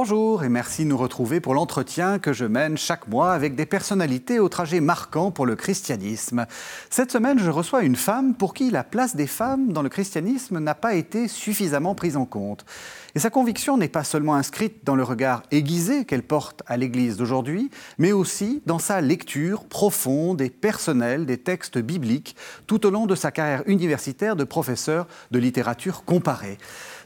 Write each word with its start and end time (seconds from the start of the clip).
Bonjour 0.00 0.44
et 0.44 0.48
merci 0.48 0.84
de 0.84 0.90
nous 0.90 0.96
retrouver 0.96 1.40
pour 1.40 1.54
l'entretien 1.54 2.20
que 2.20 2.32
je 2.32 2.44
mène 2.44 2.78
chaque 2.78 3.08
mois 3.08 3.32
avec 3.32 3.56
des 3.56 3.66
personnalités 3.66 4.38
au 4.38 4.48
trajet 4.48 4.78
marquant 4.78 5.32
pour 5.32 5.44
le 5.44 5.56
christianisme. 5.56 6.46
Cette 6.88 7.10
semaine, 7.10 7.40
je 7.40 7.50
reçois 7.50 7.82
une 7.82 7.96
femme 7.96 8.34
pour 8.34 8.54
qui 8.54 8.70
la 8.70 8.84
place 8.84 9.16
des 9.16 9.26
femmes 9.26 9.72
dans 9.72 9.82
le 9.82 9.88
christianisme 9.88 10.60
n'a 10.60 10.76
pas 10.76 10.94
été 10.94 11.26
suffisamment 11.26 11.96
prise 11.96 12.16
en 12.16 12.26
compte. 12.26 12.64
Et 13.16 13.18
sa 13.18 13.30
conviction 13.30 13.76
n'est 13.76 13.88
pas 13.88 14.04
seulement 14.04 14.36
inscrite 14.36 14.84
dans 14.84 14.94
le 14.94 15.02
regard 15.02 15.42
aiguisé 15.50 16.04
qu'elle 16.04 16.22
porte 16.22 16.62
à 16.68 16.76
l'Église 16.76 17.16
d'aujourd'hui, 17.16 17.68
mais 17.98 18.12
aussi 18.12 18.62
dans 18.66 18.78
sa 18.78 19.00
lecture 19.00 19.64
profonde 19.64 20.40
et 20.40 20.50
personnelle 20.50 21.26
des 21.26 21.38
textes 21.38 21.78
bibliques 21.78 22.36
tout 22.68 22.86
au 22.86 22.90
long 22.90 23.06
de 23.06 23.16
sa 23.16 23.32
carrière 23.32 23.64
universitaire 23.66 24.36
de 24.36 24.44
professeur 24.44 25.08
de 25.32 25.40
littérature 25.40 26.04
comparée. 26.04 26.58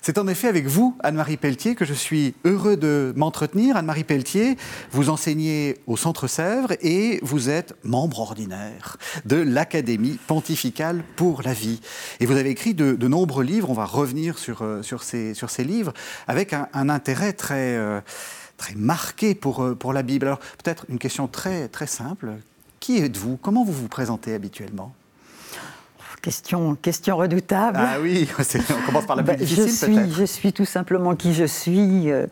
C'est 0.05 0.19
en 0.19 0.27
effet 0.27 0.49
avec 0.49 0.67
vous, 0.67 0.97
Anne-Marie 1.05 1.37
Pelletier, 1.37 1.77
que 1.77 1.85
je 1.85 1.95
suis 1.95 2.35
heureux 2.45 2.77
de 2.77 3.13
m'entretenir. 3.15 3.77
Anne-Marie 3.77 4.03
Pelletier, 4.03 4.57
vous 4.91 5.11
enseignez 5.11 5.79
au 5.87 5.97
Centre 5.97 6.27
Sèvres 6.27 6.73
et 6.81 7.21
vous 7.23 7.49
êtes 7.49 7.77
membre 7.85 8.19
ordinaire 8.19 8.97
de 9.27 9.37
l'Académie 9.37 10.19
pontificale 10.27 11.05
pour 11.15 11.43
la 11.43 11.53
vie. 11.53 11.81
Et 12.19 12.27
vous 12.27 12.37
avez 12.37 12.51
écrit 12.51 12.75
de, 12.75 13.07
nombreux 13.07 13.45
livres, 13.45 13.71
on 13.71 13.75
va 13.75 13.85
revenir 13.85 14.39
sur, 14.39 14.63
euh, 14.63 14.83
ces, 14.83 15.65
livres, 15.65 15.93
avec 16.27 16.53
un, 16.53 16.89
intérêt 16.89 17.33
très, 17.33 17.77
euh, 17.77 18.01
marqué 18.75 19.37
pour, 19.37 19.63
euh, 19.63 19.77
pour 19.77 19.93
la 19.93 20.03
Bible. 20.03 20.27
Alors 20.27 20.41
peut-être 20.65 20.85
une 20.89 20.99
question 20.99 21.29
très 21.29 21.69
simple. 21.87 22.33
Qui 22.81 22.99
êtes-vous? 22.99 23.37
Comment 23.37 23.63
vous 23.63 23.73
vous 23.73 23.87
présentez 23.87 24.35
habituellement? 24.35 24.93
Question, 26.23 26.77
question 26.77 27.17
redoutable. 27.17 27.81
Ah 27.81 27.97
oui, 28.01 28.29
on 28.39 28.87
commence 28.87 29.07
par 29.07 29.17
la 29.17 29.25
plus 29.25 29.33
bah, 29.33 29.37
difficile 29.39 29.97
je 29.97 30.03
suis, 30.05 30.13
je 30.13 30.25
suis 30.25 30.53
tout 30.53 30.65
simplement 30.65 31.17
qui 31.17 31.35
je 31.35 31.45
suis, 31.45 32.13
euh, 32.13 32.29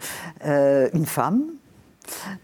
euh, 0.47 0.89
une 0.95 1.07
femme, 1.07 1.43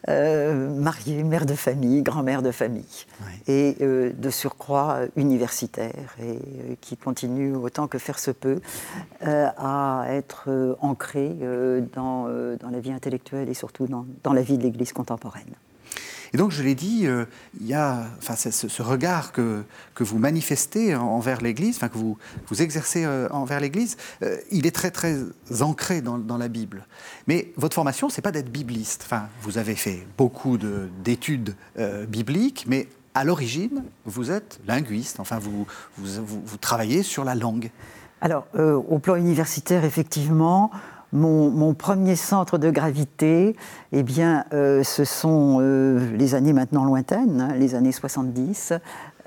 euh, 0.08 0.69
mariée, 0.70 1.22
mère 1.22 1.47
de 1.47 1.55
famille, 1.55 2.03
grand-mère 2.03 2.42
de 2.42 2.50
famille, 2.50 3.06
et 3.47 3.77
de 3.80 4.30
surcroît 4.30 4.98
universitaire, 5.14 6.16
et 6.20 6.77
qui 6.80 6.97
continue 6.97 7.55
autant 7.55 7.86
que 7.86 7.98
faire 7.98 8.19
se 8.19 8.33
peut 8.33 8.60
à 9.20 10.05
être 10.08 10.77
ancrée 10.81 11.36
dans, 11.94 12.28
dans, 12.60 12.70
la 12.70 12.81
vie 12.81 12.92
intellectuelle 12.92 13.48
et 13.48 13.55
surtout 13.55 13.86
dans, 13.86 14.05
dans 14.25 14.33
la 14.33 14.42
vie 14.42 14.58
de 14.58 14.64
l'Église 14.64 14.92
contemporaine. 14.92 15.55
Et 16.37 16.39
donc, 16.39 16.51
je 16.51 16.62
l'ai 16.62 16.75
dit, 16.75 17.06
euh, 17.06 17.25
il 17.59 17.67
y 17.67 17.73
a 17.73 18.05
enfin, 18.19 18.37
ce, 18.37 18.83
regard 18.83 19.33
que, 19.33 19.65
que, 19.95 20.05
vous 20.05 20.19
manifestez 20.19 20.95
envers 20.95 21.41
l'Église, 21.41 21.77
enfin, 21.77 21.89
que 21.89 21.97
vous, 21.97 22.19
vous 22.48 22.61
exercez 22.61 23.06
euh, 23.06 23.27
envers 23.31 23.59
l'Église, 23.59 23.97
euh, 24.23 24.37
il 24.51 24.67
est 24.67 24.75
très, 24.75 24.91
très 24.91 25.17
ancré 25.62 26.03
dans, 26.03 26.37
la 26.37 26.48
Bible. 26.48 26.87
Mais 27.27 27.55
votre 27.56 27.75
formation, 27.75 28.11
c'est 28.11 28.20
pas 28.20 28.33
d'être 28.33 28.53
bibliste. 28.53 29.05
Enfin, 29.06 29.31
vous 29.41 29.56
avez 29.56 29.77
fait 29.77 30.06
beaucoup 30.19 30.59
d'études 30.59 31.55
bibliques, 32.06 32.67
mais 32.69 32.87
à 33.15 33.25
l'origine, 33.25 33.83
vous 34.05 34.31
êtes 34.31 34.61
linguiste. 34.67 35.21
Enfin, 35.21 35.39
vous, 35.39 35.67
vous 35.97 36.56
travaillez 36.59 37.03
sur 37.03 37.25
la 37.25 37.34
langue. 37.34 37.71
Alors, 38.21 38.47
au 38.55 38.98
plan 38.98 39.17
universitaire, 39.17 39.87
effectivement, 39.87 40.71
mon, 41.17 41.75
premier 41.75 42.17
centre 42.17 42.59
de 42.59 42.70
gravité, 42.70 43.56
eh 43.92 44.05
euh, 44.53 44.82
ce 44.82 45.04
sont 45.04 45.59
euh, 45.60 46.16
les 46.16 46.34
années 46.34 46.53
maintenant 46.53 46.84
lointaines, 46.84 47.41
hein, 47.41 47.54
les 47.56 47.75
années 47.75 47.93
70, 47.93 48.75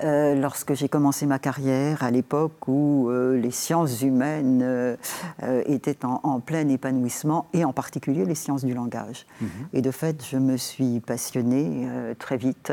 euh, 0.02 0.34
lorsque 0.34 0.74
j'ai 0.74 0.88
commencé 0.88 1.26
ma 1.26 1.38
carrière, 1.38 2.02
à 2.02 2.10
l'époque 2.10 2.68
où 2.68 3.08
euh, 3.08 3.38
les 3.38 3.50
sciences 3.50 4.02
humaines 4.02 4.60
euh, 4.62 4.96
étaient 5.66 5.98
en, 6.04 6.40
plein 6.40 6.68
épanouissement, 6.68 7.46
et 7.52 7.64
en 7.64 7.72
particulier 7.72 8.24
les 8.24 8.34
sciences 8.34 8.64
du 8.64 8.74
langage. 8.74 9.26
Mhm. 9.40 9.48
Et 9.72 9.82
de 9.82 9.90
fait, 9.90 10.24
je 10.24 10.36
me 10.36 10.56
suis 10.56 11.00
passionnée 11.00 11.86
très 12.18 12.36
vite 12.36 12.72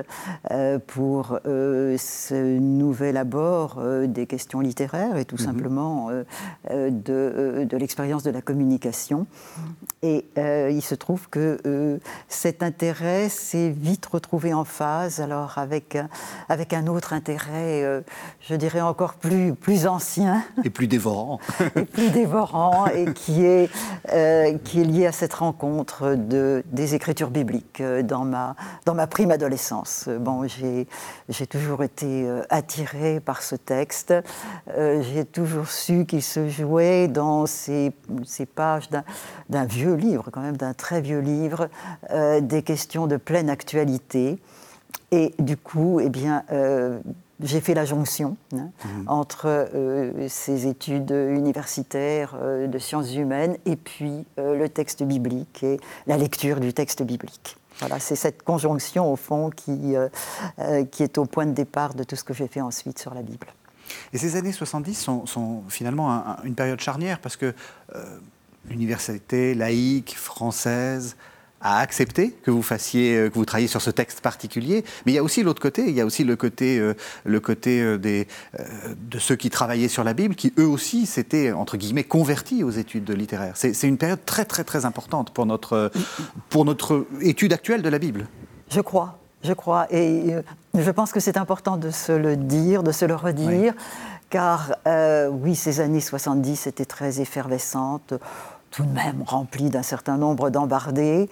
pour 0.87 1.39
ce 1.45 2.59
nouvel 2.59 3.17
abord 3.17 3.81
des 4.07 4.25
questions 4.25 4.59
littéraires 4.59 5.17
et 5.17 5.25
tout 5.25 5.37
mhm. 5.37 5.45
simplement 5.45 6.09
de, 6.69 7.65
de 7.69 7.77
l'expérience 7.77 8.23
de 8.23 8.31
la 8.31 8.41
communication. 8.41 9.27
Et 10.01 10.25
il 10.37 10.81
se 10.81 10.95
trouve 10.95 11.29
que 11.29 11.99
cet 12.27 12.63
intérêt 12.63 13.29
s'est 13.29 13.69
vite 13.69 14.05
retrouvé 14.05 14.53
en 14.53 14.63
phase 14.63 15.19
alors 15.19 15.57
avec, 15.57 15.97
avec 16.49 16.73
un 16.73 16.87
autre 16.87 17.13
intérêt, 17.17 17.83
euh, 17.83 18.01
je 18.39 18.55
dirais 18.55 18.81
encore 18.81 19.15
plus, 19.15 19.53
plus 19.53 19.87
ancien. 19.87 20.43
Et 20.63 20.69
plus 20.69 20.87
dévorant. 20.87 21.39
et 21.75 21.85
plus 21.85 22.11
dévorant, 22.11 22.85
et 22.87 23.11
qui 23.13 23.43
est, 23.43 23.69
euh, 24.13 24.57
qui 24.63 24.81
est 24.81 24.85
lié 24.85 25.07
à 25.07 25.11
cette 25.11 25.33
rencontre 25.33 26.15
de, 26.15 26.63
des 26.71 26.93
écritures 26.93 27.31
bibliques 27.31 27.81
euh, 27.81 28.03
dans 28.03 28.23
ma, 28.23 28.55
dans 28.85 28.93
ma 28.93 29.07
prime 29.07 29.31
adolescence. 29.31 30.07
Bon, 30.19 30.47
j'ai 30.47 31.47
toujours 31.47 31.83
été 31.83 32.27
attirée 32.49 33.19
par 33.19 33.41
ce 33.41 33.55
texte. 33.55 34.13
j'ai 34.77 35.25
toujours 35.25 35.67
su 35.67 36.05
qu'il 36.05 36.21
se 36.21 36.47
jouait 36.47 37.07
dans 37.07 37.45
ces, 37.45 37.91
ces 38.25 38.45
pages 38.45 38.89
d'un 39.49 39.65
vieux 39.65 39.95
livre, 39.95 40.29
quand 40.31 40.41
même, 40.41 40.57
d'un 40.57 40.73
très 40.73 41.01
vieux 41.01 41.19
livre, 41.19 41.69
des 42.41 42.61
questions 42.61 43.07
de 43.07 43.17
pleine 43.17 43.49
actualité. 43.49 44.39
Et 45.11 45.33
du 45.39 45.55
coup, 45.55 45.99
eh 46.01 46.09
bien, 46.09 46.43
euh, 46.51 46.99
j'ai 47.41 47.61
fait 47.61 47.73
la 47.73 47.85
jonction 47.85 48.35
hein, 48.53 48.69
mhm. 48.83 49.03
entre 49.07 49.45
euh, 49.45 50.27
ces 50.27 50.67
études 50.67 51.11
universitaires 51.11 52.35
euh, 52.35 52.67
de 52.67 52.77
sciences 52.77 53.13
humaines 53.15 53.57
et 53.65 53.75
puis 53.75 54.25
le 54.37 54.67
texte 54.67 55.03
biblique 55.03 55.63
et 55.63 55.79
la 56.07 56.17
lecture 56.17 56.59
du 56.59 56.73
texte 56.73 57.03
biblique. 57.03 57.57
Voilà, 57.79 57.99
c'est 57.99 58.15
cette 58.15 58.41
conjonction, 58.41 59.11
au 59.11 59.15
fond, 59.15 59.51
qui, 59.51 59.93
qui 60.89 61.03
est 61.03 61.17
au 61.19 61.25
point 61.25 61.45
de 61.45 61.51
départ 61.51 61.93
de 61.93 62.03
tout 62.03 62.15
ce 62.15 62.23
que 62.23 62.33
j'ai 62.33 62.47
fait 62.47 62.59
ensuite 62.59 62.97
sur 62.97 63.13
la 63.13 63.21
Bible. 63.21 63.45
Et 64.13 64.17
ces 64.17 64.35
années 64.35 64.51
70 64.51 64.95
sont, 64.95 65.63
finalement 65.69 66.37
une 66.43 66.55
période 66.55 66.79
charnière 66.79 67.19
parce 67.19 67.37
que 67.37 67.53
l'université 68.67 69.53
laïque 69.53 70.15
française, 70.17 71.15
à 71.61 71.79
accepter 71.79 72.31
que 72.31 72.51
vous 72.51 72.61
fassiez, 72.61 73.15
euh, 73.15 73.29
que 73.29 73.35
vous 73.35 73.45
travailliez 73.45 73.67
sur 73.67 73.81
ce 73.81 73.89
texte 73.89 74.21
particulier. 74.21 74.83
Mais 75.05 75.11
il 75.11 75.15
y 75.15 75.17
a 75.17 75.23
aussi 75.23 75.43
l'autre 75.43 75.61
côté, 75.61 75.85
il 75.87 75.95
y 75.95 76.01
a 76.01 76.05
aussi 76.05 76.23
le 76.23 76.35
côté, 76.35 76.79
euh, 76.79 76.93
le 77.25 77.39
côté 77.39 77.81
euh, 77.81 77.97
des, 77.97 78.27
de 78.97 79.19
ceux 79.19 79.35
qui 79.35 79.49
travaillaient 79.49 79.87
sur 79.87 80.03
la 80.03 80.13
Bible, 80.13 80.35
qui 80.35 80.53
eux 80.59 80.67
aussi 80.67 81.05
s'étaient, 81.05 81.51
entre 81.51 81.77
guillemets, 81.77 82.03
convertis 82.03 82.63
aux 82.63 82.69
études 82.69 83.09
littéraires. 83.09 83.53
C'est 83.55 83.87
une 83.87 83.97
période 83.97 84.23
très, 84.25 84.45
très, 84.45 84.63
très 84.63 84.85
importante 84.85 85.31
pour 85.31 85.45
notre, 85.45 85.91
pour 86.49 86.65
notre 86.65 87.05
étude 87.21 87.53
actuelle 87.53 87.81
de 87.81 87.89
la 87.89 87.99
Bible. 87.99 88.27
Je 88.69 88.81
crois, 88.81 89.19
je 89.43 89.53
crois. 89.53 89.87
Et 89.91 90.35
je 90.73 90.91
pense 90.91 91.11
que 91.11 91.19
c'est 91.19 91.37
important 91.37 91.77
de 91.77 91.89
se 91.89 92.11
le 92.11 92.35
dire, 92.35 92.83
de 92.83 92.91
se 92.91 93.05
le 93.05 93.15
redire, 93.15 93.73
car 94.29 94.75
oui, 95.31 95.55
ces 95.55 95.79
années 95.79 96.01
70 96.01 96.67
étaient 96.67 96.85
très 96.85 97.19
effervescentes 97.21 98.13
tout 98.71 98.83
de 98.83 98.93
même 98.93 99.23
rempli 99.25 99.69
d'un 99.69 99.83
certain 99.83 100.17
nombre 100.17 100.49
d'embardés. 100.49 101.29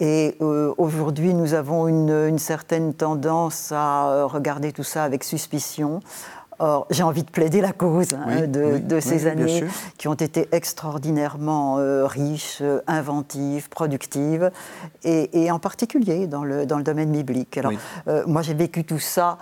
Et 0.00 0.36
euh, 0.40 0.72
aujourd'hui, 0.78 1.34
nous 1.34 1.54
avons 1.54 1.88
une, 1.88 2.38
certaine 2.38 2.94
tendance 2.94 3.72
à 3.72 4.08
euh, 4.08 4.26
regarder 4.26 4.72
tout 4.72 4.84
ça 4.84 5.04
avec 5.04 5.24
suspicion. 5.24 6.00
Or, 6.60 6.86
j'ai 6.90 7.04
envie 7.04 7.22
de 7.22 7.30
plaider 7.30 7.60
la 7.60 7.72
cause 7.72 8.14
hein, 8.14 8.48
de, 8.48 8.98
ces 8.98 9.28
années 9.28 9.62
qui 9.96 10.08
ont 10.08 10.14
été 10.14 10.48
extraordinairement 10.50 11.78
euh, 11.78 12.04
riches, 12.04 12.64
inventives, 12.88 13.68
productives, 13.68 14.50
et, 15.04 15.50
en 15.52 15.60
particulier 15.60 16.26
dans 16.26 16.42
le, 16.42 16.66
dans 16.66 16.78
le 16.78 16.82
domaine 16.82 17.12
biblique. 17.12 17.58
Alors, 17.58 17.72
moi, 18.26 18.42
j'ai 18.42 18.54
vécu 18.54 18.82
tout 18.82 18.98
ça 18.98 19.38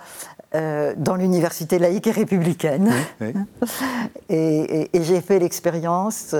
euh, 0.55 0.93
dans 0.95 1.17
l'université 1.17 1.77
laïque 1.77 2.07
et 2.07 2.11
républicaine. 2.11 2.89
et, 4.29 4.89
j'ai 4.93 5.19
fait 5.19 5.39
l'expérience 5.39 6.35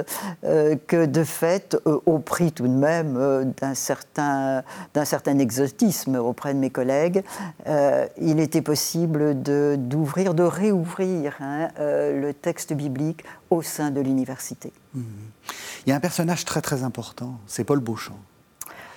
euh, 0.46 0.78
que, 0.88 1.06
de 1.06 1.26
fait, 1.26 1.78
euh, 1.86 2.00
au 2.06 2.20
prix 2.20 2.54
tout 2.54 2.70
de 2.70 2.74
même 2.74 3.54
d'un 3.60 3.74
certain, 3.74 4.64
certain 5.04 5.38
exotisme 5.40 6.16
auprès 6.16 6.54
de 6.54 6.60
mes 6.60 6.70
collègues, 6.70 7.22
il 8.18 8.40
était 8.40 8.62
possible 8.62 9.42
d'ouvrir, 9.42 10.34
de, 10.34 10.44
réouvrir 10.44 11.36
hein, 11.42 11.68
le 11.78 12.32
texte 12.32 12.72
biblique 12.72 13.26
au 13.50 13.62
sein 13.62 13.92
de 13.92 14.00
l'université. 14.00 14.72
Mmh. 14.94 15.02
Il 15.86 15.90
y 15.90 15.92
a 15.92 15.96
un 15.96 16.00
personnage 16.00 16.46
très 16.46 16.62
très 16.62 16.84
important, 16.84 17.40
c'est 17.46 17.66
Paul 17.66 17.80
Beauchamp. 17.80 18.18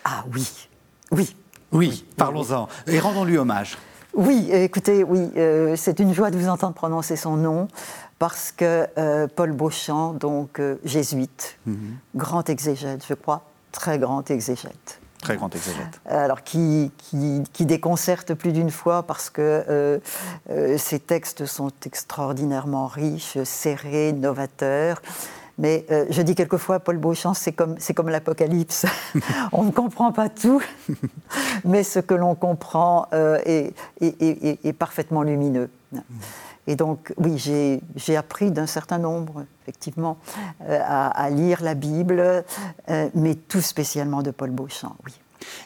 Ah 0.04 0.24
oui, 0.32 0.68
oui. 1.10 1.34
Oui, 1.72 2.04
parlons-en 2.16 2.68
et 2.86 2.98
rendons-lui 2.98 3.38
hommage. 3.38 3.76
Oui, 4.14 4.48
écoutez, 4.50 5.04
oui, 5.04 5.30
euh, 5.36 5.76
c'est 5.76 6.00
une 6.00 6.12
joie 6.12 6.30
de 6.30 6.38
vous 6.38 6.48
entendre 6.48 6.74
prononcer 6.74 7.16
son 7.16 7.36
nom 7.36 7.68
parce 8.18 8.52
que 8.52 8.86
euh, 8.98 9.26
Paul 9.34 9.52
Beauchamp, 9.52 10.14
donc 10.14 10.60
euh, 10.60 10.78
jésuite, 10.84 11.58
mhm. 11.66 11.96
grand 12.16 12.48
exégète, 12.48 13.04
je 13.08 13.14
crois, 13.14 13.42
très 13.72 13.98
grand 13.98 14.28
exégète. 14.30 15.00
Très 15.22 15.36
grand 15.36 15.54
exégète. 15.54 16.00
Alors, 16.06 16.42
qui, 16.42 16.90
qui, 17.52 17.66
déconcerte 17.66 18.32
plus 18.32 18.52
d'une 18.52 18.70
fois 18.70 19.02
parce 19.02 19.28
que 19.28 20.00
ses 20.78 20.98
textes 20.98 21.44
sont 21.44 21.70
extraordinairement 21.84 22.86
riches, 22.86 23.36
serrés, 23.44 24.14
novateurs 24.14 25.02
Mais 25.60 25.84
euh, 25.90 26.06
je 26.08 26.22
dis 26.22 26.34
quelquefois, 26.34 26.80
Paul 26.80 26.96
Beauchamp, 26.96 27.34
c'est 27.34 27.52
comme, 27.52 27.76
c'est 27.78 27.92
comme 27.92 28.08
l'Apocalypse. 28.08 28.86
on 29.52 29.64
ne 29.64 29.70
comprend 29.70 30.10
pas 30.10 30.30
tout, 30.30 30.62
mais 31.64 31.84
ce 31.84 31.98
que 32.00 32.14
l'on 32.14 32.34
comprend 32.34 33.06
euh, 33.12 33.38
est, 33.44 33.74
est, 34.00 34.72
parfaitement 34.72 35.22
lumineux. 35.22 35.68
Et 36.66 36.76
donc, 36.76 37.12
oui, 37.18 37.36
j'ai 37.36 38.16
appris 38.16 38.50
d'un 38.50 38.66
certain 38.66 38.98
nombre, 38.98 39.44
effectivement, 39.62 40.18
à, 40.68 41.28
lire 41.30 41.62
la 41.62 41.74
Bible, 41.74 42.44
mais 43.14 43.34
tout 43.34 43.60
spécialement 43.60 44.22
de 44.22 44.30
Paul 44.30 44.50
Beauchamp, 44.50 44.94
oui. 45.04 45.12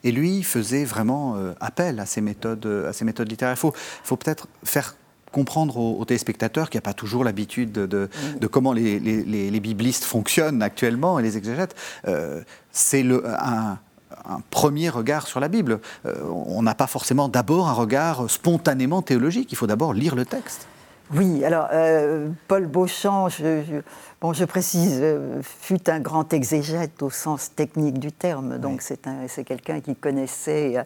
Et 0.02 0.12
lui 0.12 0.42
faisait 0.42 0.84
vraiment 0.84 1.36
appel 1.60 2.00
à 2.00 2.06
ces 2.06 2.20
méthodes, 2.20 2.86
à 2.88 2.92
ces 2.92 3.04
méthodes 3.04 3.28
littéraires. 3.28 3.56
Il 3.56 3.60
faut, 3.60 3.74
faut 4.02 4.16
peut-être 4.16 4.48
faire 4.62 4.94
comprendre 5.34 5.76
aux, 5.78 6.04
téléspectateurs 6.04 6.70
qu'il 6.70 6.78
n'y 6.78 6.84
a 6.84 6.88
pas 6.88 6.94
toujours 6.94 7.24
l'habitude 7.24 7.72
de, 7.72 8.08
comment 8.46 8.72
les, 8.72 9.60
biblistes 9.60 10.04
fonctionnent 10.04 10.62
actuellement 10.62 11.18
et 11.18 11.22
les 11.22 11.36
exégètes. 11.36 11.74
Euh, 12.06 12.40
c'est 12.70 13.04
un, 13.26 13.78
un 14.24 14.40
premier 14.50 14.88
regard 14.88 15.26
sur 15.26 15.40
la 15.40 15.48
Bible. 15.48 15.80
Euh, 16.06 16.14
on 16.24 16.62
n'a 16.62 16.74
pas 16.74 16.86
forcément 16.86 17.28
d'abord 17.28 17.68
un 17.68 17.72
regard 17.72 18.30
spontanément 18.30 19.02
théologique, 19.02 19.50
il 19.50 19.56
faut 19.56 19.66
d'abord 19.66 19.92
lire 19.92 20.14
le 20.14 20.24
texte. 20.24 20.68
Oui, 21.12 21.44
alors 21.44 21.68
euh, 21.72 22.28
Paul 22.48 22.66
Beauchamp, 22.66 23.28
je, 23.28 23.82
bon, 24.24 24.32
je 24.32 24.46
précise, 24.46 25.00
euh, 25.02 25.42
fut 25.42 25.90
un 25.90 26.00
grand 26.00 26.32
exégète 26.32 27.02
au 27.02 27.10
sens 27.10 27.54
technique 27.54 27.98
du 27.98 28.10
terme. 28.10 28.56
Donc 28.56 28.80
c'est 28.80 29.44
quelqu'un 29.44 29.82
qui 29.82 29.94
connaissait, 29.94 30.82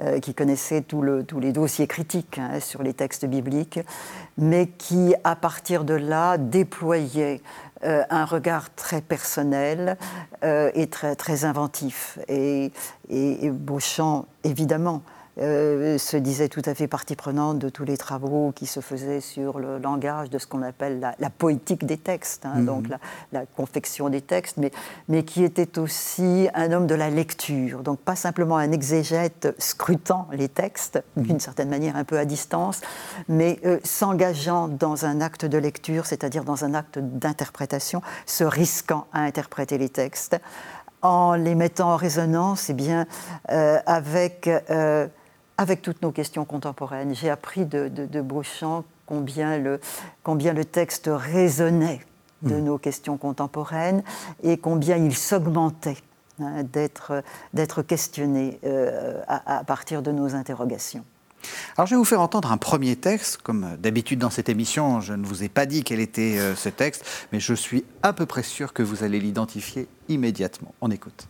euh, 0.00 0.18
qui 0.18 0.34
connaissait 0.34 0.80
tout 0.80 1.00
le, 1.00 1.22
tous 1.22 1.38
les 1.38 1.52
dossiers 1.52 1.86
critiques 1.86 2.38
hein, 2.38 2.58
sur 2.58 2.82
les 2.82 2.92
textes 2.92 3.26
bibliques, 3.26 3.78
mais 4.36 4.66
qui, 4.66 5.14
à 5.22 5.36
partir 5.36 5.84
de 5.84 5.94
là, 5.94 6.36
déployait 6.36 7.42
un 7.82 8.26
regard 8.26 8.74
très 8.74 9.00
personnel 9.00 9.96
et 10.42 10.86
très, 10.88 11.16
très 11.16 11.46
inventif. 11.46 12.18
Et, 12.28 12.72
et 13.08 13.50
Beauchamp, 13.50 14.26
évidemment, 14.44 15.02
euh, 15.40 15.96
se 15.96 16.16
disait 16.18 16.48
tout 16.48 16.62
à 16.66 16.74
fait 16.74 16.86
partie 16.86 17.16
prenante 17.16 17.58
de 17.58 17.68
tous 17.70 17.84
les 17.84 17.96
travaux 17.96 18.52
qui 18.54 18.66
se 18.66 18.80
faisaient 18.80 19.20
sur 19.20 19.58
le 19.58 19.78
langage 19.78 20.28
de 20.28 20.38
ce 20.38 20.46
qu'on 20.46 20.62
appelle 20.62 21.00
la, 21.18 21.30
poétique 21.30 21.86
des 21.86 21.96
textes, 21.96 22.44
hein, 22.44 22.56
mhm. 22.56 22.66
donc 22.66 22.86
la, 23.32 23.46
confection 23.56 24.10
des 24.10 24.20
textes, 24.20 24.58
mais, 24.58 24.70
mais 25.08 25.22
qui 25.22 25.42
était 25.42 25.78
aussi 25.78 26.48
un 26.54 26.72
homme 26.72 26.86
de 26.86 26.94
la 26.94 27.08
lecture, 27.08 27.82
donc 27.82 28.00
pas 28.00 28.16
simplement 28.16 28.58
un 28.58 28.70
exégète 28.70 29.54
scrutant 29.58 30.28
les 30.32 30.48
textes, 30.48 31.02
mhm. 31.16 31.22
d'une 31.24 31.40
certaine 31.40 31.70
manière 31.70 31.96
un 31.96 32.04
peu 32.04 32.18
à 32.18 32.26
distance, 32.26 32.82
mais 33.28 33.58
euh, 33.64 33.78
s'engageant 33.82 34.68
dans 34.68 35.06
un 35.06 35.22
acte 35.22 35.46
de 35.46 35.56
lecture, 35.56 36.04
c'est-à-dire 36.04 36.44
dans 36.44 36.64
un 36.64 36.74
acte 36.74 36.98
d'interprétation, 36.98 38.02
se 38.26 38.44
risquant 38.44 39.06
à 39.12 39.22
interpréter 39.22 39.78
les 39.78 39.88
textes 39.88 40.38
en 41.02 41.34
les 41.34 41.54
mettant 41.54 41.92
en 41.92 41.96
résonance 41.96 42.68
eh 42.68 42.74
bien, 42.74 43.06
euh, 43.50 43.78
avec 43.86 44.50
avec 45.60 45.82
toutes 45.82 46.00
nos 46.00 46.10
questions 46.10 46.46
contemporaines. 46.46 47.14
J'ai 47.14 47.28
appris 47.28 47.66
de, 47.66 47.88
de, 47.88 48.20
Beauchamp 48.22 48.82
combien 49.04 49.58
le, 49.58 49.78
combien 50.22 50.54
le 50.54 50.64
texte 50.64 51.10
résonnait 51.12 52.00
de 52.40 52.54
hmm. 52.54 52.64
nos 52.64 52.78
questions 52.78 53.18
contemporaines 53.18 54.02
et 54.42 54.56
combien 54.56 54.96
il 54.96 55.14
s'augmentait 55.14 55.98
hein, 56.40 56.62
d'être 57.52 57.82
questionné 57.82 58.58
euh, 58.64 59.20
à, 59.28 59.62
partir 59.64 60.00
de 60.00 60.10
nos 60.10 60.34
interrogations. 60.34 61.04
Alors 61.76 61.86
je 61.86 61.94
vais 61.94 61.98
vous 61.98 62.06
faire 62.06 62.22
entendre 62.22 62.50
un 62.50 62.56
premier 62.56 62.96
texte. 62.96 63.42
Comme 63.42 63.76
d'habitude 63.78 64.18
dans 64.18 64.30
cette 64.30 64.48
émission, 64.48 65.02
je 65.02 65.12
ne 65.12 65.26
vous 65.26 65.44
ai 65.44 65.50
pas 65.50 65.66
dit 65.66 65.84
quel 65.84 66.00
était 66.00 66.38
euh, 66.38 66.56
ce 66.56 66.70
texte, 66.70 67.04
mais 67.32 67.40
je 67.40 67.52
suis 67.52 67.84
à 68.02 68.14
peu 68.14 68.24
près 68.24 68.42
sûr 68.42 68.72
que 68.72 68.82
vous 68.82 69.04
allez 69.04 69.20
l'identifier 69.20 69.88
immédiatement. 70.08 70.74
On 70.80 70.90
écoute. 70.90 71.28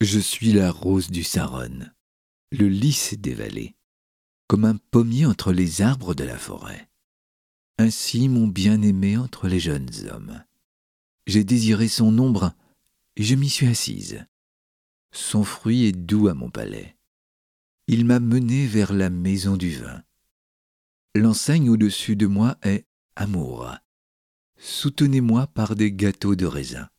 Je 0.00 0.20
suis 0.20 0.52
la 0.52 0.70
rose 0.70 1.10
du 1.10 1.24
Saronne 1.24 1.92
le 2.52 2.68
lys 2.68 3.14
des 3.14 3.32
vallées, 3.32 3.76
comme 4.46 4.66
un 4.66 4.76
pommier 4.76 5.24
entre 5.24 5.52
les 5.52 5.80
arbres 5.80 6.14
de 6.14 6.24
la 6.24 6.36
forêt. 6.36 6.90
Ainsi 7.78 8.28
mon 8.28 8.46
bien-aimé 8.46 9.16
entre 9.16 9.48
les 9.48 9.58
jeunes 9.58 9.88
hommes. 10.10 10.44
J'ai 11.26 11.44
désiré 11.44 11.88
son 11.88 12.18
ombre, 12.18 12.52
et 13.16 13.22
je 13.22 13.36
m'y 13.36 13.48
suis 13.48 13.66
assise. 13.66 14.26
Son 15.12 15.44
fruit 15.44 15.86
est 15.86 15.92
doux 15.92 16.28
à 16.28 16.34
mon 16.34 16.50
palais. 16.50 16.94
Il 17.86 18.04
m'a 18.04 18.20
mené 18.20 18.66
vers 18.66 18.92
la 18.92 19.08
maison 19.08 19.56
du 19.56 19.70
vin. 19.70 20.02
L'enseigne 21.14 21.70
au-dessus 21.70 22.16
de 22.16 22.26
moi 22.26 22.58
est 22.62 22.86
amour. 23.16 23.74
Soutenez-moi 24.58 25.46
par 25.46 25.74
des 25.74 25.90
gâteaux 25.90 26.36
de 26.36 26.46
raisin. 26.46 26.90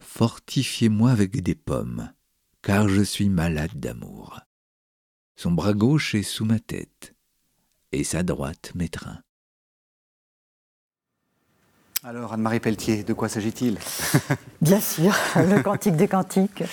Fortifiez-moi 0.00 1.10
avec 1.10 1.42
des 1.42 1.54
pommes, 1.54 2.10
car 2.62 2.88
je 2.88 3.02
suis 3.02 3.28
malade 3.28 3.78
d'amour. 3.78 4.40
Son 5.38 5.52
bras 5.52 5.72
gauche 5.72 6.16
est 6.16 6.24
sous 6.24 6.44
ma 6.44 6.58
tête, 6.58 7.14
et 7.92 8.02
sa 8.02 8.24
droite 8.24 8.72
m'étreint. 8.74 9.18
Alors, 12.02 12.32
Anne-Marie 12.32 12.58
Pelletier, 12.58 13.04
de 13.04 13.12
quoi 13.12 13.28
s'agit-il? 13.28 13.78
Bien 14.60 14.80
sûr, 14.80 15.16
le 15.36 15.62
Cantique 15.62 15.94
des 15.94 16.08
Cantiques. 16.08 16.64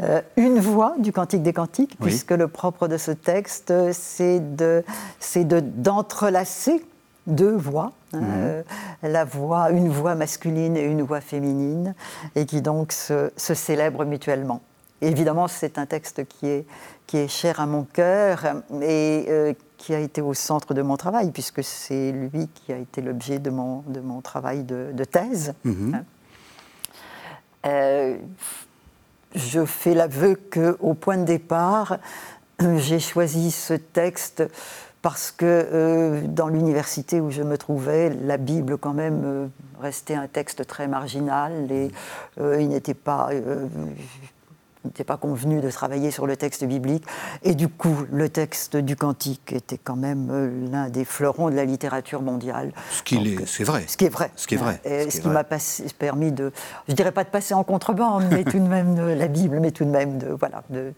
Euh, 0.00 0.22
une 0.36 0.58
voix 0.58 0.96
du 0.98 1.12
Cantique 1.12 1.44
des 1.44 1.52
Cantiques, 1.52 1.96
puisque 2.00 2.32
le 2.32 2.48
propre 2.48 2.88
de 2.88 2.96
ce 2.96 3.12
texte, 3.12 3.72
c'est 3.92 4.40
de, 4.56 4.82
d'entrelacer 5.76 6.84
deux 7.28 7.54
voix, 7.54 7.92
hein, 8.12 8.18
mhm. 8.18 8.26
euh, 8.28 8.62
la 9.04 9.24
voix, 9.24 9.70
une 9.70 9.88
voix 9.88 10.16
masculine 10.16 10.76
et 10.76 10.82
une 10.82 11.02
voix 11.02 11.20
féminine, 11.20 11.94
et 12.34 12.44
qui 12.44 12.60
donc 12.60 12.90
se, 12.90 13.30
se 13.36 13.54
célèbrent 13.54 14.04
mutuellement. 14.04 14.62
évidemment, 15.00 15.46
c'est 15.46 15.78
un 15.78 15.86
texte 15.86 16.26
qui 16.26 16.48
est, 16.48 16.66
qui 17.10 17.16
est 17.16 17.26
cher 17.26 17.58
à 17.58 17.66
mon 17.66 17.82
cœur 17.82 18.44
et 18.82 19.24
euh, 19.28 19.52
qui 19.78 19.96
a 19.96 19.98
été 19.98 20.22
au 20.22 20.32
centre 20.32 20.74
de 20.74 20.82
mon 20.82 20.96
travail, 20.96 21.32
puisque 21.32 21.64
c'est 21.64 22.12
lui 22.12 22.46
qui 22.46 22.72
a 22.72 22.76
été 22.76 23.02
l'objet 23.02 23.40
de 23.40 23.50
mon, 23.50 23.80
de 23.88 23.98
mon 23.98 24.20
travail 24.20 24.62
de, 24.62 24.92
thèse. 25.02 25.54
Mhm. 25.64 25.94
Hein. 25.96 26.04
Euh, 27.66 28.16
je 29.34 29.64
fais 29.64 29.94
l'aveu 29.94 30.36
qu'au 30.36 30.94
point 30.94 31.16
de 31.16 31.24
départ, 31.24 31.98
j'ai 32.76 33.00
choisi 33.00 33.50
ce 33.50 33.74
texte 33.74 34.44
parce 35.02 35.32
que 35.32 35.44
euh, 35.44 36.20
dans 36.28 36.46
l'université 36.46 37.20
où 37.20 37.32
je 37.32 37.42
me 37.42 37.58
trouvais, 37.58 38.10
la 38.10 38.36
Bible 38.36 38.78
quand 38.78 38.94
même 38.94 39.50
restait 39.80 40.14
un 40.14 40.28
texte 40.28 40.64
très 40.64 40.86
marginal 40.86 41.72
et 41.72 41.90
il 42.38 42.68
n'était 42.68 42.94
pas 42.94 43.30
n'était 44.84 45.04
pas 45.04 45.16
convenu 45.16 45.60
de 45.60 45.70
travailler 45.70 46.10
sur 46.10 46.26
le 46.26 46.36
texte 46.36 46.64
biblique. 46.64 47.04
Et 47.42 47.54
du 47.54 47.68
coup, 47.68 48.04
le 48.10 48.28
texte 48.28 48.76
du 48.76 48.96
Cantique 48.96 49.52
était 49.52 49.78
quand 49.78 49.96
même 49.96 50.28
euh, 50.30 50.70
l'un 50.70 50.88
des 50.88 51.04
fleurons 51.04 51.50
de 51.50 51.54
la 51.54 51.64
littérature 51.64 52.22
mondiale. 52.22 52.72
Ce 52.90 53.02
qui 53.02 53.16
est, 53.16 53.46
c'est 53.46 53.64
vrai. 53.64 53.84
Ce 53.86 53.96
qui 53.96 54.06
est 54.06 54.10
vrai. 54.10 54.30
Ce 54.36 54.46
qui 54.46 54.54
est 54.54 54.58
vrai. 54.58 54.80
Et 54.84 55.10
ce, 55.10 55.20
qui 55.20 55.28
m'a 55.28 55.44
permis 55.98 56.32
de, 56.32 56.52
je 56.88 56.94
dirais 56.94 57.12
pas 57.12 57.24
de 57.24 57.28
passer 57.28 57.54
en 57.54 57.64
contrebande, 57.64 58.24
mais 58.30 58.44
tout 58.44 58.58
de 58.58 58.66
même 58.66 58.94
de 58.94 59.02
la 59.02 59.28
Bible, 59.28 59.60
mais 59.60 59.70
tout 59.70 59.84
de 59.84 59.90
même 59.90 60.18
de, 60.18 60.28
voilà, 60.28 60.62
de, 60.70 60.92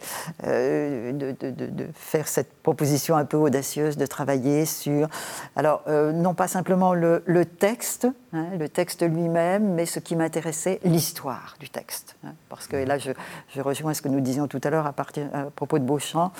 euh, 0.45 1.12
de, 1.12 1.51
de, 1.51 1.89
faire 1.95 2.29
cette 2.29 2.53
proposition 2.62 3.17
un 3.17 3.25
peu 3.25 3.37
audacieuse 3.37 3.97
de 3.97 4.07
travailler 4.07 4.65
sur, 4.67 5.09
alors, 5.57 5.83
euh, 5.89 6.12
non 6.12 6.35
pas 6.35 6.49
simplement 6.49 6.95
le, 6.95 7.23
le 7.27 7.45
texte, 7.45 8.07
hein, 8.33 8.47
le 8.59 8.69
texte 8.69 9.03
lui-même, 9.03 9.75
mais 9.75 9.87
ce 9.87 9.99
qui 9.99 10.17
m'intéressait, 10.17 10.81
l'histoire 10.85 11.57
du 11.61 11.69
texte. 11.69 12.17
Hein, 12.25 12.33
parce 12.49 12.67
que 12.67 12.77
là, 12.77 12.99
je, 12.99 13.12
je 13.55 13.61
rejoins 13.73 13.95
ce 13.95 14.02
que 14.02 14.09
nous 14.09 14.21
disions 14.21 14.47
tout 14.49 14.61
à 14.64 14.71
l'heure 14.71 14.87
à, 14.87 14.93
propos 14.93 15.79
de 15.79 15.85
Beauchamp, 15.85 16.33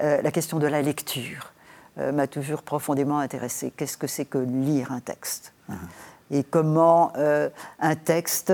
euh, 0.00 0.20
la 0.22 0.30
question 0.30 0.58
de 0.58 0.66
la 0.66 0.82
lecture 0.82 1.52
euh, 1.98 2.12
m'a 2.12 2.26
toujours 2.26 2.62
profondément 2.62 3.18
intéressée. 3.18 3.72
Qu'est-ce 3.76 3.96
que 3.96 4.06
c'est 4.06 4.26
que 4.26 4.38
lire 4.38 4.92
un 4.92 5.00
texte? 5.00 5.52
Hein 5.68 5.76
Et 6.30 6.44
comment 6.44 7.12
euh, 7.16 7.48
un 7.80 7.96
texte, 7.96 8.52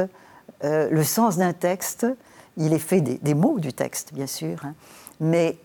le 0.63 1.03
sens 1.03 1.39
d'un 1.39 1.55
texte, 1.55 2.07
il 2.57 2.73
est 2.73 2.79
fait 2.79 3.01
des, 3.01 3.35
mots 3.35 3.59
du 3.59 3.73
texte, 3.73 4.13
bien 4.13 4.27
sûr, 4.27 4.65
hein, 4.65 4.75
mais 5.21 5.59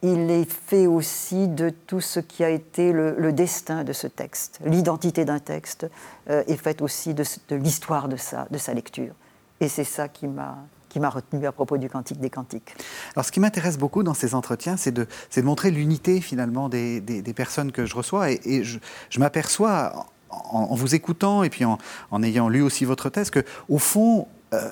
il 0.00 0.30
est 0.30 0.50
fait 0.50 0.86
aussi 0.86 1.46
de 1.46 1.68
tout 1.68 2.00
ce 2.00 2.18
qui 2.18 2.42
a 2.42 2.48
été 2.48 2.92
le, 2.92 3.32
destin 3.32 3.84
de 3.84 3.92
ce 3.92 4.06
texte. 4.06 4.60
L'identité 4.64 5.26
d'un 5.26 5.40
texte 5.40 5.86
est 6.26 6.56
faite 6.56 6.80
aussi 6.80 7.12
de, 7.12 7.24
de 7.50 7.56
l'histoire 7.56 8.08
de 8.08 8.16
sa, 8.16 8.46
de 8.50 8.56
sa 8.56 8.72
lecture. 8.72 9.12
Et 9.60 9.68
c'est 9.68 9.84
ça 9.84 10.08
qui 10.08 10.26
m'a 10.26 10.56
qui 10.88 11.00
m'a 11.00 11.10
retenu 11.10 11.46
à 11.46 11.52
propos 11.52 11.78
du 11.78 11.88
Cantique 11.88 12.20
des 12.20 12.30
Cantiques. 12.30 12.74
Alors, 13.14 13.24
ce 13.24 13.32
qui 13.32 13.40
m'intéresse 13.40 13.78
beaucoup 13.78 14.02
dans 14.02 14.14
ces 14.14 14.34
entretiens, 14.34 14.76
c'est 14.76 14.92
de, 14.92 15.06
montrer 15.42 15.70
l'unité 15.70 16.20
finalement 16.20 16.68
des, 16.68 17.34
personnes 17.34 17.72
que 17.72 17.86
je 17.86 17.94
reçois. 17.94 18.30
Et, 18.30 18.64
je, 18.64 18.78
m'aperçois, 19.18 20.06
en, 20.30 20.74
vous 20.74 20.94
écoutant 20.94 21.42
et 21.42 21.50
puis 21.50 21.64
en, 21.64 21.78
ayant 22.22 22.48
lu 22.48 22.62
aussi 22.62 22.84
votre 22.84 23.10
thèse, 23.10 23.30
que 23.30 23.44
au 23.68 23.78
fond, 23.78 24.28
euh, 24.52 24.70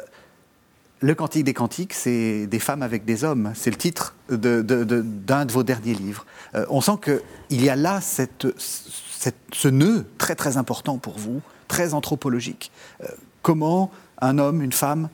Le 1.01 1.15
Cantique 1.15 1.45
des 1.45 1.55
Cantiques, 1.55 1.93
c'est 1.93 2.47
des 2.47 2.59
femmes 2.59 2.83
avec 2.83 3.05
des 3.05 3.25
hommes. 3.25 3.53
C'est 3.55 3.71
le 3.71 3.77
titre 3.77 4.15
d'un 4.29 4.63
de, 4.63 5.53
vos 5.53 5.63
derniers 5.63 5.95
livres. 5.95 6.27
Euh, 6.55 6.67
on 6.71 6.81
sent 6.81 6.99
qu'il 7.03 7.63
y 7.63 7.69
a 7.69 7.77
là 7.77 8.01
ce 8.01 9.69
nœud 9.69 10.07
très 10.19 10.35
très 10.35 10.57
important 10.57 10.99
pour 10.99 11.19
vous, 11.19 11.41
très 11.69 11.95
anthropologique. 11.95 12.71
Euh, 13.03 13.09
comment 13.43 13.91
un 14.21 14.39
homme, 14.39 14.63
une 14.63 14.73
femme, 14.73 15.11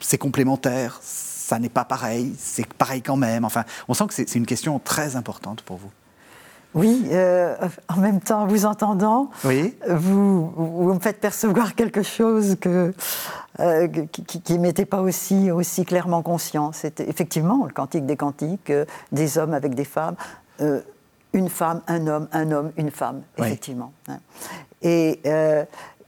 c'est 0.00 0.18
complémentaire, 0.18 0.98
ça 1.02 1.58
n'est 1.58 1.68
pas 1.68 1.84
pareil, 1.84 2.34
c'est 2.38 2.66
pareil 2.74 3.02
quand 3.02 3.16
même. 3.16 3.44
Enfin, 3.44 3.64
on 3.88 3.94
sent 3.94 4.06
que 4.08 4.14
c'est 4.14 4.34
une 4.34 4.46
question 4.46 4.78
très 4.78 5.16
importante 5.16 5.62
pour 5.62 5.76
vous. 5.76 5.90
Oui, 6.76 7.06
euh, 7.10 7.56
en 7.88 7.96
même 7.96 8.20
temps, 8.20 8.46
vous 8.46 8.66
entendant, 8.66 9.30
oui. 9.44 9.74
vous, 9.88 10.50
vous, 10.54 10.92
me 10.92 11.00
faites 11.00 11.20
percevoir 11.20 11.74
quelque 11.74 12.02
chose 12.02 12.56
que, 12.60 12.92
euh, 13.60 13.88
qui 14.12 14.52
ne 14.52 14.58
m'était 14.58 14.84
pas 14.84 15.00
aussi, 15.00 15.50
aussi 15.50 15.86
clairement 15.86 16.20
conscient. 16.20 16.72
C'était 16.72 17.08
effectivement 17.08 17.64
le 17.64 17.72
cantique 17.72 18.04
des 18.04 18.16
cantiques, 18.16 18.68
euh, 18.68 18.84
des 19.10 19.38
hommes 19.38 19.54
avec 19.54 19.74
des 19.74 19.86
femmes, 19.86 20.16
une 21.32 21.48
femme, 21.48 21.80
un 21.86 22.06
homme, 22.06 22.28
un 22.32 22.52
homme, 22.52 22.72
une 22.76 22.90
femme, 22.90 23.22
effectivement. 23.38 23.92
Hein. 24.08 24.18
Et, 24.82 25.20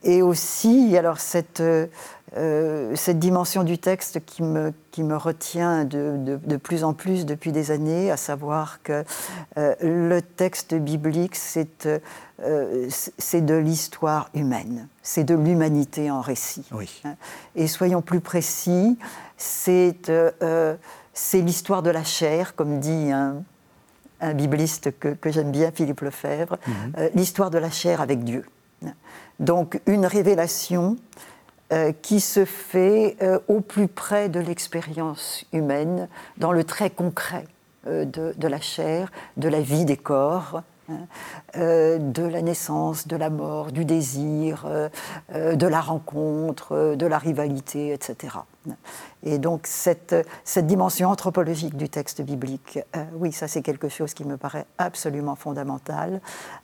et 0.02 0.23
aussi, 0.23 0.97
alors 0.97 1.18
cette 1.18 1.62
euh, 2.37 2.95
cette 2.95 3.19
dimension 3.19 3.65
du 3.65 3.79
texte 3.79 4.25
qui 4.25 4.43
me, 4.43 4.73
qui 4.91 5.03
me 5.03 5.17
retient 5.17 5.85
de, 5.85 6.39
de, 6.45 6.57
plus 6.57 6.85
en 6.85 6.93
plus 6.93 7.25
depuis 7.25 7.53
des 7.53 7.71
années, 7.71 8.11
à 8.11 8.17
savoir 8.17 8.83
que 8.83 9.05
euh, 9.57 9.75
le 9.81 10.21
texte 10.21 10.75
biblique, 10.75 11.37
c'est 11.37 11.87
euh, 12.41 12.89
c'est 12.89 13.45
de 13.45 13.55
l'histoire 13.55 14.29
humaine, 14.35 14.89
c'est 15.03 15.25
de 15.25 15.35
l'humanité 15.35 16.11
en 16.11 16.21
récit. 16.21 16.65
Oui. 16.71 17.03
Et 17.57 17.67
soyons 17.67 18.03
plus 18.03 18.21
précis, 18.21 18.99
c'est 19.37 20.11
l'histoire 21.35 21.83
de 21.83 21.91
la 21.91 22.05
chair, 22.05 22.55
comme 22.55 22.79
dit 22.79 23.11
un, 23.11 23.43
un 24.21 24.35
bibliste 24.35 24.99
que, 24.99 25.09
que 25.09 25.31
j'aime 25.31 25.51
bien, 25.51 25.73
Philippe 25.73 26.03
Lefebvre, 26.03 26.59
mhm. 26.67 27.11
l'histoire 27.15 27.51
de 27.51 27.59
la 27.59 27.71
chair 27.71 28.01
avec 28.01 28.23
Dieu. 28.23 28.45
Donc 29.41 29.81
une 29.87 30.07
révélation 30.07 30.97
euh, 31.71 31.93
qui 31.93 32.21
se 32.21 32.47
fait 32.47 33.19
euh, 33.21 33.39
au 33.47 33.61
plus 33.61 33.89
près 33.89 34.31
de 34.31 34.41
l'expérience 34.41 35.45
humaine, 35.53 36.09
dans 36.39 36.51
le 36.51 36.65
très 36.65 36.89
concret 36.89 37.45
euh, 37.87 38.07
de, 38.07 38.49
la 38.49 38.59
chair, 38.59 39.13
de 39.37 39.51
la 39.51 39.61
vie 39.61 39.85
des 39.85 39.99
corps, 39.99 40.63
hein, 40.89 41.07
de 41.55 42.23
la 42.23 42.41
naissance, 42.41 43.07
de 43.07 43.17
la 43.17 43.29
mort, 43.29 43.71
du 43.71 43.85
désir, 43.85 44.67
de 45.35 45.67
la 45.67 45.81
rencontre, 45.83 46.95
de 46.97 47.07
la 47.07 47.19
rivalité, 47.19 47.93
etc. 47.93 48.39
Et 49.25 49.39
donc 49.39 49.67
cette, 49.67 50.15
cette 50.45 50.67
dimension 50.67 51.11
anthropologique 51.11 51.77
du 51.77 51.89
texte 51.89 52.23
biblique, 52.23 52.79
euh, 52.97 53.05
oui, 53.15 53.33
ça 53.33 53.49
c'est 53.49 53.63
quelque 53.63 53.89
chose 53.89 54.15
qui 54.15 54.25
me 54.25 54.37
paraît 54.37 54.67
absolument 54.79 55.35
fondamental 55.35 56.21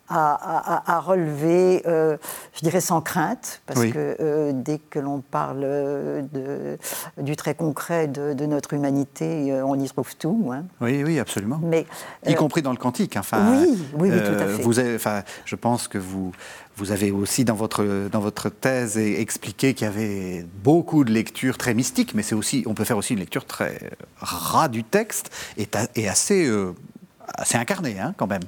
à, 0.07 1.01
relever, 1.03 1.81
euh, 1.87 2.15
je 2.53 2.61
dirais 2.61 2.79
sans 2.79 3.01
crainte, 3.01 3.61
parce 3.65 3.85
que 3.85 4.15
euh, 4.19 4.51
dès 4.53 4.77
que 4.77 4.99
l'on 4.99 5.19
parle 5.19 5.61
de, 5.61 6.77
du 7.17 7.35
très 7.35 7.55
concret 7.55 8.07
de, 8.07 8.45
notre 8.45 8.73
humanité, 8.73 9.51
on 9.63 9.73
y 9.79 9.87
trouve 9.89 10.15
tout. 10.15 10.51
Hein. 10.53 10.65
Oui, 10.79 11.03
oui, 11.03 11.19
absolument. 11.19 11.59
Mais, 11.63 11.87
y 12.27 12.35
compris 12.35 12.61
dans 12.61 12.71
le 12.71 12.77
cantique. 12.77 13.17
Enfin, 13.17 13.63
oui, 13.63 13.79
oui, 13.95 14.11
oui, 14.11 14.19
tout 14.19 14.39
à 14.39 14.45
fait. 14.45 14.61
Vous 14.61 14.77
avez, 14.77 14.95
enfin, 14.95 15.23
je 15.45 15.55
pense 15.55 15.87
que 15.87 15.97
vous 15.97 16.31
vous 16.77 16.91
avez 16.91 17.11
aussi 17.11 17.45
dans 17.45 17.55
votre, 17.55 18.09
dans 18.11 18.19
votre 18.19 18.49
thèse 18.49 18.97
expliqué 18.97 19.73
qu'il 19.73 19.85
y 19.85 19.89
avait 19.89 20.45
beaucoup 20.63 21.03
de 21.03 21.11
lectures 21.11 21.57
très 21.57 21.73
mystiques, 21.73 22.13
mais 22.13 22.23
c'est 22.23 22.35
aussi, 22.35 22.63
on 22.67 22.73
peut 22.73 22.83
faire 22.83 22.97
aussi 22.97 23.13
une 23.13 23.19
lecture 23.19 23.45
très 23.45 23.91
ras 24.17 24.67
du 24.67 24.83
texte 24.83 25.31
et, 25.57 25.67
et 25.95 26.09
assez, 26.09 26.45
euh, 26.47 26.73
assez 27.35 27.57
incarnée 27.57 27.99
hein, 27.99 28.13
quand 28.17 28.27
même. 28.27 28.43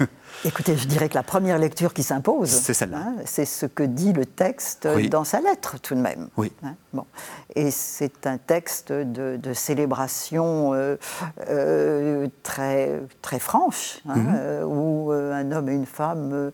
Écoutez, 0.44 0.76
je 0.76 0.86
dirais 0.86 1.08
que 1.08 1.14
la 1.14 1.22
première 1.22 1.58
lecture 1.58 1.94
qui 1.94 2.02
s'impose, 2.02 2.50
c'est 2.50 2.74
celle-là. 2.74 2.98
Hein, 2.98 3.14
c'est 3.24 3.44
ce 3.44 3.66
que 3.66 3.82
dit 3.82 4.12
le 4.12 4.26
texte 4.26 4.86
dans 5.08 5.24
sa 5.24 5.40
lettre, 5.40 5.78
tout 5.80 5.94
de 5.94 6.00
même. 6.00 6.28
Oui. 6.36 6.52
Hein, 6.62 6.74
bon. 6.92 7.04
Et 7.54 7.70
c'est 7.70 8.26
un 8.26 8.36
texte 8.36 8.92
de, 8.92 9.52
célébration 9.54 10.74
euh, 10.74 10.96
euh, 11.48 12.28
très, 12.42 13.00
très 13.22 13.38
franche, 13.38 14.00
hein, 14.06 14.16
mhm. 14.16 14.34
euh, 14.36 14.64
où 14.64 15.10
un 15.10 15.52
homme 15.52 15.68
et 15.68 15.74
une 15.74 15.86
femme 15.86 16.50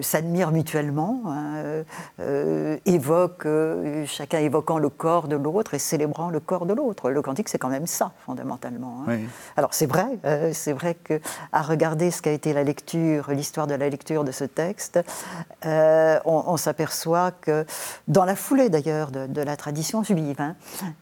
s'admirent 0.00 0.52
mutuellement, 0.52 1.22
évoquent, 2.86 3.48
chacun 4.06 4.38
évoquant 4.38 4.78
le 4.78 4.88
corps 4.88 5.28
de 5.28 5.36
l'autre 5.36 5.74
et 5.74 5.78
célébrant 5.78 6.30
le 6.30 6.40
corps 6.40 6.66
de 6.66 6.74
l'autre. 6.74 7.10
Le 7.10 7.22
cantique, 7.22 7.48
c'est 7.48 7.58
quand 7.58 7.68
même 7.68 7.86
ça, 7.86 8.12
fondamentalement. 8.24 9.04
Alors 9.56 9.74
c'est 9.74 9.86
vrai, 9.86 10.06
c'est 10.52 10.72
vrai 10.72 10.94
qu'à 10.94 11.62
regarder 11.62 12.11
ce 12.12 12.22
qu'a 12.22 12.32
été 12.32 12.52
la 12.52 12.62
lecture, 12.62 13.30
l'histoire 13.30 13.66
de 13.66 13.74
la 13.74 13.88
lecture 13.88 14.24
de 14.24 14.32
ce 14.32 14.44
texte, 14.44 15.00
euh, 15.64 16.18
on, 16.24 16.56
s'aperçoit 16.56 17.30
que, 17.30 17.64
dans 18.08 18.24
la 18.24 18.36
foulée 18.36 18.68
d'ailleurs 18.68 19.10
de, 19.10 19.42
la 19.42 19.56
tradition 19.56 20.02
juive, 20.02 20.40
hein, 20.40 20.54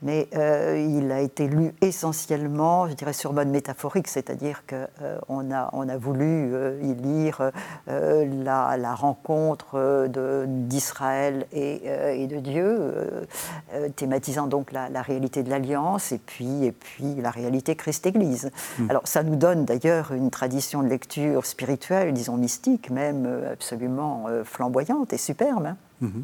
mais 0.03 0.29
euh, 0.35 0.87
il 0.99 1.13
a 1.13 1.21
été 1.21 1.47
lu 1.47 1.75
essentiellement, 1.81 2.89
je 2.89 2.95
dirais, 2.95 3.13
sur 3.13 3.33
mode 3.33 3.49
métaphorique, 3.49 4.09
c'est-à-dire 4.09 4.63
qu'on 4.67 4.87
euh, 5.03 5.55
a, 5.55 5.71
on 5.73 5.89
a 5.89 5.97
voulu 5.97 6.51
y 6.83 6.95
lire 6.95 7.51
la, 7.87 8.95
rencontre 8.95 10.07
d'Israël 10.47 11.47
et, 11.53 12.27
de 12.27 12.41
Dieu, 12.41 13.27
thématisant 13.97 14.47
donc 14.47 14.73
la, 14.73 15.03
réalité 15.03 15.43
de 15.43 15.51
l'alliance 15.51 16.13
et 16.13 16.19
puis, 16.19 16.65
et 16.65 16.73
puis 16.73 17.15
la 17.17 17.31
réalité 17.31 17.75
Christ-Église. 17.77 18.51
Hmm. 18.79 18.91
Alors 18.91 19.03
ça 19.05 19.23
nous 19.23 19.37
donne 19.37 19.65
d'ailleurs 19.65 20.13
une 20.13 20.31
tradition 20.31 20.83
de 20.83 20.89
lecture 20.89 21.00
spirituelle, 21.43 22.13
disons 22.13 22.37
mystique 22.37 22.91
même, 22.91 23.27
euh, 23.27 23.53
absolument 23.53 24.27
euh, 24.29 24.45
flamboyante 24.45 25.13
et 25.13 25.19
superbe. 25.19 25.67
Hein. 25.67 25.77
Mm-hmm. 26.03 26.23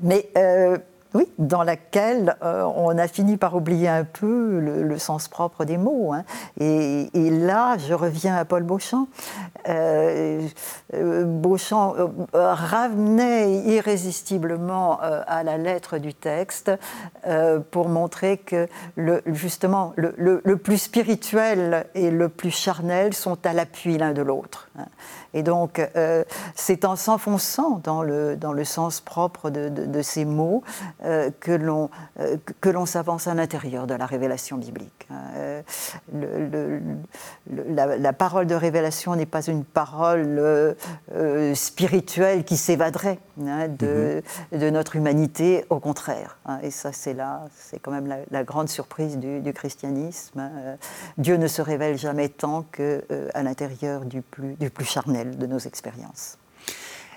Mais 0.00 0.28
euh, 0.36 0.78
oui, 1.14 1.28
dans 1.38 1.62
laquelle 1.62 2.36
euh, 2.42 2.62
on 2.62 2.96
a 2.96 3.06
fini 3.08 3.36
par 3.36 3.54
oublier 3.54 3.88
un 3.88 4.04
peu 4.04 4.58
le, 4.60 4.98
sens 4.98 5.28
propre 5.28 5.64
des 5.64 5.78
mots. 5.78 6.12
Hein. 6.12 6.24
Et, 6.60 7.08
là, 7.30 7.76
je 7.78 7.94
reviens 7.94 8.36
à 8.36 8.44
Paul 8.44 8.62
Beauchamp. 8.62 9.08
Euh, 9.68 10.46
euh, 10.94 11.24
Beauchamp 11.24 11.94
ramenait 12.32 13.52
irrésistiblement 13.62 15.00
à 15.00 15.42
la 15.42 15.58
lettre 15.58 15.98
du 15.98 16.14
texte 16.14 16.70
pour 17.70 17.88
montrer 17.88 18.38
que 18.38 18.68
justement 19.26 19.92
le, 19.96 20.14
le, 20.16 20.56
plus 20.56 20.78
spirituel 20.78 21.86
et 21.94 22.10
le 22.10 22.28
plus 22.28 22.50
charnel 22.50 23.14
sont 23.14 23.38
à 23.46 23.52
l'appui 23.52 23.98
l'un 23.98 24.12
de 24.12 24.22
l'autre. 24.22 24.68
Hein. 24.78 24.86
Et 25.34 25.42
donc, 25.42 25.80
euh, 25.96 26.24
c'est 26.54 26.84
en 26.84 26.96
s'enfonçant 26.96 27.80
dans 27.82 28.02
le, 28.02 28.36
dans 28.36 28.52
le 28.52 28.64
sens 28.64 29.00
propre 29.00 29.50
de, 29.50 29.68
de, 29.68 30.02
ces 30.02 30.24
mots 30.24 30.62
euh, 31.04 31.30
que 31.40 31.52
l'on 31.52 31.90
euh, 32.20 32.36
que 32.60 32.68
l'on 32.68 32.86
s'avance 32.86 33.26
à 33.26 33.34
l'intérieur 33.34 33.86
de 33.86 33.94
la 33.94 34.06
révélation 34.06 34.58
biblique. 34.58 35.08
Hein. 35.10 35.62
Le, 36.12 36.80
la, 37.68 38.12
parole 38.12 38.46
de 38.46 38.54
révélation 38.54 39.16
n'est 39.16 39.26
pas 39.26 39.42
une 39.46 39.64
parole 39.64 40.74
spirituelle 41.54 42.44
qui 42.44 42.56
s'évaderait 42.56 43.18
hein, 43.40 43.68
de, 43.68 44.22
mm-hmm. 44.52 44.58
de, 44.58 44.70
notre 44.70 44.96
humanité, 44.96 45.64
au 45.70 45.78
contraire. 45.78 46.38
Hein. 46.46 46.58
Et 46.62 46.70
ça, 46.70 46.92
c'est 46.92 47.14
là, 47.14 47.44
c'est 47.56 47.78
quand 47.78 47.90
même 47.90 48.14
la, 48.30 48.44
grande 48.44 48.68
surprise 48.68 49.18
du, 49.18 49.40
du 49.40 49.52
christianisme. 49.52 50.50
Dieu 51.16 51.36
ne 51.36 51.46
se 51.46 51.62
révèle 51.62 51.96
jamais 51.96 52.28
tant 52.28 52.62
qu'à 52.62 53.42
l'intérieur 53.42 54.04
du 54.04 54.20
plus, 54.20 54.54
du 54.54 54.68
plus 54.70 54.84
charnel 54.84 55.21
de 55.24 55.46
nos 55.46 55.58
expériences. 55.58 56.38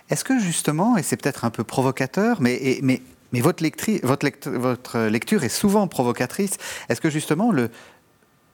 Est-ce 0.09 0.23
que 0.23 0.39
justement, 0.39 0.97
et 0.97 1.03
c'est 1.03 1.17
peut-être 1.17 1.45
un 1.45 1.49
peu 1.49 1.63
provocateur, 1.63 2.41
mais, 2.41 2.79
mais, 2.83 3.01
mais 3.31 3.41
votre, 3.41 3.63
lecture, 3.63 3.99
votre, 4.03 4.49
votre 4.51 4.99
lecture 4.99 5.43
est 5.43 5.49
souvent 5.49 5.87
provocatrice, 5.87 6.57
est-ce 6.89 7.01
que 7.01 7.09
justement 7.09 7.51
le, 7.51 7.71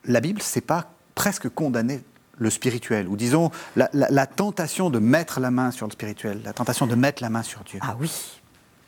la 0.05 0.21
Bible, 0.21 0.41
c'est 0.41 0.61
pas 0.61 0.91
presque 1.15 1.49
condamner 1.49 2.01
le 2.37 2.49
spirituel, 2.49 3.07
ou 3.07 3.17
disons 3.17 3.51
la, 3.75 3.89
la, 3.93 4.25
tentation 4.25 4.89
de 4.89 4.97
mettre 4.97 5.39
la 5.39 5.51
main 5.51 5.69
sur 5.69 5.85
le 5.85 5.91
spirituel, 5.91 6.41
la 6.43 6.53
tentation 6.53 6.87
de 6.87 6.95
mettre 6.95 7.21
la 7.21 7.29
main 7.29 7.43
sur 7.43 7.63
Dieu? 7.63 7.79
Ah 7.83 7.95
oui, 7.99 8.40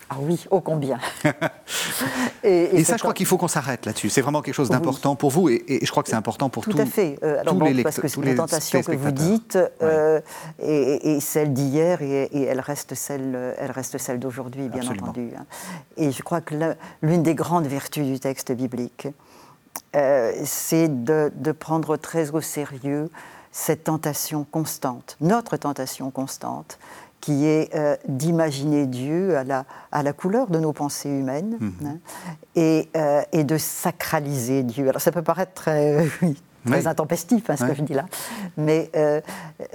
ah 0.10 0.15
oui, 0.19 0.45
ô 0.51 0.60
combien. 0.62 1.00
et, 2.43 2.83
ça, 2.83 2.98
je 2.98 3.01
crois 3.01 3.13
qu'il 3.13 3.25
faut 3.25 3.38
qu'on 3.38 3.48
s'arrête 3.48 3.86
là-dessus. 3.86 4.10
C'est 4.10 4.22
vraiment 4.22 4.41
quelque 4.41 4.55
chose 4.55 4.69
d'important 4.69 5.15
pour 5.15 5.31
vous, 5.31 5.50
et, 5.50 5.79
je 5.81 5.89
crois 5.91 6.03
que 6.03 6.10
c'est 6.10 6.15
important 6.15 6.50
pour 6.50 6.63
tout. 6.63 6.72
Tout 6.72 6.79
à 6.79 6.86
fait. 6.86 7.17
Euh, 7.24 7.39
alors 7.41 7.55
bon, 7.55 7.83
parce 7.83 8.00
que 8.00 8.22
la 8.22 8.36
tentation 8.36 8.81
que 8.81 8.95
vous 8.95 9.12
dites 9.12 9.57
euh, 9.81 10.22
est, 10.60 11.19
celle 11.19 11.53
d'hier, 11.53 12.01
et, 12.01 12.29
elle 12.43 12.60
reste 12.60 12.95
celle, 12.95 13.55
elle 13.57 13.72
reste 13.72 13.98
celle 13.98 14.19
d'aujourd'hui, 14.19 14.69
bien 14.69 14.88
entendu. 14.88 15.31
Hein. 15.38 15.45
Et 15.98 16.12
je 16.12 16.22
crois 16.22 16.41
que 16.41 16.55
l'une 17.01 17.24
des 17.24 17.36
grandes 17.36 17.67
vertus 17.67 18.05
du 18.05 18.19
texte 18.19 18.51
biblique, 18.51 19.07
euh, 19.95 20.31
c'est 20.43 21.03
de, 21.03 21.31
de, 21.36 21.51
prendre 21.51 21.98
très 21.98 22.31
au 22.31 22.41
sérieux 22.41 23.10
cette 23.51 23.83
tentation 23.83 24.43
constante, 24.43 25.15
notre 25.22 25.57
tentation 25.57 26.10
constante, 26.10 26.79
qui 27.24 27.46
est 27.46 27.74
euh, 27.74 27.96
d'imaginer 28.06 28.86
Dieu 28.86 29.38
à 29.38 29.46
la, 29.46 29.63
à 29.94 30.03
la 30.03 30.12
couleur 30.12 30.48
de 30.48 30.60
nos 30.60 30.74
pensées 30.74 31.08
humaines 31.08 31.58
mhm. 31.58 31.74
hein, 31.86 31.98
et, 32.58 32.89
euh, 32.98 33.22
et, 33.32 33.46
de 33.46 33.58
sacraliser 33.58 34.62
Dieu. 34.62 34.89
Alors 34.89 35.00
ça 35.00 35.13
peut 35.13 35.22
paraître 35.22 35.53
très, 35.56 36.06
très 36.65 36.88
intempestif, 36.88 37.50
hein, 37.50 37.58
ce 37.58 37.65
que 37.65 37.74
je 37.74 37.82
dis 37.82 37.93
là. 37.93 38.05
Mais 38.58 38.89
euh, 38.96 39.22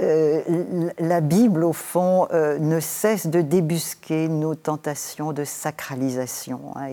euh, 0.01 0.91
la 0.99 1.21
Bible, 1.21 1.65
au 1.65 1.73
fond, 1.73 2.29
euh, 2.33 2.59
ne 2.59 2.81
cesse 2.81 3.27
de 3.27 3.41
débusquer 3.41 4.29
nos 4.29 4.55
tentations 4.55 5.33
de 5.33 5.45
sacralisation. 5.45 6.61
Hein. 6.77 6.89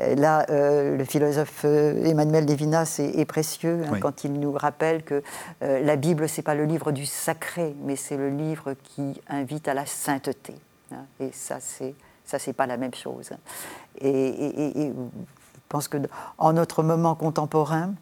et, 0.00 0.14
là, 0.14 0.46
le 0.48 1.04
philosophe 1.04 1.64
Emmanuel 1.64 2.46
Levinas 2.46 3.00
est, 3.00 3.24
précieux 3.24 3.82
hein, 3.90 3.98
quand 4.00 4.24
il 4.24 4.34
nous 4.34 4.52
rappelle 4.52 5.02
que 5.02 5.22
la 5.60 5.96
Bible, 5.96 6.28
c'est 6.28 6.42
pas 6.42 6.54
le 6.54 6.64
livre 6.64 6.92
du 6.92 7.06
sacré, 7.06 7.74
mais 7.82 7.96
c'est 7.96 8.16
le 8.16 8.30
livre 8.30 8.74
qui 8.82 9.20
invite 9.28 9.68
à 9.68 9.74
la 9.74 9.86
sainteté. 9.86 10.54
et 11.20 11.30
ça, 11.32 11.58
c'est 11.60 11.94
ça, 12.24 12.40
c'est 12.40 12.52
pas 12.52 12.66
la 12.66 12.76
même 12.76 12.94
chose. 12.94 13.30
Et, 13.98 14.08
et, 14.08 14.88
je 14.88 15.68
pense 15.68 15.88
que 15.88 15.98
en 16.38 16.52
notre 16.52 16.82
moment 16.82 17.14
contemporain, 17.14 17.94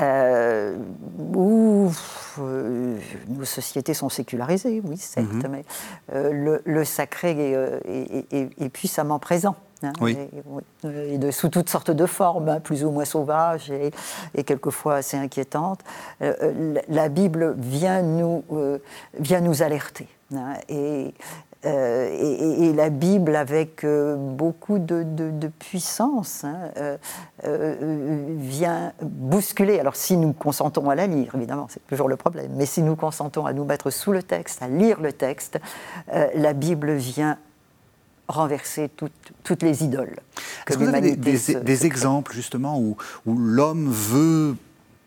euh, 0.00 0.76
où 1.34 1.90
euh, 2.38 2.98
nos 3.28 3.44
sociétés 3.44 3.94
sont 3.94 4.08
sécularisées, 4.08 4.80
oui, 4.84 4.96
certes, 4.96 5.26
mhm. 5.26 5.48
mais 5.50 5.64
euh, 6.14 6.60
le, 6.64 6.84
sacré 6.84 7.52
est, 7.52 8.68
puissamment 8.68 9.18
présent. 9.18 9.56
Hein, 9.82 9.92
et, 10.06 11.18
de, 11.18 11.30
sous 11.30 11.48
toutes 11.48 11.70
sortes 11.70 11.92
de 11.92 12.06
formes, 12.06 12.48
hein, 12.48 12.60
plus 12.60 12.84
ou 12.84 12.90
moins 12.90 13.04
sauvages 13.04 13.70
et, 13.70 14.44
quelquefois 14.44 14.96
assez 14.96 15.16
inquiétantes. 15.16 15.80
la 16.20 17.08
Bible 17.08 17.54
vient 17.58 18.02
nous, 18.02 18.44
vient 19.18 19.40
nous 19.40 19.62
alerter. 19.62 20.08
Hein, 20.34 20.54
et, 20.68 21.14
euh, 21.64 22.08
et, 22.10 22.72
la 22.72 22.88
Bible, 22.88 23.34
avec 23.34 23.82
euh, 23.82 24.14
beaucoup 24.16 24.78
de, 24.78 25.04
puissance, 25.58 26.44
hein, 26.44 26.70
euh, 27.44 27.74
vient 28.38 28.92
bousculer. 29.02 29.80
Alors 29.80 29.96
si 29.96 30.16
nous 30.16 30.32
consentons 30.32 30.88
à 30.88 30.94
la 30.94 31.08
lire, 31.08 31.34
évidemment, 31.34 31.66
c'est 31.68 31.84
toujours 31.88 32.08
le 32.08 32.16
problème, 32.16 32.52
mais 32.54 32.66
si 32.66 32.82
nous 32.82 32.94
consentons 32.94 33.44
à 33.44 33.52
nous 33.52 33.64
mettre 33.64 33.90
sous 33.90 34.12
le 34.12 34.22
texte, 34.22 34.62
à 34.62 34.68
lire 34.68 35.00
le 35.00 35.12
texte, 35.12 35.58
la 36.12 36.52
Bible 36.52 36.92
vient 36.92 37.38
renverser 38.28 38.90
toutes, 38.90 39.62
les 39.62 39.82
idoles. 39.82 40.16
Est-ce 40.66 40.78
que 40.78 40.84
vous 40.84 40.94
avez 40.94 41.16
des, 41.16 41.86
exemples 41.86 42.34
justement 42.34 42.78
où, 42.78 42.96
où 43.26 43.36
l'homme 43.36 43.88
veut 43.90 44.54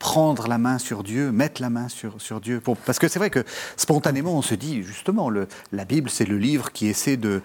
prendre 0.02 0.48
la 0.48 0.58
main 0.58 0.80
sur 0.80 1.04
Dieu, 1.04 1.32
mettre 1.32 1.62
la 1.62 1.70
main 1.70 1.88
sur, 1.88 2.20
sur 2.20 2.42
Dieu. 2.42 2.60
parce 2.88 2.98
que 2.98 3.08
c'est 3.08 3.20
vrai 3.20 3.30
que 3.30 3.46
spontanément, 3.78 4.36
on 4.36 4.42
se 4.42 4.56
dit, 4.56 4.82
justement, 4.82 5.30
le, 5.30 5.48
la 5.72 5.86
Bible, 5.86 6.10
c'est 6.10 6.26
le 6.26 6.40
livre 6.40 6.72
qui 6.72 6.88
essaie 6.88 7.18
de, 7.18 7.44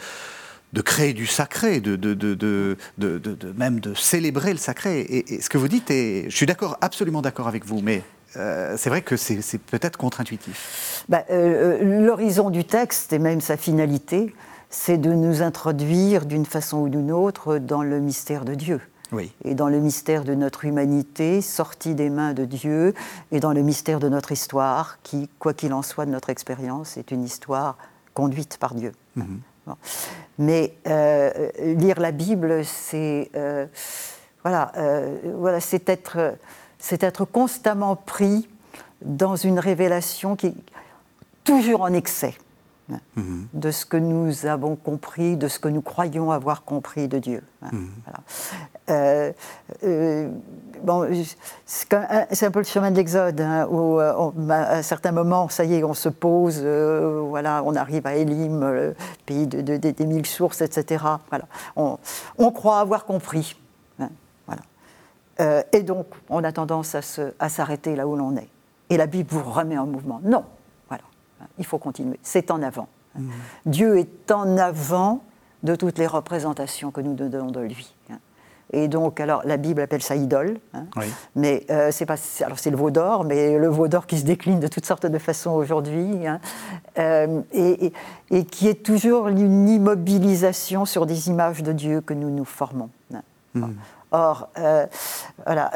de 0.73 0.81
créer 0.81 1.13
du 1.13 1.27
sacré, 1.27 1.81
de, 1.81 1.97
de, 1.97 2.15
de, 2.15 3.53
même 3.59 3.79
de 3.79 3.93
célébrer 3.93 4.53
le 4.53 4.59
sacré. 4.59 5.01
Et, 5.01 5.43
ce 5.43 5.51
que 5.51 5.59
vous 5.59 5.69
dites, 5.69 5.91
je 5.91 6.35
suis 6.35 6.47
d'accord, 6.47 6.79
absolument 6.81 7.21
d'accord 7.21 7.47
avec 7.47 7.67
vous, 7.67 7.83
mais 7.83 8.03
euh, 8.37 8.75
c'est 8.79 8.89
vrai 8.89 9.03
que 9.03 9.19
c'est 9.19 9.59
peut-être 9.59 9.99
contre-intuitif. 9.99 11.05
Bah, 11.11 11.25
euh, 11.31 11.79
euh, 11.83 12.07
l'horizon 12.07 12.49
du 12.49 12.65
texte 12.65 13.13
et 13.13 13.19
même 13.19 13.43
sa 13.43 13.59
finalité, 13.59 14.35
c'est 14.71 14.97
de 14.97 15.13
nous 15.13 15.43
introduire 15.43 16.25
d'une 16.25 16.47
façon 16.47 16.79
ou 16.79 16.89
d'une 16.89 17.13
autre 17.13 17.59
dans 17.59 17.83
le 17.83 18.01
mystère 18.01 18.47
de 18.47 18.55
Dieu 18.55 18.81
et 19.45 19.55
dans 19.55 19.69
le 19.69 19.79
mystère 19.79 20.25
de 20.25 20.35
notre 20.35 20.65
humanité, 20.65 21.41
sortie 21.41 21.95
des 21.95 22.11
mains 22.11 22.35
de 22.35 22.45
Dieu, 22.45 22.95
et 23.33 23.41
dans 23.41 23.53
le 23.53 23.63
mystère 23.63 24.01
de 24.01 24.09
notre 24.09 24.33
histoire, 24.33 24.99
qui, 25.03 25.29
quoi 25.39 25.55
qu'il 25.55 25.73
en 25.73 25.83
soit 25.83 26.07
de 26.07 26.11
notre 26.11 26.31
expérience, 26.31 26.97
est 26.97 27.11
une 27.11 27.25
histoire 27.25 27.77
conduite 28.15 28.59
par 28.59 28.75
Dieu. 28.75 28.93
Mhm. 29.15 29.41
Mais 30.39 30.75
euh, 30.87 31.51
lire 31.61 32.01
la 32.01 32.13
Bible, 32.13 32.65
c'est 32.65 33.31
euh, 33.35 33.67
voilà, 34.43 34.71
euh, 34.77 35.17
voilà, 35.39 35.61
c'est 35.61 35.89
être, 35.89 36.37
c'est 36.79 37.03
être 37.03 37.25
constamment 37.25 37.97
pris 37.97 38.49
dans 39.03 39.37
une 39.37 39.59
révélation 39.59 40.37
qui 40.37 40.49
est 40.49 40.55
toujours 41.45 41.83
en 41.83 41.93
excès. 41.93 42.35
Mhm. 42.89 43.49
de 43.53 43.71
ce 43.73 43.85
que 43.85 43.97
nous 43.97 44.47
avons 44.47 44.77
compris, 44.77 45.37
de 45.37 45.49
ce 45.49 45.59
que 45.59 45.69
nous 45.69 45.83
croyons 45.83 46.31
avoir 46.31 46.63
compris 46.63 47.09
de 47.09 47.19
Dieu. 47.19 47.43
Hein, 47.63 47.71
mhm. 47.73 47.91
euh, 48.91 49.33
euh, 49.83 50.31
bon, 50.85 51.09
c'est 51.65 51.93
un, 51.95 52.51
peu 52.53 52.61
le 52.61 52.65
chemin 52.65 52.93
de 52.93 52.97
l'Exode, 52.97 53.41
hein, 53.41 53.67
où 53.69 53.99
euh, 53.99 54.31
à 54.51 54.77
un 54.77 54.83
certain 54.83 55.11
moment, 55.11 55.49
ça 55.49 55.65
y 55.65 55.75
est, 55.75 55.83
on 55.83 55.95
se 55.95 56.09
pose, 56.09 56.65
voilà, 56.65 57.63
on 57.65 57.75
arrive 57.75 58.07
à 58.07 58.15
Élim, 58.15 58.61
le 58.61 58.95
pays 59.25 59.49
de, 59.49 59.77
des 59.77 60.07
mille 60.07 60.27
sources, 60.27 60.61
etc. 60.61 61.05
Voilà. 61.29 61.47
On, 61.75 61.99
on 62.39 62.53
croit 62.53 62.79
avoir 62.79 63.05
compris. 63.05 63.57
Hein, 63.99 64.11
voilà. 64.47 65.65
et 65.73 65.83
donc, 65.83 66.07
on 66.29 66.45
a 66.45 66.53
tendance 66.53 66.95
à 66.95 67.49
s'arrêter 67.49 67.97
là 67.97 68.07
où 68.07 68.15
l'on 68.15 68.37
est. 68.37 68.49
Et 68.91 68.97
la 68.97 69.07
Bible 69.07 69.31
vous 69.33 69.43
remet 69.43 69.77
en 69.77 69.87
mouvement. 69.87 70.21
Non, 70.23 70.45
il 71.59 71.67
faut 71.67 71.79
continuer. 71.79 72.19
C'est 72.23 72.51
en 72.51 72.63
avant. 72.63 72.89
Mmh. 73.15 73.31
Dieu 73.67 73.99
est 73.99 74.31
en 74.31 74.57
avant 74.57 75.23
de 75.63 75.75
toutes 75.75 75.99
les 75.99 76.07
représentations 76.07 76.91
que 76.91 77.01
nous 77.01 77.15
donnons 77.15 77.51
de 77.51 77.61
lui. 77.61 77.95
Hein. 78.11 78.19
Et 78.73 78.89
donc, 78.89 79.21
alors, 79.21 79.43
la 79.45 79.59
Bible 79.59 79.81
appelle 79.81 80.03
ça 80.03 80.17
idole, 80.17 80.59
hein. 80.75 80.87
mais 81.37 81.65
euh, 81.71 81.91
c'est 81.93 82.05
pas, 82.07 82.17
alors 82.41 82.59
c'est 82.59 82.71
le 82.71 82.77
veau 82.77 82.91
d'or, 82.91 83.23
mais 83.25 83.59
le 83.59 83.69
veau 83.69 83.87
d'or 83.87 84.07
qui 84.07 84.19
se 84.19 84.25
décline 84.25 84.59
de 84.59 84.67
toutes 84.67 84.87
sortes 84.87 85.07
de 85.07 85.19
façons 85.19 85.53
aujourd'hui, 85.53 86.27
hein. 86.27 86.41
euh, 86.99 87.43
et, 87.53 87.93
qui 88.45 88.67
est 88.67 88.83
toujours 88.83 89.29
une 89.29 89.69
immobilisation 89.69 90.85
sur 90.85 91.07
des 91.07 91.29
images 91.29 91.63
de 91.63 91.73
Dieu 91.73 92.01
que 92.01 92.13
nous 92.13 92.31
nous 92.31 92.45
formons. 92.45 92.91
Mmh. 93.55 93.67
Or, 94.11 94.49
euh, 94.59 94.87
voilà, 95.45 95.71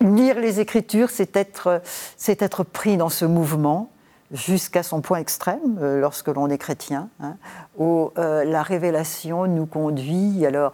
lire 0.00 0.38
les 0.38 0.60
Écritures, 0.60 1.10
c'est 1.10 1.36
être, 1.36 1.80
c'est 2.16 2.42
être 2.42 2.64
pris 2.64 2.96
dans 2.96 3.08
ce 3.08 3.24
mouvement, 3.24 3.88
jusqu'à 4.32 4.82
son 4.82 5.00
point 5.00 5.18
extrême, 5.18 5.78
euh, 5.80 6.00
lorsque 6.00 6.28
l'on 6.28 6.48
est 6.48 6.58
chrétien, 6.58 7.08
hein, 7.20 7.36
où 7.78 8.12
euh, 8.18 8.44
la 8.44 8.62
révélation 8.62 9.46
nous 9.46 9.66
conduit, 9.66 10.44
alors, 10.46 10.72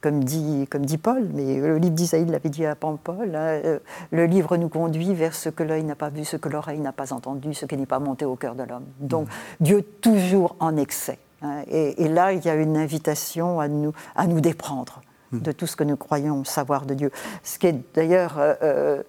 comme 0.00 0.22
dit, 0.22 0.66
comme 0.70 0.86
dit 0.86 0.98
Paul, 0.98 1.26
mais 1.34 1.56
le 1.56 1.78
livre 1.78 1.94
d'Isaïe 1.94 2.26
l'avait 2.26 2.50
dit 2.50 2.64
à 2.66 2.76
Paul, 2.76 2.98
hein, 3.08 3.60
euh, 3.64 3.78
le 4.12 4.26
livre 4.26 4.56
nous 4.56 4.68
conduit 4.68 5.14
vers 5.14 5.34
ce 5.34 5.48
que 5.48 5.62
l'œil 5.62 5.84
n'a 5.84 5.96
pas 5.96 6.10
vu, 6.10 6.24
ce 6.24 6.36
que 6.36 6.48
l'oreille 6.48 6.80
n'a 6.80 6.92
pas 6.92 7.12
entendu, 7.12 7.54
ce 7.54 7.66
qui 7.66 7.76
n'est 7.76 7.86
pas 7.86 7.98
monté 7.98 8.24
au 8.24 8.36
cœur 8.36 8.54
de 8.54 8.62
l'homme. 8.62 8.86
Donc, 9.00 9.26
mmh. 9.26 9.30
Dieu 9.60 9.82
toujours 9.82 10.56
en 10.60 10.76
excès. 10.76 11.18
Hein, 11.42 11.62
et, 11.68 12.02
et, 12.02 12.08
là, 12.08 12.32
il 12.32 12.44
y 12.44 12.48
a 12.48 12.54
une 12.54 12.76
invitation 12.76 13.60
à 13.60 13.68
nous, 13.68 13.92
à 14.14 14.26
nous 14.26 14.40
déprendre. 14.40 15.00
De 15.32 15.52
tout 15.52 15.66
ce 15.66 15.76
que 15.76 15.84
nous 15.84 15.96
croyons 15.96 16.44
savoir 16.44 16.86
de 16.86 16.94
Dieu. 16.94 17.10
Ce 17.42 17.58
qui 17.58 17.66
est 17.66 17.80
d'ailleurs 17.94 18.36
euh, 18.38 19.02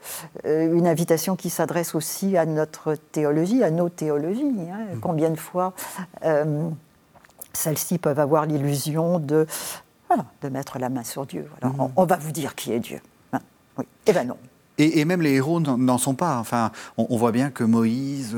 euh, 0.46 0.74
une 0.74 0.88
invitation 0.88 1.36
qui 1.36 1.50
s'adresse 1.50 1.96
aussi 1.96 2.38
à 2.38 2.46
notre 2.46 2.96
théologie, 2.96 3.64
à 3.64 3.72
nos 3.72 3.90
théologies. 3.90 4.44
Hein. 4.72 4.96
Hmm. 4.96 5.00
Combien 5.00 5.30
de 5.30 5.40
fois 5.40 5.74
euh, 6.26 6.70
celles-ci 7.54 7.98
peuvent 7.98 8.20
avoir 8.20 8.46
l'illusion 8.46 9.20
de, 9.20 9.48
de 10.42 10.50
mettre 10.50 10.80
la 10.80 10.90
main 10.90 11.04
sur 11.04 11.26
Dieu. 11.26 11.50
Hmm. 11.62 11.88
on, 11.96 12.06
va 12.06 12.18
vous 12.18 12.32
dire 12.32 12.56
qui 12.56 12.74
est 12.74 12.80
Dieu. 12.80 13.00
Hein. 13.34 13.40
oui. 13.78 13.86
Eh 14.06 14.12
bien 14.12 14.26
non. 14.26 14.38
Et, 14.82 15.04
même 15.04 15.22
les 15.22 15.34
héros 15.34 15.60
n'en 15.60 15.98
sont 15.98 16.16
pas. 16.16 16.38
Enfin, 16.38 16.72
on, 16.96 17.18
voit 17.18 17.34
bien 17.34 17.50
que 17.50 17.66
Moïse, 17.66 18.34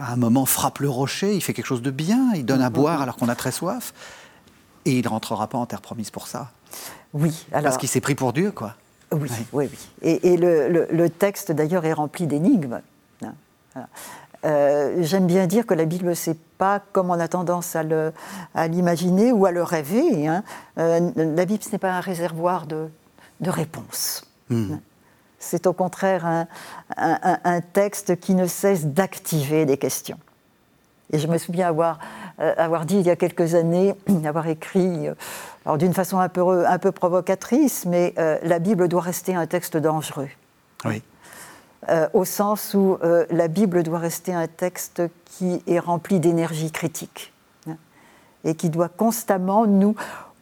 à 0.00 0.12
un 0.12 0.16
moment, 0.16 0.46
frappe 0.46 0.78
le 0.78 0.88
rocher, 0.88 1.34
il 1.34 1.40
fait 1.40 1.52
quelque 1.52 1.66
chose 1.66 1.82
de 1.82 1.90
bien, 1.90 2.30
il 2.36 2.44
donne 2.44 2.62
à 2.62 2.70
boire 2.70 3.02
alors 3.02 3.16
qu'on 3.16 3.28
a 3.28 3.34
très 3.34 3.50
soif, 3.50 3.92
et 4.84 4.92
il 4.92 5.04
ne 5.04 5.08
rentrera 5.08 5.48
pas 5.48 5.58
en 5.58 5.66
terre 5.66 5.80
promise 5.80 6.10
pour 6.12 6.28
ça. 6.28 6.52
Oui, 7.12 7.46
alors. 7.52 7.64
Parce 7.64 7.78
qu'il 7.78 7.88
s'est 7.88 8.00
pris 8.00 8.14
pour 8.14 8.32
Dieu, 8.32 8.50
quoi. 8.50 8.74
Oui, 9.12 9.30
oui, 9.52 9.70
oui. 9.70 10.18
Et, 10.22 10.36
le, 10.36 11.08
texte, 11.08 11.52
d'ailleurs, 11.52 11.84
est 11.84 11.92
rempli 11.92 12.26
d'énigmes. 12.26 12.80
Hein, 13.22 13.86
euh, 14.44 14.98
j'aime 15.00 15.26
bien 15.26 15.46
dire 15.46 15.66
que 15.66 15.74
la 15.74 15.84
Bible, 15.84 16.14
c'est 16.14 16.38
pas 16.58 16.80
comme 16.92 17.10
on 17.10 17.18
a 17.18 17.28
tendance 17.28 17.76
à 17.76 18.68
l'imaginer 18.68 19.32
ou 19.32 19.46
à 19.46 19.52
le 19.52 19.62
rêver. 19.62 20.26
Hein. 20.26 20.42
Euh, 20.78 21.10
la 21.16 21.44
Bible, 21.44 21.62
ce 21.62 21.70
n'est 21.70 21.78
pas 21.78 21.92
un 21.92 22.00
réservoir 22.00 22.66
de, 22.66 22.88
réponses. 23.46 24.24
Hmm. 24.50 24.74
Hein. 24.74 24.80
C'est 25.38 25.66
au 25.66 25.72
contraire 25.72 26.24
un, 26.24 26.46
un, 26.96 27.60
texte 27.60 28.18
qui 28.18 28.34
ne 28.34 28.46
cesse 28.46 28.86
d'activer 28.86 29.66
des 29.66 29.76
questions. 29.76 30.18
Et 31.12 31.18
je 31.18 31.26
me 31.28 31.38
souviens 31.38 31.68
avoir, 31.68 31.98
euh, 32.40 32.54
avoir 32.56 32.86
dit 32.86 32.96
il 32.96 33.06
y 33.06 33.10
a 33.10 33.16
quelques 33.16 33.54
années, 33.54 33.94
avoir 34.24 34.48
écrit 34.48 35.08
alors 35.64 35.78
d'une 35.78 35.94
façon 35.94 36.18
un 36.18 36.28
peu, 36.28 36.66
un 36.66 36.78
peu 36.78 36.92
provocatrice, 36.92 37.86
mais 37.86 38.14
euh, 38.18 38.38
la 38.42 38.58
Bible 38.58 38.88
doit 38.88 39.00
rester 39.00 39.34
un 39.34 39.46
texte 39.46 39.76
dangereux. 39.76 40.28
Oui. 40.84 41.02
Euh, 41.90 42.08
au 42.14 42.24
sens 42.24 42.72
où 42.74 42.98
euh, 43.02 43.26
la 43.30 43.48
Bible 43.48 43.82
doit 43.82 43.98
rester 43.98 44.32
un 44.32 44.46
texte 44.46 45.02
qui 45.26 45.62
est 45.66 45.78
rempli 45.78 46.18
d'énergie 46.18 46.70
critique 46.70 47.32
hein, 47.68 47.76
et 48.44 48.54
qui 48.54 48.70
doit 48.70 48.88
constamment 48.88 49.66
nous 49.66 49.94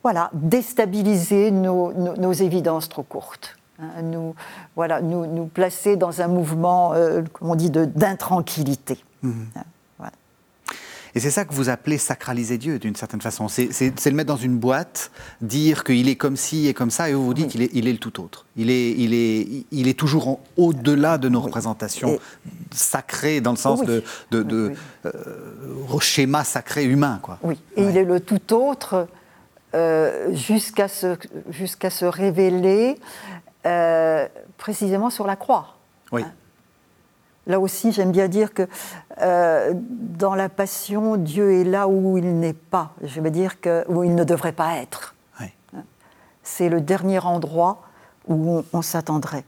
voilà, 0.05 0.31
déstabiliser 0.35 1.51
nos, 1.51 1.92
nos, 1.92 2.33
évidences 2.33 2.88
trop 2.88 3.03
courtes. 3.03 3.57
hein, 3.81 4.03
nous, 4.03 4.35
voilà, 4.77 5.01
nous, 5.01 5.27
nous 5.27 5.46
placer 5.46 5.96
dans 5.96 6.20
un 6.20 6.29
mouvement, 6.29 6.92
euh, 6.94 7.22
comme 7.33 7.51
on 7.51 7.55
dit, 7.55 7.70
d'intranquillité. 7.70 8.98
Mhm. 9.22 9.46
Hein, 9.57 9.62
et 11.14 11.20
c'est 11.20 11.31
ça 11.31 11.44
que 11.44 11.53
vous 11.55 11.68
appelez 11.68 11.98
sacraliser 11.98 12.59
Dieu, 12.59 12.79
d'une 12.79 12.96
certaine 12.96 13.20
façon. 13.20 13.48
C'est 13.48 14.07
le 14.07 14.12
mettre 14.12 14.29
dans 14.29 14.37
une 14.37 14.57
boîte, 14.57 15.11
dire 15.40 15.85
qu'il 15.85 16.09
est 16.09 16.16
comme 16.16 16.37
ci 16.37 16.68
et 16.68 16.75
comme 16.75 16.90
ça, 16.90 17.11
et 17.11 17.14
vous 17.14 17.25
vous 17.25 17.35
dites 17.35 17.48
qu'il 17.48 17.62
est, 17.62 17.70
il 17.72 17.87
est 17.87 17.92
le 17.92 17.98
tout 17.98 18.20
autre. 18.22 18.46
Il 18.57 18.70
est, 18.70 18.92
il 18.92 19.12
est, 19.14 19.66
il 19.70 19.88
est 19.88 19.98
toujours 19.98 20.40
au-delà 20.57 21.18
de 21.18 21.29
nos 21.29 21.40
représentations 21.40 22.18
sacrées, 22.70 23.40
dans 23.40 23.53
le 23.53 23.57
sens 23.57 23.83
de, 23.85 24.03
de, 24.31 24.42
de 24.42 24.72
euh, 25.07 25.98
schéma 26.01 26.44
sacré 26.44 26.85
humain. 26.85 27.18
Quoi. 27.22 27.38
Oui, 27.42 27.59
et 27.77 27.83
il 27.83 27.96
est 27.96 28.05
le 28.05 28.20
tout 28.20 28.55
autre 28.55 29.07
euh, 29.75 30.35
jusqu'à 30.35 30.88
se, 30.88 31.16
jusqu'à 31.51 31.90
se 31.90 32.05
révéler 32.05 32.98
euh, 33.66 34.27
précisément 34.59 35.11
sur 35.11 35.27
la 35.27 35.37
croix. 35.37 35.77
Oui. 36.11 36.22
Hein. 36.22 36.33
Là 37.46 37.59
aussi, 37.59 37.90
j'aime 37.90 38.12
bien 38.12 38.28
dire 38.28 38.55
que 38.55 38.68
euh, 39.20 39.72
dans 39.74 40.35
la 40.35 40.48
passion, 40.48 41.16
Dieu 41.16 41.61
est 41.61 41.64
là 41.64 41.88
où 41.88 42.16
il 42.16 42.38
n'est 42.38 42.52
pas. 42.52 42.92
Je 43.02 43.20
veux 43.20 43.31
dire 43.31 43.61
que, 43.61 43.85
où 43.88 44.05
il 44.05 44.14
ne 44.14 44.24
devrait 44.24 44.52
pas 44.52 44.76
être. 44.76 45.14
C'est 46.44 46.68
le 46.68 46.81
dernier 46.81 47.20
endroit 47.20 47.83
où 48.26 48.64
on, 48.72 48.83
s'attendrait 48.83 49.44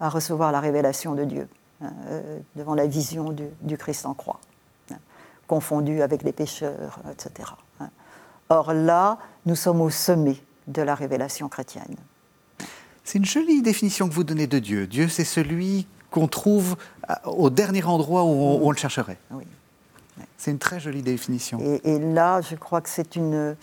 à 0.00 0.08
recevoir 0.08 0.50
la 0.50 0.58
révélation 0.58 1.14
de 1.14 1.24
Dieu, 1.24 1.48
hein, 1.80 1.92
euh, 2.08 2.40
devant 2.56 2.74
la 2.74 2.88
vision 2.88 3.32
du, 3.60 3.78
Christ 3.78 4.04
en 4.04 4.14
croix, 4.14 4.40
hein, 4.90 4.96
confondu 5.46 6.02
avec 6.02 6.24
les 6.24 6.32
pécheurs, 6.32 6.98
etc. 7.12 7.50
Hein. 7.78 7.90
Or 8.48 8.72
là, 8.72 9.18
nous 9.46 9.54
sommes 9.54 9.80
au 9.80 9.90
sommet 9.90 10.38
de 10.66 10.82
la 10.82 10.96
révélation 10.96 11.48
chrétienne. 11.48 11.96
C'est 13.04 13.18
une 13.18 13.24
jolie 13.24 13.62
définition 13.62 14.08
que 14.08 14.14
vous 14.14 14.24
donnez 14.24 14.48
de 14.48 14.58
Dieu. 14.58 14.88
Dieu, 14.88 15.08
c'est 15.08 15.24
celui 15.24 15.86
qu'on 16.10 16.26
trouve 16.26 16.76
euh, 17.10 17.14
au 17.24 17.50
dernier 17.50 17.84
endroit 17.84 18.24
où 18.24 18.60
on, 18.62 18.70
le 18.70 18.76
chercherait. 18.76 19.18
Oui. 19.30 19.44
C'est 20.36 20.50
une 20.50 20.58
très 20.58 20.80
jolie 20.80 21.02
définition. 21.02 21.58
Et, 21.84 21.98
là, 21.98 22.40
je 22.40 22.54
crois 22.54 22.80
que 22.80 22.88
c'est 22.88 23.16
une, 23.16 23.56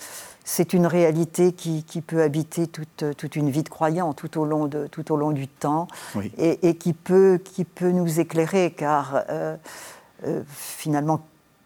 c'est 0.43 0.73
une 0.73 0.85
réalité 0.85 1.51
qui, 1.53 1.83
peut 2.05 2.21
habiter 2.21 2.67
toute, 2.67 3.05
toute, 3.17 3.35
une 3.35 3.49
vie 3.49 3.63
de 3.63 3.69
croyant 3.69 4.13
tout 4.13 4.39
au 4.39 4.45
long, 4.45 4.67
de, 4.67 4.87
tout 4.87 5.11
au 5.11 5.17
long 5.17 5.31
du 5.31 5.47
temps 5.47 5.87
et, 6.37 6.75
qui, 6.75 6.93
peut, 6.93 7.39
qui 7.43 7.65
peut 7.65 7.91
nous 7.91 8.19
éclairer, 8.19 8.71
car 8.71 9.23
euh, 9.29 9.57
euh, 10.25 10.41
finalement, 10.47 11.21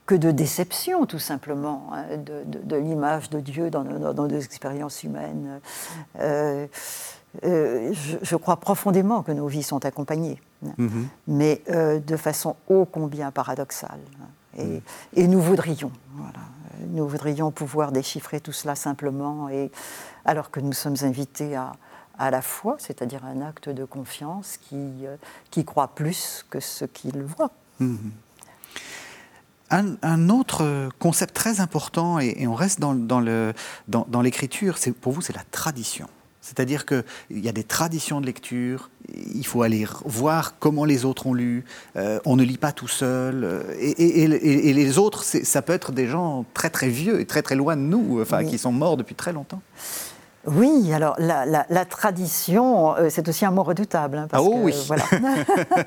que 0.06 0.16
de 0.16 0.32
déception, 0.32 1.06
tout 1.06 1.20
simplement, 1.20 1.92
hein, 1.94 2.18
de, 2.18 2.76
l'image 2.76 3.30
de 3.30 3.40
Dieu 3.40 3.70
dans, 3.70 3.84
nos 3.84 4.28
expériences 4.30 5.04
humaines. 5.04 5.60
Euh, 6.20 6.66
je, 7.44 8.36
crois 8.36 8.58
profondément 8.58 9.24
que 9.24 9.32
nos 9.32 9.48
vies 9.48 9.64
sont 9.64 9.86
accompagnées, 9.86 10.42
mhm. 10.78 11.08
mais 11.28 11.62
euh, 11.70 12.00
de 12.00 12.18
façon 12.18 12.56
ô 12.68 12.86
combien 12.86 13.32
paradoxale. 13.32 14.00
Et, 14.58 14.66
mhm. 14.66 14.82
et 15.14 15.28
nous 15.28 15.42
voudrions, 15.42 15.92
voilà, 16.16 16.40
nous 16.88 17.08
voudrions 17.08 17.52
pouvoir 17.52 17.92
déchiffrer 17.92 18.40
tout 18.40 18.52
cela 18.52 18.76
simplement, 18.76 19.50
et, 19.50 19.72
alors 20.26 20.50
que 20.50 20.60
nous 20.60 20.74
sommes 20.74 20.98
invités 21.04 21.56
à, 21.56 21.74
à 22.18 22.32
la 22.32 22.42
foi, 22.42 22.78
c'est-à-dire 22.80 23.24
un 23.26 23.42
acte 23.42 23.70
de 23.70 23.86
confiance 23.86 24.58
qui, 24.58 25.06
euh, 25.06 25.16
qui 25.52 25.66
croit 25.66 25.90
plus 25.90 26.46
que 26.50 26.60
ce 26.60 26.86
qu'il 26.86 27.22
voit. 27.24 27.52
Mhm. 27.80 28.12
Un, 29.72 30.30
autre 30.30 30.90
concept 30.98 31.36
très 31.36 31.60
important, 31.60 32.18
et, 32.18 32.48
on 32.48 32.56
reste 32.56 32.80
dans, 32.80 32.96
dans 32.96 34.22
l'écriture, 34.24 34.78
dans, 34.84 34.94
pour 34.94 35.14
vous, 35.14 35.22
c'est 35.22 35.36
la 35.36 35.44
tradition. 35.52 36.08
C'est-à-dire 36.50 36.88
qu'il 36.88 37.04
y 37.32 37.48
a 37.48 37.52
des 37.52 37.64
traditions 37.64 38.22
de 38.22 38.26
lecture, 38.26 38.90
il 39.36 39.46
faut 39.46 39.62
aller 39.62 39.86
voir 40.04 40.58
comment 40.58 40.84
les 40.84 41.06
autres 41.06 41.28
ont 41.28 41.36
lu, 41.36 41.64
euh, 41.96 42.20
on 42.26 42.36
ne 42.36 42.44
lit 42.44 42.58
pas 42.58 42.72
tout 42.72 42.88
seul, 42.88 43.44
euh, 43.44 43.62
et, 43.80 44.74
les 44.74 44.98
autres, 44.98 45.24
ça 45.24 45.62
peut 45.62 45.74
être 45.74 45.92
des 45.92 46.08
gens 46.08 46.46
très 46.56 46.72
très 46.72 46.90
vieux 46.90 47.20
et 47.20 47.28
très 47.28 47.44
très 47.44 47.56
loin 47.56 47.76
de 47.76 47.82
nous, 47.82 48.20
enfin, 48.20 48.44
qui 48.44 48.58
sont 48.58 48.72
morts 48.72 48.98
depuis 48.98 49.14
très 49.14 49.32
longtemps. 49.32 49.62
Oui, 50.46 50.92
alors 50.94 51.16
la, 51.20 51.86
tradition, 51.86 52.96
euh, 52.96 53.10
c'est 53.10 53.28
aussi 53.28 53.46
un 53.46 53.52
mot 53.52 53.64
redoutable. 53.64 54.18
Hein, 54.18 54.28
ah 54.32 54.42
oui. 54.42 54.74
Voilà. 54.88 55.04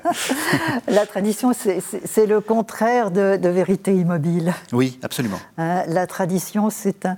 la 0.87 1.05
tradition, 1.05 1.51
c'est 1.53 2.25
le 2.25 2.39
contraire 2.39 3.09
de, 3.09 3.47
vérité 3.49 3.95
immobile. 3.95 4.53
Oui, 4.71 4.99
absolument. 5.01 5.39
Hein, 5.57 5.83
la 5.87 6.07
tradition, 6.07 6.69
c'est 6.69 7.05
un, 7.05 7.17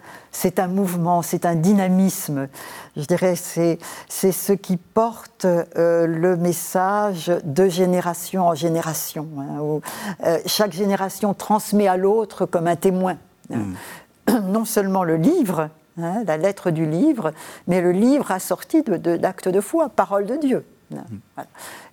un 0.58 0.68
mouvement, 0.68 1.22
c'est 1.22 1.46
un 1.46 1.56
dynamisme. 1.56 2.48
Je 2.96 3.04
dirais, 3.04 3.36
c'est 3.36 3.80
ce 4.10 4.54
qui 4.54 4.78
porte 4.78 5.46
euh, 5.46 6.08
le 6.08 6.38
message 6.38 7.32
de 7.44 7.68
génération 7.68 8.48
en 8.48 8.56
génération. 8.56 9.28
Hein, 9.38 9.60
où, 9.62 9.82
euh, 10.26 10.40
chaque 10.46 10.72
génération 10.72 11.34
transmet 11.34 11.88
à 11.88 11.98
l'autre 11.98 12.46
comme 12.46 12.68
un 12.68 12.78
témoin. 12.78 13.18
Hmm. 13.50 13.74
Non 14.46 14.66
seulement 14.66 15.04
le 15.04 15.18
livre, 15.18 15.70
Hein, 15.98 16.24
la 16.28 16.36
lettre 16.36 16.72
du 16.72 16.86
livre, 16.86 17.32
mais 17.68 17.80
le 17.80 17.94
livre 17.94 18.30
assorti 18.32 18.84
d'actes 18.84 19.48
de, 19.48 19.54
de, 19.54 19.62
foi, 19.62 19.88
parole 19.88 20.26
de 20.26 20.36
Dieu. 20.36 20.66
Hein, 20.94 21.06
mm. 21.10 21.42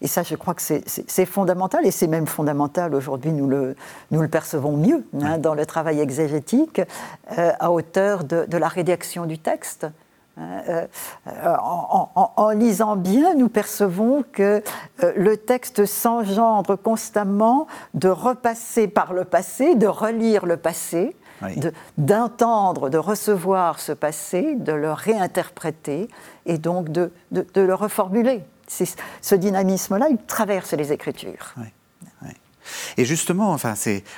Et 0.00 0.08
ça, 0.08 0.24
je 0.24 0.34
crois 0.34 0.54
que 0.54 0.62
c'est 0.62 1.26
fondamental, 1.26 1.86
et 1.86 1.92
c'est 1.92 2.08
même 2.08 2.26
fondamental 2.26 2.96
aujourd'hui, 2.96 3.30
nous 3.30 3.46
le, 3.46 3.76
nous 4.10 4.20
le 4.20 4.26
percevons 4.26 4.76
mieux 4.76 5.04
hein, 5.22 5.38
dans 5.38 5.54
le 5.54 5.64
travail 5.66 6.00
exégétique, 6.00 6.80
euh, 7.38 7.52
à 7.60 7.70
hauteur 7.70 8.24
de, 8.24 8.56
la 8.56 8.68
rédaction 8.68 9.24
du 9.26 9.38
texte. 9.38 9.86
Euh, 10.38 10.86
euh, 11.28 11.56
en, 11.58 12.50
lisant 12.50 12.96
bien, 12.96 13.34
nous 13.34 13.48
percevons 13.48 14.24
que 14.32 14.62
le 15.00 15.36
texte 15.36 15.84
s'engendre 15.84 16.74
constamment 16.74 17.68
de 17.94 18.08
repasser 18.08 18.88
par 18.88 19.12
le 19.12 19.24
passé, 19.24 19.74
de 19.74 19.86
relire 19.86 20.46
le 20.46 20.56
passé, 20.56 21.14
d'entendre, 21.98 22.88
de, 22.90 22.98
recevoir 22.98 23.80
ce 23.80 23.92
passé, 23.92 24.56
de 24.56 24.72
le 24.72 24.92
réinterpréter 24.92 26.08
et 26.46 26.58
donc 26.58 26.90
de, 26.90 27.12
le 27.30 27.74
reformuler. 27.74 28.42
Ce 28.68 29.34
dynamisme-là, 29.34 30.08
il 30.10 30.18
traverse 30.18 30.72
les 30.72 30.92
Écritures. 30.92 31.54
Et 32.96 33.04
justement, 33.04 33.52
enfin, 33.52 33.74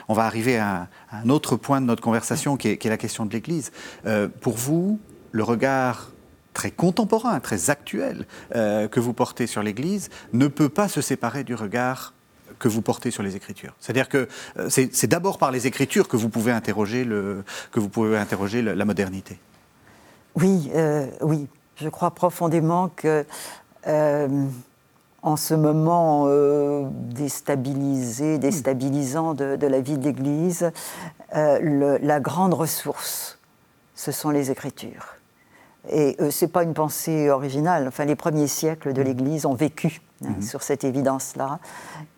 on 0.08 0.14
va 0.14 0.24
arriver 0.24 0.58
à, 0.58 0.88
un 1.12 1.28
autre 1.28 1.56
point 1.56 1.80
de 1.80 1.86
notre 1.86 2.02
conversation 2.02 2.56
qui 2.56 2.68
est, 2.68 2.84
la 2.84 2.96
question 2.96 3.26
de 3.26 3.32
l'Église. 3.32 3.72
Euh, 4.06 4.28
pour 4.40 4.54
vous, 4.54 5.00
le 5.32 5.42
regard 5.42 6.10
très 6.52 6.70
contemporain, 6.70 7.40
très 7.40 7.70
actuel 7.70 8.26
euh, 8.54 8.88
que 8.88 9.00
vous 9.00 9.12
portez 9.12 9.46
sur 9.46 9.62
l'Église 9.62 10.08
ne 10.32 10.46
peut 10.46 10.68
pas 10.68 10.88
se 10.88 11.00
séparer 11.00 11.44
du 11.44 11.54
regard 11.54 12.13
que 12.64 12.68
vous 12.70 12.80
portez 12.80 13.10
sur 13.10 13.22
les 13.22 13.36
Écritures. 13.36 13.74
C'est-à-dire 13.78 14.08
que 14.08 14.26
euh, 14.58 14.70
c'est 14.70 15.06
d'abord 15.06 15.36
par 15.36 15.50
les 15.50 15.66
Écritures 15.66 16.08
que 16.08 16.16
vous 16.16 16.30
pouvez 16.30 16.50
interroger, 16.50 17.04
le, 17.04 17.44
que 17.72 17.78
vous 17.78 17.90
pouvez 17.90 18.16
interroger 18.16 18.62
la 18.62 18.84
modernité. 18.86 19.38
Oui, 20.34 20.70
euh, 20.74 21.06
oui. 21.20 21.46
Je 21.76 21.90
crois 21.90 22.12
profondément 22.12 22.88
que 22.88 23.26
euh, 23.86 24.46
en 25.20 25.36
ce 25.36 25.52
moment 25.52 26.26
déstabilisé, 27.14 28.38
déstabilisant 28.38 29.34
de, 29.34 29.66
la 29.66 29.80
vie 29.82 29.98
de 29.98 30.04
l'Église, 30.04 30.70
la 31.32 32.20
grande 32.20 32.54
ressource, 32.54 33.38
ce 33.94 34.10
sont 34.10 34.30
les 34.30 34.50
Écritures. 34.50 35.16
Et 35.90 36.16
ce 36.30 36.44
n'est 36.44 36.50
pas 36.50 36.62
une 36.62 36.74
pensée 36.74 37.30
originale. 37.30 37.86
Enfin, 37.88 38.04
les 38.04 38.16
premiers 38.16 38.46
siècles 38.46 38.92
de 38.92 39.02
l'Église 39.02 39.44
ont 39.44 39.54
vécu 39.54 40.00
Hein, 40.24 40.34
mhm. 40.36 40.42
sur 40.42 40.62
cette 40.62 40.84
évidence-là, 40.84 41.58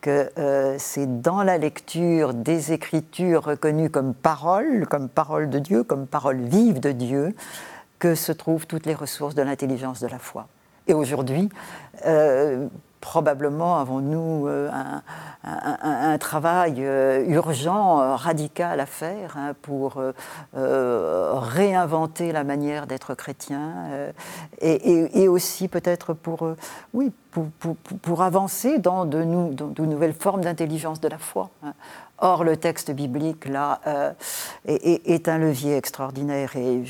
que 0.01 0.31
euh, 0.39 0.77
c'est 0.79 1.23
dans 1.23 1.43
la 1.43 1.59
lecture 1.59 2.35
des 2.35 2.73
Écritures 2.73 3.45
reconnues 3.45 3.91
comme 3.91 4.15
paroles, 4.15 4.87
comme 4.87 5.09
paroles 5.09 5.49
de 5.49 5.59
Dieu, 5.59 5.83
comme 5.83 6.07
paroles 6.07 6.43
vives 6.43 6.79
de 6.81 6.93
Dieu, 6.93 7.35
que 7.99 8.15
se 8.15 8.33
trouvent 8.33 8.67
toutes 8.67 8.87
les 8.87 8.95
ressources 8.95 9.35
de 9.35 9.43
l'intelligence 9.43 10.01
de 10.01 10.09
la 10.09 10.19
foi. 10.19 10.47
Et 10.89 10.95
aujourd'hui, 10.95 11.49
euh, 12.05 12.69
probablement 13.01 13.79
avons-nous 13.79 14.49
euh, 14.49 14.71
un, 15.45 16.19
travail 16.19 16.77
euh, 16.79 17.25
urgent, 17.27 18.01
euh, 18.01 18.17
radical 18.17 18.81
à 18.81 18.87
faire 18.87 19.37
hein, 19.37 19.55
pour 19.63 20.03
réinventer 20.55 22.33
la 22.33 22.45
manière 22.45 22.87
d'être 22.87 23.15
chrétien 23.15 23.73
et, 24.61 25.29
aussi 25.29 25.69
peut-être 25.69 26.15
pour, 26.15 26.55
oui, 26.95 27.13
pour, 28.03 28.23
avancer 28.23 28.79
dans 28.79 29.05
de, 29.05 29.23
nouvelles 29.23 30.15
formes 30.15 30.43
d'intelligence 30.43 31.01
de 31.01 31.09
la 31.09 31.19
foi. 31.19 31.51
Hein. 31.65 31.75
Or, 32.19 32.45
le 32.45 32.57
texte 32.57 32.91
biblique, 32.91 33.47
là, 33.47 33.81
est, 34.67 35.29
un 35.29 35.39
levier 35.39 35.77
extraordinaire 35.77 36.57
et 36.57 36.83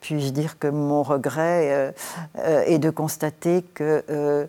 puis-je 0.00 0.30
dire 0.30 0.58
que 0.58 0.68
mon 0.68 1.02
regret 1.02 1.94
est 2.36 2.78
de 2.78 2.90
constater 2.90 3.62
que 3.62 4.48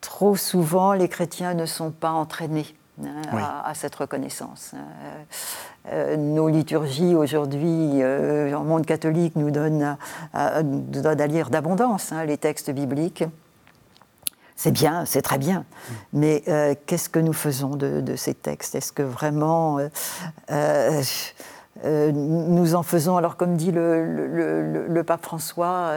trop 0.00 0.36
souvent, 0.36 0.92
les 0.92 1.08
chrétiens 1.08 1.54
ne 1.54 1.66
sont 1.66 1.90
pas 1.90 2.10
entraînés 2.10 2.74
hein, 3.02 3.62
à, 3.64 3.74
cette 3.74 3.94
reconnaissance. 3.94 4.72
Hein. 4.74 4.84
Euh, 5.92 6.16
nos 6.16 6.48
liturgies 6.48 7.14
aujourd'hui, 7.14 8.02
euh, 8.02 8.52
en 8.54 8.64
monde 8.64 8.86
catholique, 8.86 9.36
nous 9.36 9.50
donnent 9.50 9.96
à, 10.32 10.62
lire 10.62 11.50
d'abondance 11.50 12.12
hein, 12.12 12.24
les 12.24 12.36
textes 12.36 12.70
bibliques. 12.70 13.24
c'est 14.56 14.72
bien, 14.72 15.04
c'est 15.06 15.22
très 15.22 15.38
bien. 15.38 15.64
Mais 16.12 16.42
euh, 16.48 16.74
qu'est-ce 16.86 17.08
que 17.08 17.18
nous 17.18 17.32
faisons 17.32 17.76
de, 17.76 18.16
ces 18.16 18.34
textes? 18.34 18.74
Est-ce 18.74 18.92
que 18.92 19.02
vraiment 19.02 19.78
euh, 21.84 22.08
euh, 22.08 22.12
nous 22.12 22.74
en 22.74 22.82
faisons, 22.82 23.16
alors 23.16 23.36
comme 23.36 23.56
dit 23.56 23.72
le, 23.72 25.02
pape 25.06 25.22
François 25.22 25.92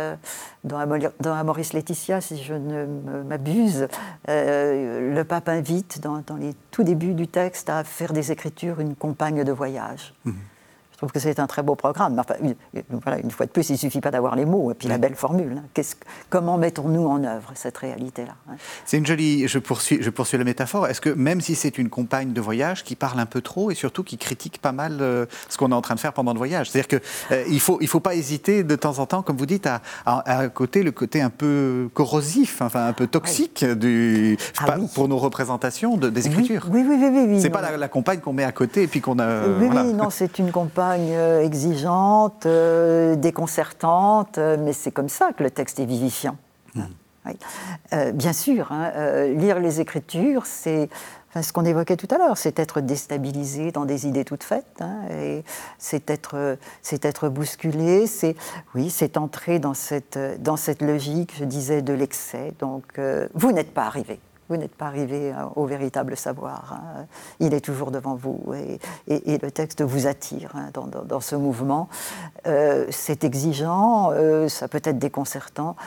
dans, 0.63 0.80
Amoris 1.26 1.74
Laetitia, 1.74 2.22
si 2.22 2.41
je 2.41 2.54
ne 2.54 2.86
m'abuse, 3.24 3.88
le 4.28 5.24
pape 5.24 5.50
invite 5.50 6.02
dans, 6.02 6.24
les 6.39 6.54
tout 6.72 6.84
débuts 6.84 7.13
du 7.13 7.28
texte 7.28 7.70
à 7.70 7.84
faire 7.84 8.13
des 8.13 8.32
Écritures 8.32 8.80
une 8.80 8.96
compagne 8.96 9.44
de 9.44 9.52
voyage. 9.52 10.13
Mmh 10.26 10.32
trouve 11.01 11.11
que 11.11 11.19
c'est 11.19 11.39
un 11.39 11.47
très 11.47 11.63
beau 11.63 11.73
programme. 11.73 12.19
Enfin, 12.19 12.35
une, 12.41 12.55
voilà, 13.01 13.19
une 13.19 13.31
fois 13.31 13.47
de 13.47 13.51
plus, 13.51 13.69
il 13.69 13.73
ne 13.73 13.77
suffit 13.77 14.01
pas 14.01 14.11
d'avoir 14.11 14.35
les 14.35 14.45
mots 14.45 14.71
et 14.71 14.75
puis 14.75 14.87
la 14.87 14.99
belle 14.99 15.15
formule. 15.15 15.57
Hein. 15.57 15.81
comment 16.29 16.57
mettons-nous 16.59 17.07
en 17.07 17.23
œuvre 17.23 17.51
cette 17.55 17.77
réalité-là 17.79 18.35
hein? 18.47 18.53
C'est 18.85 18.97
une 18.97 19.05
jolie. 19.05 19.47
Je 19.47 19.57
poursuis, 19.57 19.97
je 20.01 20.09
poursuis 20.11 20.37
la 20.37 20.43
métaphore. 20.43 20.87
Est-ce 20.87 21.01
que 21.01 21.09
même 21.09 21.41
si 21.41 21.55
c'est 21.55 21.79
une 21.79 21.89
compagne 21.89 22.33
de 22.33 22.41
voyage 22.41 22.83
qui 22.83 22.95
parle 22.95 23.19
un 23.19 23.25
peu 23.25 23.41
trop 23.41 23.71
et 23.71 23.75
surtout 23.75 24.03
qui 24.03 24.19
critique 24.19 24.61
pas 24.61 24.73
mal 24.73 24.99
euh, 25.01 25.25
ce 25.49 25.57
qu'on 25.57 25.71
est 25.71 25.75
en 25.75 25.81
train 25.81 25.95
de 25.95 25.99
faire 25.99 26.13
pendant 26.13 26.33
le 26.33 26.37
voyage, 26.37 26.69
c'est-à-dire 26.69 26.87
qu'il 26.87 27.35
euh, 27.35 27.43
il 27.49 27.59
faut 27.59 27.79
il 27.81 27.87
faut 27.87 27.99
pas 27.99 28.13
hésiter 28.13 28.63
de 28.63 28.75
temps 28.75 28.99
en 28.99 29.07
temps, 29.07 29.23
comme 29.23 29.37
vous 29.37 29.47
dites, 29.47 29.65
à, 29.65 29.81
à, 30.05 30.49
côté 30.49 30.83
le 30.83 30.91
côté 30.91 31.21
un 31.21 31.31
peu 31.31 31.89
corrosif, 31.95 32.61
enfin 32.61 32.85
un 32.85 32.93
peu 32.93 33.07
toxique 33.07 33.65
du 33.65 34.37
ah 34.59 34.75
pour 34.93 35.07
nos 35.07 35.17
représentations 35.17 35.97
de, 35.97 36.09
des 36.09 36.27
écritures. 36.27 36.67
Oui, 36.69 36.85
oui, 36.87 36.95
oui, 36.99 37.09
oui. 37.11 37.25
oui 37.27 37.41
c'est 37.41 37.49
pas 37.49 37.75
la, 37.75 37.87
compagne 37.87 38.19
qu'on 38.19 38.33
met 38.33 38.43
à 38.43 38.51
côté 38.51 38.83
et 38.83 38.87
puis 38.87 39.01
qu'on 39.01 39.17
a. 39.17 39.47
oui, 39.47 39.67
oui, 39.71 39.93
non, 39.93 40.11
c'est 40.11 40.37
une 40.37 40.51
compagne 40.51 40.90
euh, 40.99 41.41
exigeante, 41.41 42.45
euh, 42.45 43.15
déconcertante, 43.15 44.38
euh, 44.38 44.58
mais 44.60 44.73
c'est 44.73 44.91
comme 44.91 45.10
ça 45.10 45.32
que 45.34 45.43
le 45.43 45.51
texte 45.51 45.80
est 45.80 45.86
vivifiant. 45.86 46.38
Mmh. 46.73 48.12
bien 48.13 48.34
sûr, 48.34 48.71
hein, 48.71 48.91
lire 49.36 49.60
les 49.60 49.82
Écritures, 49.82 50.45
c'est 50.45 50.89
ce 51.39 51.51
qu'on 51.51 51.65
évoquait 51.65 51.97
tout 51.97 52.08
à 52.10 52.17
l'heure, 52.17 52.38
c'est 52.38 52.58
être 52.60 52.80
déstabilisé 52.80 53.71
dans 53.71 53.84
des 53.84 54.08
idées 54.08 54.23
toutes 54.23 54.43
faites, 54.43 54.80
hein, 54.80 55.01
et 55.12 55.43
c'est 55.77 56.10
être, 56.10 56.58
c'est 56.82 57.04
être 57.04 57.27
bousculé, 57.27 58.08
c'est 58.08 58.36
oui, 58.73 58.89
c'est 58.89 59.17
entrer 59.17 59.60
dans 59.60 59.73
cette, 59.73 60.17
dans 60.41 60.56
cette 60.56 60.82
logique, 60.82 61.36
je 61.38 61.43
disais, 61.43 61.82
de 61.82 61.93
l'excès. 61.93 62.54
Donc, 62.60 62.99
vous 63.34 63.51
n'êtes 63.51 63.73
pas 63.73 63.84
arrivé 63.84 64.19
vous 64.51 64.57
n'êtes 64.57 64.75
pas 64.75 64.87
arrivé 64.87 65.31
euh, 65.31 65.45
au 65.55 65.65
véritable 65.65 66.17
savoir. 66.17 66.73
Hein. 66.73 67.05
Il 67.39 67.53
est 67.53 67.61
toujours 67.61 67.89
devant 67.89 68.15
vous 68.15 68.53
et, 68.53 68.79
le 69.07 69.49
texte 69.49 69.81
vous 69.81 70.07
attire 70.07 70.51
hein, 70.55 70.69
dans, 70.73 71.21
ce 71.21 71.35
mouvement. 71.35 71.87
Euh, 72.47 72.85
c'est 72.89 73.23
exigeant, 73.23 74.11
euh, 74.11 74.49
ça 74.49 74.67
peut 74.67 74.81
être 74.83 74.99
déconcertant. 74.99 75.77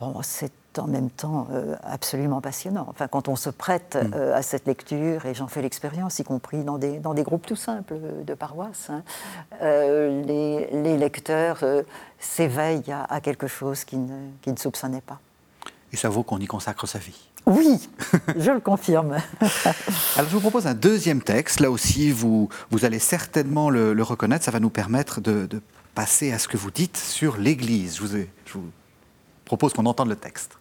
Bon, 0.00 0.14
c'est 0.22 0.52
en 0.78 0.86
même 0.86 1.08
temps 1.08 1.48
absolument 1.82 2.42
passionnant. 2.42 2.86
Enfin, 2.90 3.08
quand 3.08 3.28
on 3.28 3.36
se 3.36 3.48
prête 3.48 3.96
mm. 3.96 4.14
à 4.34 4.42
cette 4.42 4.66
lecture, 4.66 5.24
et 5.24 5.32
j'en 5.32 5.46
fais 5.46 5.62
l'expérience, 5.62 6.18
y 6.18 6.24
compris 6.24 6.64
dans 6.64 6.76
des, 6.76 6.98
dans 6.98 7.14
des 7.14 7.22
groupes 7.22 7.46
tout 7.46 7.56
simples 7.56 7.96
de 8.26 8.34
paroisse, 8.34 8.90
hein, 8.90 9.02
les, 9.62 10.68
les, 10.72 10.98
lecteurs 10.98 11.64
s'éveillent 12.18 12.92
à, 12.92 13.20
quelque 13.22 13.46
chose 13.46 13.84
qu'ils 13.84 14.04
ne, 14.04 14.30
qu 14.42 14.50
ne 14.50 14.56
soupçonnaient 14.56 15.00
pas. 15.00 15.18
Et 15.92 15.96
ça 15.96 16.10
vaut 16.10 16.22
qu'on 16.22 16.38
y 16.38 16.46
consacre 16.46 16.86
sa 16.86 16.98
vie. 16.98 17.30
Oui, 17.46 17.78
je 18.36 18.50
le 18.50 18.60
confirme. 18.60 19.12
Alors 20.16 20.28
je 20.28 20.34
vous 20.34 20.40
propose 20.40 20.66
un 20.66 20.74
deuxième 20.74 21.22
texte. 21.22 21.60
Là 21.60 21.70
aussi, 21.70 22.10
vous, 22.10 22.48
vous 22.70 22.84
allez 22.84 22.98
certainement 22.98 23.70
le, 23.70 24.02
reconnaître. 24.02 24.44
Ça 24.44 24.50
va 24.50 24.60
nous 24.60 24.70
permettre 24.70 25.20
de, 25.20 25.48
passer 25.94 26.32
à 26.32 26.38
ce 26.38 26.48
que 26.48 26.56
vous 26.56 26.70
dites 26.70 26.96
sur 26.96 27.36
l'Église. 27.36 27.96
Je 27.96 28.02
vous, 28.02 28.18
je 28.46 28.52
vous 28.52 28.70
propose 29.44 29.72
qu'on 29.72 29.86
entende 29.86 30.08
le 30.08 30.16
texte. 30.16 30.58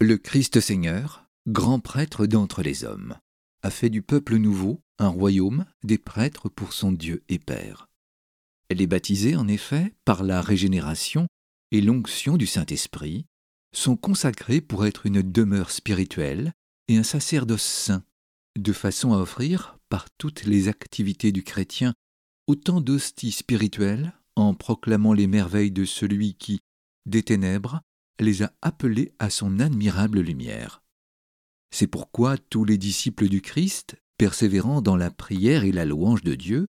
Le 0.00 0.16
Christ 0.16 0.60
Seigneur, 0.60 1.24
grand 1.46 1.80
prêtre 1.80 2.26
d'entre 2.26 2.62
les 2.62 2.84
hommes, 2.84 3.16
a 3.62 3.70
fait 3.70 3.90
du 3.90 4.02
peuple 4.02 4.36
nouveau 4.36 4.80
un 4.98 5.08
royaume 5.08 5.64
des 5.84 5.98
prêtres 5.98 6.48
pour 6.48 6.72
son 6.72 6.92
Dieu 6.92 7.22
et 7.28 7.38
Père. 7.38 7.88
Elle 8.68 8.82
est 8.82 8.86
baptisée 8.86 9.36
en 9.36 9.48
effet 9.48 9.94
par 10.04 10.22
la 10.22 10.42
régénération 10.42 11.26
et 11.70 11.80
l'onction 11.80 12.36
du 12.36 12.46
Saint-Esprit, 12.46 13.26
sont 13.72 13.96
consacrés 13.96 14.60
pour 14.60 14.86
être 14.86 15.06
une 15.06 15.22
demeure 15.22 15.70
spirituelle 15.70 16.52
et 16.88 16.96
un 16.96 17.02
sacerdoce 17.02 17.62
saint, 17.62 18.04
de 18.58 18.72
façon 18.72 19.12
à 19.12 19.18
offrir, 19.18 19.78
par 19.88 20.10
toutes 20.10 20.44
les 20.44 20.68
activités 20.68 21.32
du 21.32 21.42
chrétien, 21.42 21.94
autant 22.46 22.80
d'hosties 22.80 23.32
spirituelles 23.32 24.12
en 24.36 24.54
proclamant 24.54 25.12
les 25.12 25.26
merveilles 25.26 25.70
de 25.70 25.84
celui 25.84 26.34
qui, 26.34 26.60
des 27.06 27.22
ténèbres, 27.22 27.82
les 28.20 28.42
a 28.42 28.52
appelés 28.62 29.12
à 29.18 29.30
son 29.30 29.60
admirable 29.60 30.20
lumière. 30.20 30.82
C'est 31.70 31.86
pourquoi 31.86 32.38
tous 32.38 32.64
les 32.64 32.78
disciples 32.78 33.28
du 33.28 33.40
Christ, 33.40 33.96
persévérant 34.16 34.80
dans 34.82 34.96
la 34.96 35.10
prière 35.10 35.64
et 35.64 35.72
la 35.72 35.84
louange 35.84 36.22
de 36.22 36.34
Dieu, 36.34 36.66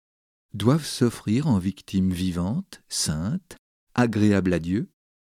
doivent 0.53 0.85
s'offrir 0.85 1.47
en 1.47 1.57
victime 1.59 2.11
vivante, 2.11 2.81
sainte, 2.89 3.57
agréable 3.95 4.53
à 4.53 4.59
Dieu, 4.59 4.89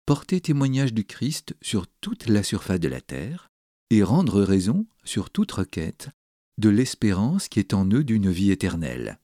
porter 0.09 0.41
témoignage 0.41 0.95
du 0.95 1.05
Christ 1.05 1.55
sur 1.61 1.87
toute 2.01 2.29
la 2.29 2.43
surface 2.43 2.81
de 2.81 2.89
la 2.89 3.03
terre 3.03 3.51
et 3.91 4.03
rendre 4.03 4.41
raison 4.41 4.87
sur 5.05 5.29
toute 5.29 5.53
requête 5.53 6.09
de 6.57 6.71
l'espérance 6.71 7.51
qui 7.51 7.59
est 7.59 7.75
en 7.75 7.85
eux 7.91 8.05
d'une 8.05 8.31
vie 8.31 8.51
éternelle. 8.51 9.19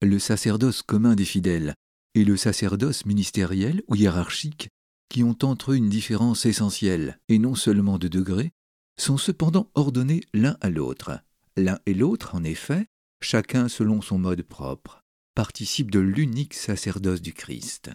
Le 0.00 0.20
sacerdoce 0.20 0.82
commun 0.82 1.16
des 1.16 1.24
fidèles 1.24 1.74
et 2.14 2.24
le 2.24 2.36
sacerdoce 2.36 3.04
ministériel 3.04 3.82
ou 3.88 3.96
hiérarchique, 3.96 4.68
qui 5.08 5.24
ont 5.24 5.36
entre 5.42 5.72
eux 5.72 5.76
une 5.76 5.88
différence 5.88 6.46
essentielle 6.46 7.18
et 7.28 7.40
non 7.40 7.56
seulement 7.56 7.98
de 7.98 8.06
degré, 8.06 8.52
sont 8.96 9.18
cependant 9.18 9.72
ordonnés 9.74 10.20
l'un 10.32 10.56
à 10.60 10.70
l'autre. 10.70 11.18
L'un 11.56 11.80
et 11.86 11.94
l'autre, 11.94 12.36
en 12.36 12.44
effet, 12.44 12.86
chacun 13.20 13.66
selon 13.66 14.02
son 14.02 14.20
mode 14.20 14.42
propre, 14.42 15.02
participent 15.34 15.90
de 15.90 15.98
l'unique 15.98 16.54
sacerdoce 16.54 17.22
du 17.22 17.32
Christ. 17.32 17.90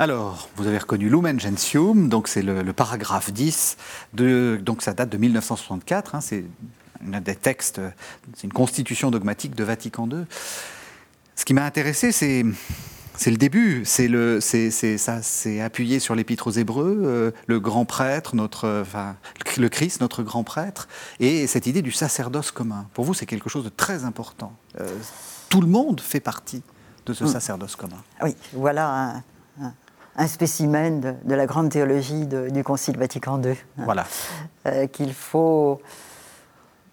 Alors, 0.00 0.48
vous 0.54 0.68
avez 0.68 0.78
reconnu 0.78 1.08
Lumen 1.08 1.40
Gentium, 1.40 2.08
donc 2.08 2.28
c'est 2.28 2.42
le, 2.42 2.72
paragraphe 2.72 3.32
10, 3.32 3.76
de, 4.14 4.60
donc 4.62 4.80
ça 4.82 4.94
date 4.94 5.08
de 5.08 5.16
1964, 5.16 6.14
hein, 6.14 6.20
c'est 6.20 6.44
un 7.12 7.20
des 7.20 7.34
textes, 7.34 7.80
c'est 8.36 8.44
une 8.44 8.52
constitution 8.52 9.10
dogmatique 9.10 9.56
de 9.56 9.64
Vatican 9.64 10.08
II. 10.08 10.24
Ce 11.34 11.44
qui 11.44 11.52
m'a 11.52 11.64
intéressé, 11.64 12.12
c'est 12.12 12.44
c'est 13.16 13.32
le 13.32 13.36
début, 13.36 13.82
c'est 13.84 14.06
le, 14.06 14.40
c'est, 14.40 14.70
ça, 14.70 15.22
c'est 15.22 15.60
appuyé 15.60 15.98
sur 15.98 16.14
l'épître 16.14 16.46
aux 16.46 16.52
Hébreux, 16.52 17.02
euh, 17.04 17.30
le 17.48 17.58
grand 17.58 17.84
prêtre, 17.84 18.36
notre, 18.36 18.82
enfin, 18.82 19.16
le 19.56 19.68
Christ, 19.68 20.00
notre 20.00 20.22
grand 20.22 20.44
prêtre, 20.44 20.86
et 21.18 21.48
cette 21.48 21.66
idée 21.66 21.82
du 21.82 21.90
sacerdoce 21.90 22.52
commun. 22.52 22.86
Pour 22.94 23.04
vous, 23.04 23.14
c'est 23.14 23.26
quelque 23.26 23.50
chose 23.50 23.64
de 23.64 23.70
très 23.70 24.04
important. 24.04 24.52
Euh, 24.80 24.88
tout 25.48 25.60
le 25.60 25.66
monde 25.66 26.00
fait 26.00 26.20
partie 26.20 26.62
de 27.06 27.12
ce 27.12 27.24
mm. 27.24 27.26
sacerdoce 27.26 27.74
commun. 27.74 28.04
Oui, 28.22 28.36
voilà 28.52 29.16
un 29.60 29.72
spécimen 30.26 31.16
de, 31.24 31.34
la 31.34 31.46
grande 31.46 31.70
théologie 31.70 32.26
du 32.26 32.64
Concile 32.64 32.98
Vatican 32.98 33.40
II. 33.40 33.50
Hein. 33.50 33.54
Voilà. 33.76 34.04
Euh, 34.66 34.86
qu'il 34.88 35.14
faut. 35.14 35.80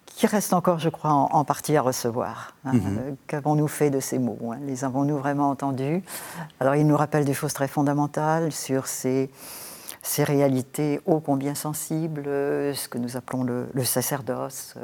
qui 0.06 0.26
reste 0.26 0.52
encore, 0.52 0.78
je 0.78 0.88
crois, 0.88 1.10
en, 1.10 1.44
partie 1.44 1.76
à 1.76 1.82
recevoir. 1.82 2.54
Hein. 2.64 2.74
Mhm. 2.74 2.98
Euh, 2.98 3.12
qu'avons-nous 3.26 3.68
fait 3.68 3.90
de 3.90 4.00
ces 4.00 4.18
mots 4.20 4.38
hein? 4.52 4.58
Les 4.62 4.84
avons-nous 4.84 5.18
vraiment 5.18 5.50
entendus? 5.50 6.02
Alors, 6.60 6.76
il 6.76 6.86
nous 6.86 6.96
rappelle 6.96 7.24
des 7.24 7.34
choses 7.34 7.52
très 7.52 7.68
fondamentales 7.68 8.52
sur 8.52 8.86
ces 8.86 9.30
ces 10.02 10.22
réalités 10.22 11.00
ô 11.04 11.18
combien 11.18 11.56
sensibles, 11.56 12.28
euh, 12.28 12.72
ce 12.74 12.88
que 12.88 12.96
nous 12.96 13.16
appelons 13.16 13.42
le, 13.42 13.84
sacerdoce, 13.84 14.76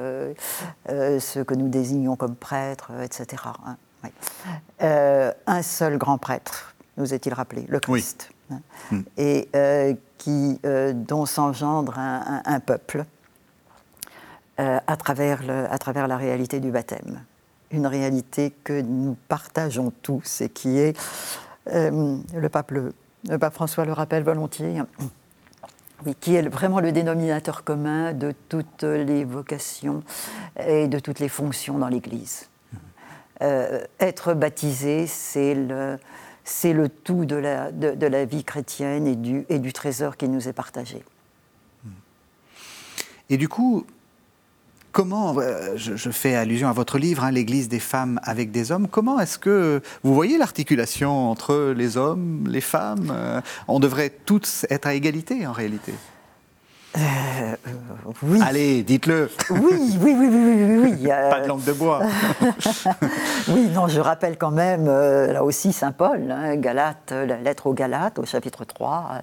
ce 0.89 1.43
que 1.43 1.55
nous 1.55 1.69
désignons 1.69 2.17
comme 2.17 2.35
prêtre, 2.35 2.91
etc. 3.01 3.45
un 4.81 5.63
seul 5.63 5.97
grand 5.97 6.19
prêtre, 6.19 6.75
nous 6.97 7.15
est-il 7.15 7.33
rappelé, 7.35 7.67
le 7.69 7.79
Christ, 7.79 8.32
hmm. 8.91 9.01
et 9.17 9.49
euh, 9.55 9.95
qui, 10.19 10.61
euh, 10.65 10.93
dont 10.93 11.27
s'engendre 11.27 11.99
un, 11.99 12.61
peuple 12.61 13.05
euh, 14.61 14.79
à, 14.87 14.97
travers 14.97 15.43
le, 15.43 15.71
à 15.71 15.79
travers 15.79 16.07
la 16.07 16.17
réalité 16.17 16.61
du 16.61 16.71
baptême. 16.71 17.25
Une 17.71 17.87
réalité 17.87 18.53
que 18.65 18.81
nous 18.81 19.17
partageons 19.29 19.93
tous 20.03 20.43
et 20.43 20.49
qui 20.49 20.79
est, 20.79 20.97
le, 21.67 22.49
pape, 22.49 22.71
le, 22.71 22.93
pape 23.38 23.55
François 23.55 23.85
le 23.85 23.93
rappelle 23.93 24.23
volontiers, 24.23 24.79
hein, 24.79 24.87
oui, 26.05 26.15
qui 26.21 26.35
est 26.35 26.43
vraiment 26.43 26.81
le 26.81 26.93
dénominateur 26.93 27.65
commun 27.65 28.12
de 28.12 28.35
toutes 28.49 28.83
les 28.83 29.25
vocations 29.25 30.03
et 30.67 30.87
de 30.87 30.99
toutes 30.99 31.21
les 31.21 31.29
fonctions 31.29 31.79
dans 31.79 31.88
l'Église. 31.88 32.49
Hmm. 33.41 33.47
être 33.99 34.35
baptisé, 34.35 35.07
c'est 35.07 35.55
le, 35.55 35.99
c'est 36.45 36.73
le 36.73 36.89
tout 36.89 37.25
de 37.25 37.37
la, 37.37 37.71
de, 37.71 38.07
la, 38.07 38.25
vie 38.25 38.45
chrétienne 38.45 39.07
et 39.07 39.17
du, 39.17 39.45
et 39.49 39.59
du 39.59 39.73
trésor 39.73 40.17
qui 40.17 40.29
nous 40.29 40.49
est 40.49 40.53
partagé. 40.53 41.03
Et 43.31 43.37
du 43.37 43.49
coup, 43.49 43.87
comment, 44.93 45.35
euh, 45.39 45.77
je, 45.77 46.11
fais 46.11 46.35
allusion 46.35 46.69
à 46.69 46.73
votre 46.73 46.99
livre, 46.99 47.25
hein, 47.25 47.31
l'Église 47.31 47.69
des 47.69 47.81
femmes 47.81 48.21
avec 48.23 48.51
des 48.51 48.73
hommes, 48.73 48.89
comment 48.89 49.19
est-ce 49.19 49.39
que 49.39 49.81
vous 50.03 50.15
voyez 50.15 50.37
l'articulation 50.39 51.31
entre 51.31 51.73
les 51.77 51.97
hommes, 51.97 52.45
les 52.47 52.61
femmes 52.61 53.11
euh, 53.11 53.41
On 53.69 53.81
devrait 53.81 54.11
tous 54.11 54.67
être 54.71 54.87
à 54.87 54.95
égalité 54.95 55.47
en 55.47 55.53
réalité? 55.53 55.95
Euh, 56.97 57.57
oui. 58.23 58.41
Allez, 58.43 58.83
dites-le. 58.83 59.31
Oui, 59.51 59.59
oui, 60.01 60.15
oui, 60.19 60.29
oui, 60.29 60.29
oui. 60.29 60.95
oui, 61.01 61.09
Pas 61.09 61.41
de 61.41 61.49
langue 61.49 61.65
de 61.65 61.73
bois. 61.73 62.01
oui, 63.49 63.69
non, 63.75 63.89
je 63.89 64.01
rappelle 64.01 64.37
quand 64.37 64.51
même, 64.51 64.87
euh, 64.89 65.33
là 65.33 65.43
aussi, 65.43 65.73
Saint 65.73 65.93
Paul, 65.93 66.31
hein, 66.31 66.57
Galate, 66.57 67.13
la 67.13 67.39
lettre 67.39 67.67
aux 67.69 67.73
Galates, 67.73 68.19
au 68.19 68.27
chapitre 68.27 68.65
3. 68.65 69.23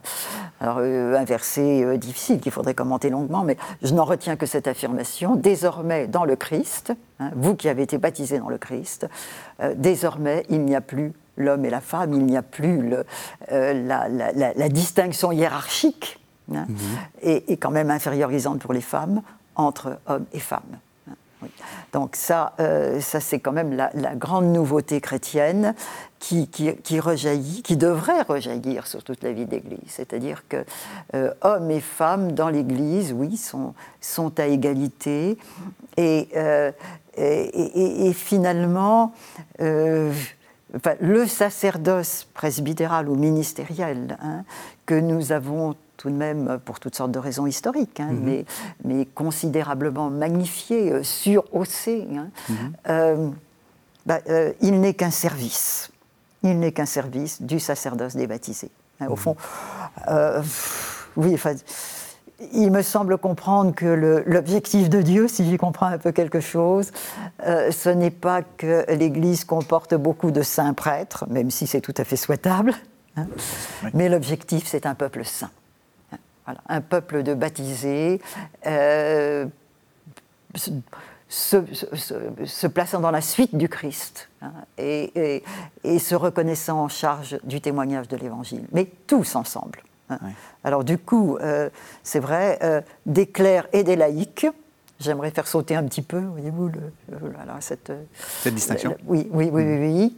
Alors, 0.61 0.77
euh, 0.79 1.15
un 1.15 1.23
verset 1.25 1.97
difficile 1.97 2.39
qu'il 2.39 2.51
faudrait 2.51 2.73
commenter 2.73 3.11
longuement, 3.11 3.43
mais 3.43 3.57
je 3.83 3.93
n'en 3.93 4.05
retiens 4.05 4.35
que 4.35 4.47
cette 4.47 4.67
affirmation. 4.67 5.35
Désormais, 5.35 6.07
dans 6.07 6.25
le 6.25 6.35
Christ, 6.35 6.93
hein, 7.19 7.29
vous 7.35 7.55
qui 7.55 7.69
avez 7.69 7.83
été 7.83 7.99
baptisés 7.99 8.39
dans 8.39 8.49
le 8.49 8.57
Christ, 8.57 9.07
désormais, 9.75 10.45
il 10.49 10.65
n'y 10.65 10.75
a 10.75 10.81
plus 10.81 11.13
l'homme 11.37 11.65
et 11.65 11.69
la 11.69 11.81
femme, 11.81 12.13
il 12.13 12.25
n'y 12.25 12.35
a 12.35 12.41
plus 12.41 12.81
le, 12.81 13.05
la, 13.49 14.07
la 14.09 14.69
distinction 14.69 15.31
hiérarchique 15.31 16.18
Hein, 16.55 16.65
mhm. 16.67 17.41
et, 17.47 17.57
quand 17.57 17.71
même 17.71 17.91
infériorisante 17.91 18.59
pour 18.59 18.73
les 18.73 18.81
femmes 18.81 19.21
entre 19.55 19.99
hommes 20.07 20.25
et 20.33 20.39
femmes. 20.39 20.77
Hein, 21.09 21.47
Donc 21.93 22.15
ça, 22.15 22.53
euh, 22.59 22.99
ça 23.01 23.19
c'est 23.19 23.39
quand 23.39 23.51
même 23.51 23.73
la, 23.73 24.15
grande 24.15 24.45
nouveauté 24.45 25.01
chrétienne 25.01 25.75
qui, 26.19 26.47
qui, 26.47 26.99
rejaillit, 26.99 27.61
qui 27.61 27.77
devrait 27.77 28.23
rejaillir 28.23 28.87
sur 28.87 29.03
toute 29.03 29.23
la 29.23 29.31
vie 29.31 29.45
d'Église. 29.45 29.79
C'est-à-dire 29.87 30.43
que 30.47 30.65
euh, 31.15 31.31
hommes 31.41 31.71
et 31.71 31.81
femmes 31.81 32.33
dans 32.33 32.49
l'Église, 32.49 33.13
oui, 33.13 33.37
sont, 33.37 33.73
sont 34.01 34.39
à 34.39 34.47
égalité. 34.47 35.37
Et, 35.97 36.29
euh, 36.35 36.71
et, 37.17 38.13
finalement, 38.13 39.13
le 39.59 41.25
sacerdoce 41.25 42.27
presbytéral 42.33 43.09
ou 43.09 43.15
ministériel 43.15 44.17
hein, 44.21 44.43
que 44.85 44.95
nous 44.95 45.31
avons 45.31 45.75
tout 45.99 46.09
de 46.09 46.15
même 46.15 46.59
pour 46.63 46.79
toutes 46.79 46.95
sortes 46.95 47.11
de 47.11 47.19
raisons 47.19 47.45
historiques, 47.45 47.99
hein, 47.99 48.11
mhm. 48.11 48.23
mais, 48.23 48.45
mais, 48.85 49.05
considérablement 49.05 50.09
magnifié, 50.09 50.93
euh, 50.93 51.03
surhaussé. 51.03 52.07
Hein. 52.15 52.29
Mhm. 52.47 52.73
Euh, 52.87 53.29
bah, 54.05 54.19
euh, 54.29 54.53
il 54.61 54.79
n'est 54.79 54.93
qu'un 54.93 55.11
service. 55.11 55.91
Il 56.41 56.57
n'est 56.57 56.71
qu'un 56.71 56.85
service 56.85 57.41
du 57.41 57.59
sacerdoce 57.59 58.15
des 58.15 58.27
baptisés. 58.27 58.71
Hein, 59.01 59.07
au 59.07 59.11
mhm. 59.11 59.17
fond, 59.17 59.35
oui, 61.17 61.33
enfin, 61.33 61.53
il 62.53 62.71
me 62.71 62.81
semble 62.81 63.17
comprendre 63.17 63.75
que 63.75 64.23
l'objectif 64.25 64.89
de 64.89 65.01
Dieu, 65.01 65.27
si 65.27 65.43
j'y 65.43 65.57
comprends 65.57 65.87
un 65.87 65.97
peu 65.97 66.13
quelque 66.13 66.39
chose, 66.39 66.91
ce 67.43 67.89
n'est 67.89 68.11
pas 68.11 68.41
que 68.41 68.85
l'Église 68.93 69.43
comporte 69.43 69.95
beaucoup 69.95 70.31
de 70.31 70.41
saints 70.43 70.73
prêtres, 70.73 71.25
même 71.29 71.51
si 71.51 71.67
c'est 71.67 71.81
tout 71.81 71.95
à 71.97 72.05
fait 72.05 72.15
souhaitable, 72.15 72.73
mais 73.93 74.07
l'objectif, 74.07 74.65
c'est 74.67 74.85
un 74.85 74.95
peuple 74.95 75.25
saint 75.25 75.49
un 76.67 76.81
peuple 76.81 77.23
de 77.23 77.33
baptisés, 77.33 78.21
euh, 78.65 79.45
se, 81.27 82.67
plaçant 82.67 82.99
dans 82.99 83.11
la 83.11 83.21
suite 83.21 83.55
du 83.55 83.69
Christ 83.69 84.29
hein, 84.41 84.51
et, 84.77 85.43
se 85.99 86.15
reconnaissant 86.15 86.83
en 86.83 86.87
charge 86.87 87.39
du 87.43 87.61
témoignage 87.61 88.07
de 88.07 88.17
l'Évangile, 88.17 88.65
mais 88.71 88.85
tous 89.07 89.35
ensemble. 89.35 89.83
Hein. 90.09 90.17
Alors 90.63 90.83
du 90.83 90.97
coup, 90.97 91.37
euh, 91.37 91.69
c'est 92.03 92.19
vrai, 92.19 92.57
euh, 92.63 92.81
des 93.05 93.27
clercs 93.27 93.67
et 93.73 93.83
des 93.83 93.95
laïcs, 93.95 94.47
J'aimerais 95.01 95.31
faire 95.31 95.47
sauter 95.47 95.77
un 95.77 95.85
petit 95.85 96.01
peu, 96.01 96.19
voyez-vous, 96.19 96.71
cette, 97.61 97.93
cette, 98.41 98.53
distinction. 98.53 98.97
oui, 99.07 99.29
oui, 99.31 99.49
oui, 99.49 99.63
oui. 99.63 100.17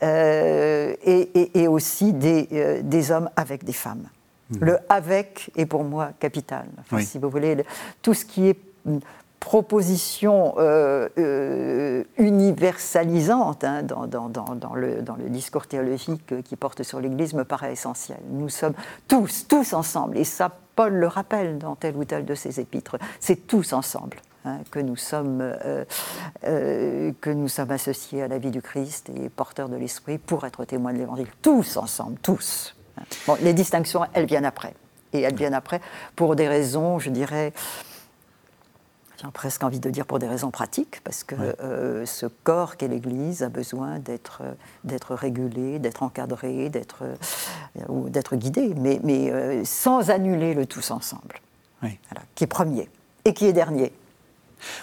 et, 0.00 1.66
aussi 1.66 2.12
des, 2.12 2.82
des 2.84 3.10
hommes 3.10 3.30
avec 3.34 3.64
des 3.64 3.72
femmes. 3.72 4.06
Mhm. 4.50 4.58
Le 4.60 4.78
avec 4.88 5.50
est 5.56 5.66
pour 5.66 5.84
moi 5.84 6.10
capital. 6.18 6.66
Si 7.00 7.18
vous 7.18 7.30
voulez, 7.30 7.64
tout 8.02 8.14
ce 8.14 8.24
qui 8.24 8.48
est 8.48 8.58
proposition 9.40 10.54
euh, 10.58 11.08
euh, 11.18 12.04
universalisante 12.18 13.64
hein, 13.64 13.82
dans, 13.82 14.04
le, 14.74 15.02
dans, 15.02 15.16
le, 15.16 15.30
discours 15.30 15.66
théologique 15.66 16.42
qui 16.44 16.56
porte 16.56 16.82
sur 16.82 17.00
l'Église 17.00 17.32
me 17.32 17.44
paraît 17.44 17.72
essentiel. 17.72 18.18
Nous 18.30 18.50
sommes 18.50 18.74
tous, 19.08 19.48
tous 19.48 19.72
ensemble, 19.72 20.18
et 20.18 20.24
ça, 20.24 20.52
Paul 20.76 20.92
le 20.92 21.06
rappelle 21.06 21.58
dans 21.58 21.74
tel 21.74 21.96
ou 21.96 22.04
tel 22.04 22.26
de 22.26 22.34
ses 22.34 22.60
épîtres, 22.60 22.98
c'est 23.18 23.46
tous 23.46 23.72
ensemble. 23.72 24.18
Hein, 24.46 24.58
que, 24.70 24.78
nous 24.78 24.96
sommes, 24.96 25.40
euh, 25.42 25.84
que 27.20 27.30
nous 27.30 27.48
sommes 27.48 27.70
associés 27.70 28.22
à 28.22 28.28
la 28.28 28.38
vie 28.38 28.50
du 28.50 28.62
Christ 28.62 29.10
et 29.14 29.28
porteurs 29.28 29.68
de 29.68 29.76
l'Esprit 29.76 30.16
pour 30.16 30.46
être 30.46 30.64
témoins 30.64 30.94
de 30.94 30.98
l'Évangile. 30.98 31.26
Tous 31.42 31.76
ensemble, 31.76 32.16
tous 32.22 32.74
les 33.40 33.52
distinctions, 33.52 34.04
elles 34.12 34.26
viennent 34.26 34.44
après. 34.44 34.74
Et 35.12 35.20
elles 35.20 35.34
viennent 35.34 35.54
après 35.54 35.80
pour 36.16 36.36
des 36.36 36.48
raisons, 36.48 36.98
je 36.98 37.10
dirais, 37.10 37.52
j'ai 39.20 39.28
presque 39.32 39.62
envie 39.62 39.80
de 39.80 39.90
dire 39.90 40.06
pour 40.06 40.18
des 40.18 40.28
raisons 40.28 40.50
pratiques, 40.50 41.00
parce 41.04 41.24
que 41.24 41.34
euh, 41.34 42.06
ce 42.06 42.26
corps 42.26 42.76
qu'est 42.76 42.88
l'Église 42.88 43.42
a 43.42 43.48
besoin 43.48 43.98
d'être 43.98 44.42
d'être 44.84 45.14
régulé, 45.14 45.78
d'être 45.78 46.02
encadré, 46.02 46.68
d'être 46.68 47.02
ou 47.88 48.08
d'être 48.08 48.36
guidé, 48.36 48.72
mais, 48.76 49.00
mais 49.02 49.30
euh, 49.30 49.64
sans 49.64 50.10
annuler 50.10 50.54
le 50.54 50.64
tous 50.64 50.90
ensemble, 50.90 51.40
qui 52.34 52.44
est 52.44 52.46
premier 52.46 52.88
et 53.24 53.34
qui 53.34 53.46
est 53.46 53.52
dernier. 53.52 53.92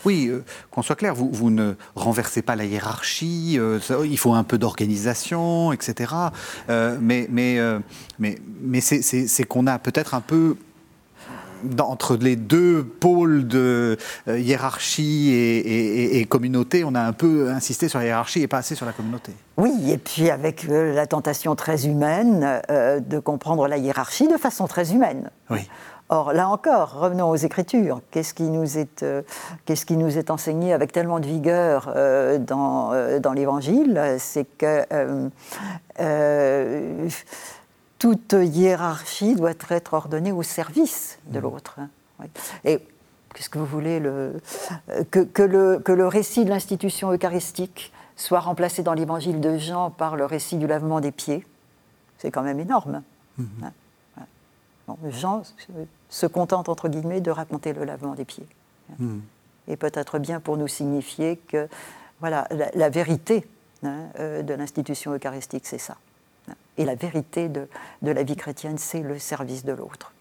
Oui, 0.05 0.27
euh, 0.27 0.43
qu'on 0.71 0.81
soit 0.81 0.95
clair, 0.95 1.13
vous, 1.15 1.49
ne 1.49 1.73
renversez 1.95 2.41
pas 2.41 2.55
la 2.55 2.65
hiérarchie, 2.65 3.57
euh, 3.59 3.79
il 4.05 4.17
faut 4.17 4.33
un 4.33 4.43
peu 4.43 4.57
d'organisation, 4.57 5.71
etc. 5.73 6.13
Euh, 6.69 6.97
mais 7.01 7.27
mais, 7.29 7.59
mais, 8.19 8.37
mais 8.61 8.81
c'est 8.81 9.43
qu'on 9.43 9.67
a 9.67 9.79
peut-être 9.79 10.13
un 10.13 10.21
peu 10.21 10.55
entre 11.79 12.15
les 12.17 12.35
deux 12.35 12.83
pôles 12.83 13.47
de 13.47 13.97
hiérarchie 14.27 15.31
et, 15.33 16.25
communauté, 16.25 16.83
on 16.83 16.93
a 16.93 17.01
un 17.01 17.13
peu 17.13 17.49
insisté 17.49 17.87
sur 17.89 17.97
la 17.97 18.05
hiérarchie 18.05 18.41
et 18.43 18.47
pas 18.47 18.59
assez 18.59 18.75
sur 18.75 18.85
la 18.85 18.91
communauté. 18.91 19.31
Oui, 19.57 19.71
et 19.91 19.97
puis 19.97 20.29
avec 20.29 20.67
la 20.69 21.07
tentation 21.07 21.55
très 21.55 21.87
humaine 21.87 22.61
de 22.69 23.19
comprendre 23.19 23.67
la 23.67 23.77
hiérarchie 23.77 24.27
de 24.27 24.37
façon 24.37 24.67
très 24.67 24.93
humaine. 24.93 25.31
Oui. 25.49 25.67
Or, 26.09 26.31
là 26.31 26.47
encore, 26.47 26.99
revenons 26.99 27.29
aux 27.29 27.35
Écritures. 27.35 28.01
Qu'est-ce 28.11 28.33
qui 28.33 28.43
nous 28.43 28.77
est, 28.77 29.03
euh, 29.03 29.23
qu'est-ce 29.65 29.85
qui 29.85 29.97
nous 29.97 30.17
est 30.17 30.31
enseigné 30.31 30.71
avec 30.71 30.93
tellement 30.93 31.19
de 31.19 31.25
vigueur 31.25 31.91
euh, 31.93 32.37
dans, 32.37 32.93
euh, 32.93 33.19
dans 33.19 33.33
l'Évangile? 33.33 34.15
C'est 34.17 34.45
que 34.45 34.85
toute 37.99 38.33
hiérarchie 38.33 39.35
doit 39.35 39.51
être 39.69 39.93
ordonnée 39.93 40.31
au 40.31 40.43
service 40.43 41.19
de 41.25 41.39
mmh. 41.39 41.41
l'autre. 41.41 41.79
Et 42.63 42.79
qu'est-ce 43.33 43.49
que 43.49 43.59
vous 43.59 43.65
voulez 43.65 43.99
le, 43.99 44.39
que, 45.11 45.19
que, 45.19 45.43
le, 45.43 45.79
que 45.79 45.91
le 45.91 46.07
récit 46.07 46.45
de 46.45 46.49
l'institution 46.49 47.11
eucharistique 47.11 47.91
soit 48.15 48.39
remplacé 48.39 48.81
dans 48.81 48.93
l'Évangile 48.93 49.41
de 49.41 49.57
Jean 49.57 49.89
par 49.89 50.15
le 50.15 50.25
récit 50.25 50.55
du 50.55 50.67
lavement 50.67 51.01
des 51.01 51.11
pieds? 51.11 51.45
C'est 52.17 52.31
quand 52.31 52.43
même 52.43 52.59
énorme. 52.59 53.03
Mmh. 53.37 53.43
Hein. 53.63 53.71
Jean 55.09 55.43
se 56.09 56.25
contente, 56.25 56.69
entre 56.69 56.89
guillemets, 56.89 57.21
de 57.21 57.31
raconter 57.31 57.73
le 57.73 57.83
lavement 57.83 58.15
des 58.15 58.25
pieds. 58.25 58.47
Hmm. 58.99 59.19
Et 59.67 59.75
peut-être 59.75 60.19
bien 60.19 60.39
pour 60.39 60.57
nous 60.57 60.67
signifier 60.67 61.37
que 61.37 61.67
voilà, 62.19 62.47
la, 62.73 62.89
vérité 62.89 63.45
hein, 63.83 64.05
euh, 64.19 64.41
de 64.41 64.53
l'institution 64.53 65.13
eucharistique, 65.13 65.65
c'est 65.65 65.77
ça. 65.77 65.97
Et 66.77 66.85
la 66.85 66.95
vérité 66.95 67.49
de, 67.49 67.67
de 68.01 68.11
la 68.11 68.23
vie 68.23 68.35
chrétienne, 68.35 68.77
c'est 68.77 69.01
le 69.01 69.19
service 69.19 69.65
de 69.65 69.73
l'autre. 69.73 70.13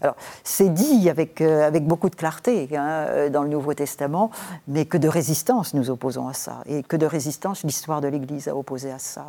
Alors, 0.00 0.16
c'est 0.44 0.72
dit 0.72 1.08
avec, 1.08 1.40
euh, 1.40 1.66
avec 1.66 1.86
beaucoup 1.86 2.10
de 2.10 2.14
clarté 2.14 2.68
hein, 2.76 2.86
euh, 2.86 3.30
dans 3.30 3.42
le 3.42 3.48
Nouveau 3.48 3.74
Testament, 3.74 4.30
mais 4.68 4.84
que 4.84 4.96
de 4.96 5.08
résistance 5.08 5.74
nous 5.74 5.90
opposons 5.90 6.28
à 6.28 6.32
ça, 6.32 6.62
et 6.66 6.82
que 6.82 6.96
de 6.96 7.06
résistance 7.06 7.62
l'histoire 7.64 8.00
de 8.00 8.08
l'Église 8.08 8.48
a 8.48 8.56
opposé 8.56 8.90
à 8.90 8.98
ça. 8.98 9.26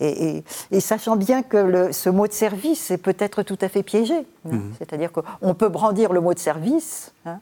Et, 0.00 0.42
sachant 0.80 1.16
bien 1.16 1.42
que 1.42 1.92
ce 1.92 2.10
mot 2.10 2.26
de 2.26 2.32
service 2.32 2.90
est 2.90 2.98
peut-être 2.98 3.42
tout 3.42 3.58
à 3.60 3.68
fait 3.68 3.82
piégé, 3.82 4.18
hein. 4.18 4.24
mhm. 4.50 4.74
c'est-à-dire 4.78 5.10
qu'on 5.12 5.54
peut 5.54 5.68
brandir 5.68 6.12
le 6.12 6.20
mot 6.20 6.34
de 6.34 6.38
service 6.38 7.12
hein, 7.26 7.40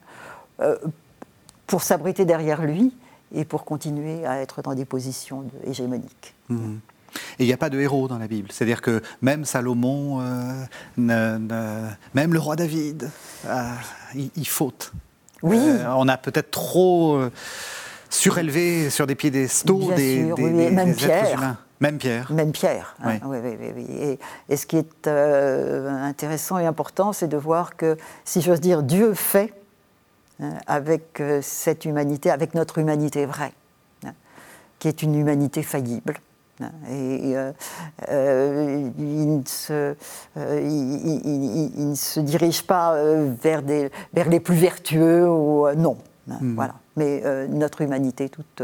euh, 0.61 0.77
pour 1.67 1.83
s'abriter 1.83 2.25
derrière 2.25 2.63
lui 2.63 2.95
et 3.35 3.45
pour 3.45 3.65
continuer 3.65 4.27
à 4.27 4.41
être 4.41 4.63
dans 4.63 4.75
des 4.75 4.85
positions 4.85 5.45
hégémoniques. 5.65 6.35
Mhm. 6.49 6.81
Et 7.39 7.45
il 7.45 7.47
n'y 7.47 7.53
a 7.53 7.57
pas 7.57 7.71
de 7.71 7.79
héros 7.79 8.09
dans 8.09 8.19
la 8.19 8.29
Bible. 8.29 8.49
C'est-à-dire 8.53 8.83
que 8.83 9.03
même 9.23 9.45
Salomon, 9.45 10.21
euh, 10.21 11.89
même 12.15 12.33
le 12.33 12.39
roi 12.39 12.57
David, 12.57 13.11
euh, 13.47 13.73
il, 14.15 14.49
faute. 14.49 14.93
Oui. 15.43 15.59
Euh, 15.59 15.87
on 15.97 16.09
a 16.09 16.17
peut-être 16.17 16.51
trop 16.51 17.21
surélevé 18.11 18.91
sur 18.91 19.07
des 19.07 19.15
piédestaux 19.15 19.93
des, 19.95 20.25
des, 20.25 20.51
des, 20.51 20.71
même 20.71 20.93
des 20.93 21.07
êtres 21.07 21.35
humains. 21.35 21.59
Même 21.81 21.99
Pierre. 21.99 22.33
Même 22.33 22.51
Pierre. 22.51 22.97
Hein. 23.05 23.19
Oui. 23.25 23.39
oui, 23.41 23.57
oui, 23.77 24.19
et, 24.49 24.57
ce 24.57 24.67
qui 24.67 24.79
est 24.79 25.07
intéressant 25.07 26.59
et 26.59 26.67
important, 26.67 27.13
c'est 27.13 27.29
de 27.29 27.37
voir 27.37 27.77
que, 27.77 27.97
si 28.25 28.41
j'ose 28.41 28.61
dire, 28.61 28.83
Dieu 28.83 29.15
fait 29.15 29.55
avec 30.67 31.23
cette 31.43 31.85
humanité, 31.85 32.31
avec 32.31 32.55
notre 32.55 32.79
humanité 32.79 33.27
vraie, 33.27 33.53
hein, 34.05 34.13
qui 34.81 34.89
est 34.89 35.03
une 35.03 35.15
humanité 35.15 35.63
faillible. 35.63 36.15
Et 36.91 37.35
il, 38.99 39.39
ne 39.39 39.43
se, 39.45 39.95
il, 40.37 41.91
ne 41.91 41.95
se, 41.95 42.21
dirige 42.21 42.63
pas 42.63 42.97
vers, 43.41 43.63
des, 43.63 43.91
vers 44.13 44.29
les 44.29 44.41
plus 44.41 44.57
vertueux 44.57 45.29
ou 45.29 45.69
non. 45.77 45.97
Hmm. 46.27 46.55
Voilà. 46.55 46.75
Mais 46.97 47.23
notre 47.49 47.83
humanité 47.83 48.29
toute, 48.29 48.63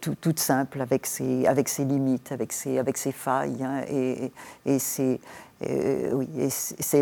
toute, 0.00 0.40
simple, 0.40 0.80
avec 0.80 1.06
ses, 1.06 1.46
avec 1.46 1.68
ses 1.68 1.84
limites, 1.84 2.32
avec 2.32 2.52
ses, 2.52 2.78
avec 2.78 2.96
ses 2.96 3.12
failles, 3.12 3.66
et, 3.90 4.32
et, 4.64 4.78
c'est, 4.78 5.20
oui, 5.60 6.28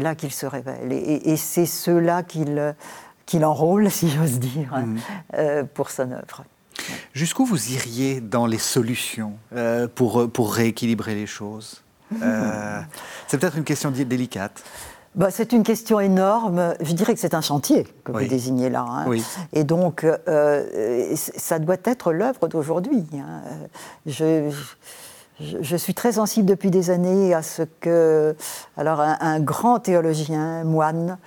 là 0.00 0.14
qu'il 0.16 0.32
se 0.32 0.46
révèle. 0.46 0.92
Et, 0.92 1.36
c'est 1.36 1.66
cela 1.66 2.22
qu'il 2.22 2.74
qu'il 3.24 3.44
enrôle, 3.44 3.88
si 3.98 4.10
j'ose 4.10 4.40
dire, 4.40 4.74
hmm. 4.74 5.66
pour 5.74 5.90
son 5.90 6.10
œuvre. 6.10 6.44
Jusqu'où 7.12 7.44
vous 7.44 7.72
iriez 7.72 8.20
dans 8.20 8.46
les 8.46 8.58
solutions 8.58 9.34
euh, 9.54 9.88
pour, 9.92 10.30
pour 10.30 10.54
rééquilibrer 10.54 11.14
les 11.14 11.26
choses 11.26 11.82
euh, 12.22 12.80
C'est 13.28 13.38
peut-être 13.38 13.56
une 13.56 13.64
question 13.64 13.90
délicate. 13.90 14.62
Bah, 15.14 15.30
c'est 15.30 15.52
une 15.52 15.62
question 15.62 16.00
énorme. 16.00 16.74
Je 16.80 16.92
dirais 16.92 17.12
que 17.12 17.20
c'est 17.20 17.34
un 17.34 17.42
chantier 17.42 17.86
que 18.04 18.12
vous 18.12 18.24
désignez 18.24 18.70
là. 18.70 18.86
Hein. 18.88 19.12
Et 19.52 19.64
donc, 19.64 20.04
euh, 20.04 21.14
ça 21.16 21.58
doit 21.58 21.76
être 21.84 22.12
l'œuvre 22.12 22.48
d'aujourd'hui. 22.48 23.04
Hein. 23.14 23.42
Je, 24.06 24.50
je, 24.50 24.56
suis 25.76 25.94
très 25.94 26.12
sensible 26.12 26.48
depuis 26.48 26.70
des 26.70 26.90
années 26.90 27.34
à 27.34 27.42
ce 27.42 27.62
que, 27.80 28.36
alors, 28.76 29.00
un, 29.00 29.40
grand 29.40 29.80
théologien, 29.80 30.64
moine, 30.64 31.18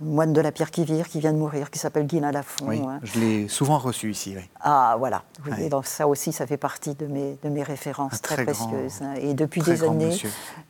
moine 0.00 0.32
de 0.32 0.40
la 0.40 0.52
Pierre 0.52 0.70
qui 0.70 0.84
vire, 0.84 1.08
qui 1.08 1.20
vient 1.20 1.32
de 1.32 1.38
mourir, 1.38 1.70
qui 1.70 1.78
s'appelle 1.78 2.06
Guy 2.06 2.20
Lafont. 2.20 2.66
Oui, 2.68 2.80
hein. 2.80 3.00
Je 3.02 3.18
l'ai 3.18 3.48
souvent 3.48 3.78
reçu 3.78 4.10
ici. 4.10 4.34
Oui. 4.36 4.42
Ah, 4.60 4.96
voilà. 4.98 5.22
Et 5.58 5.68
donc 5.68 5.86
ça 5.86 6.06
aussi, 6.06 6.32
ça 6.32 6.46
fait 6.46 6.56
partie 6.56 6.94
de 6.94 7.06
mes, 7.06 7.38
de 7.42 7.48
mes 7.48 7.62
références 7.62 8.20
très, 8.20 8.44
précieuses. 8.44 9.02
Hein. 9.02 9.14
Et 9.20 9.34
depuis 9.34 9.62
des 9.62 9.84
années. 9.84 10.16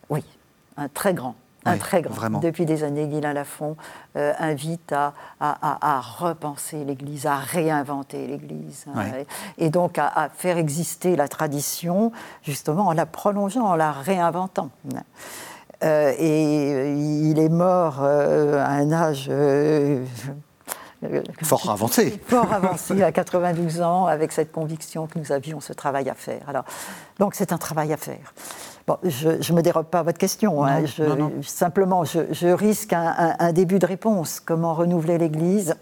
Oui, 0.09 0.23
un 0.77 0.87
très 0.87 1.13
grand. 1.13 1.35
Un 1.71 1.77
très 1.77 2.01
grand. 2.01 2.13
Vraiment. 2.13 2.39
Depuis 2.39 2.65
des 2.65 2.83
années, 2.83 3.07
Guy 3.07 3.21
Lafont 3.21 3.75
euh, 4.15 4.33
invite 4.39 4.91
à, 4.91 5.13
à, 5.39 5.95
à, 5.95 5.99
repenser 5.99 6.83
l'Église, 6.83 7.25
à 7.25 7.37
réinventer 7.37 8.27
l'Église. 8.27 8.85
Hein. 8.95 9.05
et 9.57 9.69
donc 9.69 9.97
à, 9.97 10.29
faire 10.35 10.57
exister 10.57 11.15
la 11.15 11.27
tradition, 11.27 12.11
justement, 12.43 12.87
en 12.87 12.93
la 12.93 13.05
prolongeant, 13.05 13.65
en 13.65 13.75
la 13.75 13.91
réinventant. 13.91 14.69
Euh, 15.83 16.13
et 16.17 16.73
euh, 16.73 16.95
il 17.31 17.39
est 17.39 17.49
mort 17.49 17.99
euh, 18.01 18.59
à 18.59 18.69
un 18.69 18.91
âge 18.91 19.29
fort 21.43 21.69
avancé. 21.69 22.19
Fort 22.25 22.51
avancé, 22.51 23.03
à 23.03 23.11
92 23.11 23.81
ans, 23.81 24.07
avec 24.07 24.31
cette 24.31 24.51
conviction 24.51 25.05
que 25.05 25.19
nous 25.19 25.31
avions 25.31 25.59
ce 25.59 25.73
travail 25.73 26.09
à 26.09 26.15
faire. 26.15 26.41
Alors, 26.47 26.63
donc 27.19 27.35
c'est 27.35 27.51
un 27.51 27.57
travail 27.57 27.93
à 27.93 27.97
faire. 27.97 28.33
Bon, 28.87 28.97
je 29.03 29.29
ne 29.29 29.57
me 29.57 29.61
dérobe 29.61 29.87
pas 29.87 29.99
à 29.99 30.03
votre 30.03 30.17
question. 30.17 30.63
Hein. 30.63 30.85
Simplement, 31.41 32.05
je, 32.05 32.47
risque 32.47 32.93
un, 32.93 33.51
début 33.51 33.79
de 33.79 33.85
réponse. 33.85 34.39
Comment 34.39 34.73
renouveler 34.73 35.17
l'Église? 35.17 35.75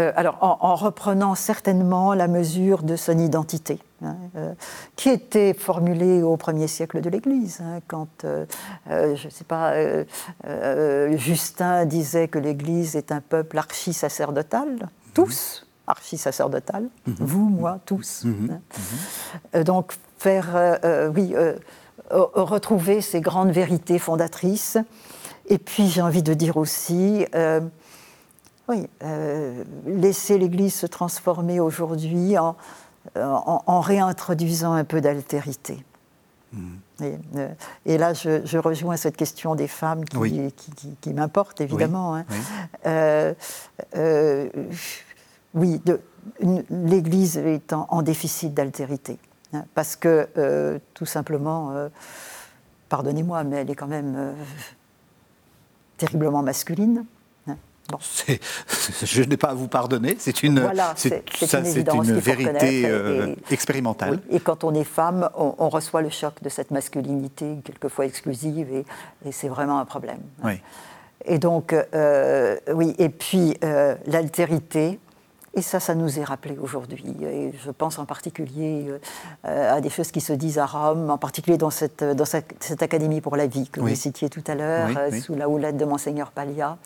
Euh, 0.00 0.12
alors, 0.16 0.38
en, 0.40 0.74
reprenant 0.76 1.34
certainement 1.34 2.14
la 2.14 2.28
mesure 2.28 2.82
de 2.82 2.96
son 2.96 3.18
identité, 3.18 3.80
hein, 4.02 4.16
euh, 4.36 4.54
qui 4.96 5.10
était 5.10 5.52
formulée 5.52 6.22
au 6.22 6.36
premier 6.36 6.66
siècle 6.66 7.00
de 7.00 7.10
l'Église, 7.10 7.60
hein, 7.60 7.80
quand, 7.88 8.24
euh, 8.24 8.46
je 8.86 9.26
ne 9.26 9.30
sais 9.30 9.44
pas, 9.44 9.74
Justin 11.16 11.84
disait 11.86 12.28
que 12.28 12.38
l'Église 12.38 12.96
est 12.96 13.12
un 13.12 13.20
peuple 13.20 13.58
archi-sacerdotal, 13.58 14.88
tous 15.12 15.66
archi-sacerdotal, 15.86 16.88
mhm. 17.06 17.16
vous, 17.18 17.48
moi, 17.48 17.78
tous. 17.84 18.24
Mhm. 18.24 19.64
Donc, 19.64 19.92
faire, 20.22 20.78
oui, 21.14 21.34
retrouver 22.10 23.00
ces 23.00 23.20
grandes 23.20 23.50
vérités 23.50 23.98
fondatrices. 23.98 24.78
Et 25.48 25.58
puis, 25.58 25.88
j'ai 25.88 26.02
envie 26.02 26.22
de 26.22 26.34
dire 26.34 26.56
aussi, 26.56 27.26
oui, 28.68 28.88
euh, 29.02 29.64
laisser 29.86 30.38
l'Église 30.38 30.74
se 30.74 30.86
transformer 30.86 31.60
aujourd'hui 31.60 32.38
en, 32.38 32.56
en, 33.16 33.80
réintroduisant 33.80 34.72
un 34.72 34.84
peu 34.84 35.00
d'altérité. 35.00 35.84
Euh, 37.00 37.48
et, 37.86 37.98
là, 37.98 38.12
je, 38.12 38.58
rejoins 38.58 38.96
cette 38.96 39.16
question 39.16 39.54
des 39.54 39.66
femmes 39.66 40.04
qui, 40.04 40.16
oui. 40.16 40.54
qui, 41.00 41.12
m'importe 41.12 41.60
évidemment. 41.60 42.12
Oui, 42.12 42.20
hein. 42.84 43.34
euh, 43.94 44.48
l'Église 46.70 47.38
est 47.38 47.72
en, 47.72 48.02
déficit 48.02 48.54
d'altérité. 48.54 49.18
Hein, 49.52 49.64
parce 49.74 49.96
que, 49.96 50.80
tout 50.94 51.06
simplement, 51.06 51.74
pardonnez-moi, 52.88 53.44
mais 53.44 53.56
elle 53.56 53.70
est 53.70 53.74
quand 53.74 53.86
même 53.86 54.34
terriblement 55.98 56.42
masculine. 56.42 57.04
Je 59.04 59.22
n'ai 59.22 59.36
pas 59.36 59.50
à 59.50 59.54
vous 59.54 59.68
pardonner, 59.68 60.16
c'est 60.18 60.42
une, 60.42 60.62
c'est, 60.96 61.22
une, 61.92 62.18
vérité 62.18 62.84
euh, 62.86 63.34
expérimentale. 63.50 64.20
et 64.30 64.40
quand 64.40 64.64
on 64.64 64.74
est 64.74 64.84
femme, 64.84 65.28
on, 65.34 65.68
reçoit 65.68 66.00
le 66.00 66.08
choc 66.08 66.34
de 66.42 66.48
cette 66.48 66.70
masculinité, 66.70 67.58
quelquefois 67.64 68.06
exclusive, 68.06 68.68
et, 68.72 68.84
c'est 69.32 69.48
vraiment 69.48 69.78
un 69.78 69.84
problème. 69.84 70.20
Oui. 70.44 70.60
Et 71.24 71.38
donc, 71.38 71.72
euh, 71.72 72.56
oui, 72.72 72.94
et 72.98 73.08
puis 73.08 73.56
euh, 73.62 73.94
l'altérité, 74.06 74.98
et 75.54 75.60
ça, 75.60 75.80
ça 75.80 75.94
nous 75.94 76.18
est 76.18 76.24
rappelé 76.24 76.56
aujourd'hui. 76.58 77.14
Et 77.22 77.52
je 77.64 77.70
pense 77.70 77.98
en 77.98 78.06
particulier 78.06 78.86
euh, 79.44 79.76
à 79.76 79.80
des 79.82 79.90
choses 79.90 80.10
qui 80.10 80.22
se 80.22 80.32
disent 80.32 80.58
à 80.58 80.64
Rome, 80.64 81.10
en 81.10 81.18
particulier 81.18 81.58
dans 81.58 81.70
cette, 81.70 82.02
dans 82.02 82.24
cette, 82.24 82.82
Académie 82.82 83.20
pour 83.20 83.36
la 83.36 83.46
vie 83.46 83.68
que 83.68 83.80
vous 83.80 83.94
citiez 83.94 84.30
tout 84.30 84.42
à 84.46 84.54
l'heure, 84.54 84.88
euh, 84.96 85.20
sous 85.20 85.34
la 85.34 85.48
houlette 85.48 85.76
de 85.76 85.84
Monseigneur 85.84 86.30
Paglia. 86.30 86.78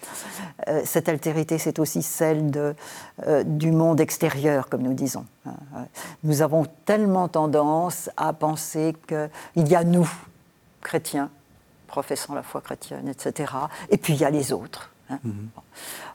Euh, 0.68 0.82
cette 0.84 1.08
altérité, 1.08 1.58
c'est 1.58 1.78
aussi 1.78 2.02
celle 2.02 2.50
de, 2.50 2.74
du 3.44 3.70
monde 3.70 4.00
extérieur, 4.00 4.68
comme 4.68 4.82
nous 4.82 4.94
disons. 4.94 5.24
Nous 6.24 6.42
avons 6.42 6.66
tellement 6.84 7.28
tendance 7.28 8.10
à 8.16 8.32
penser 8.32 8.94
qu'il 9.06 9.68
y 9.68 9.76
a 9.76 9.84
nous, 9.84 10.10
chrétiens, 10.82 11.30
professant 11.86 12.34
la 12.34 12.42
foi 12.42 12.60
chrétienne, 12.60 13.08
etc., 13.08 13.52
et 13.90 13.96
puis 13.96 14.14
il 14.14 14.20
y 14.20 14.24
a 14.24 14.30
les 14.30 14.52
autres. 14.52 14.90
Hein. 15.10 15.18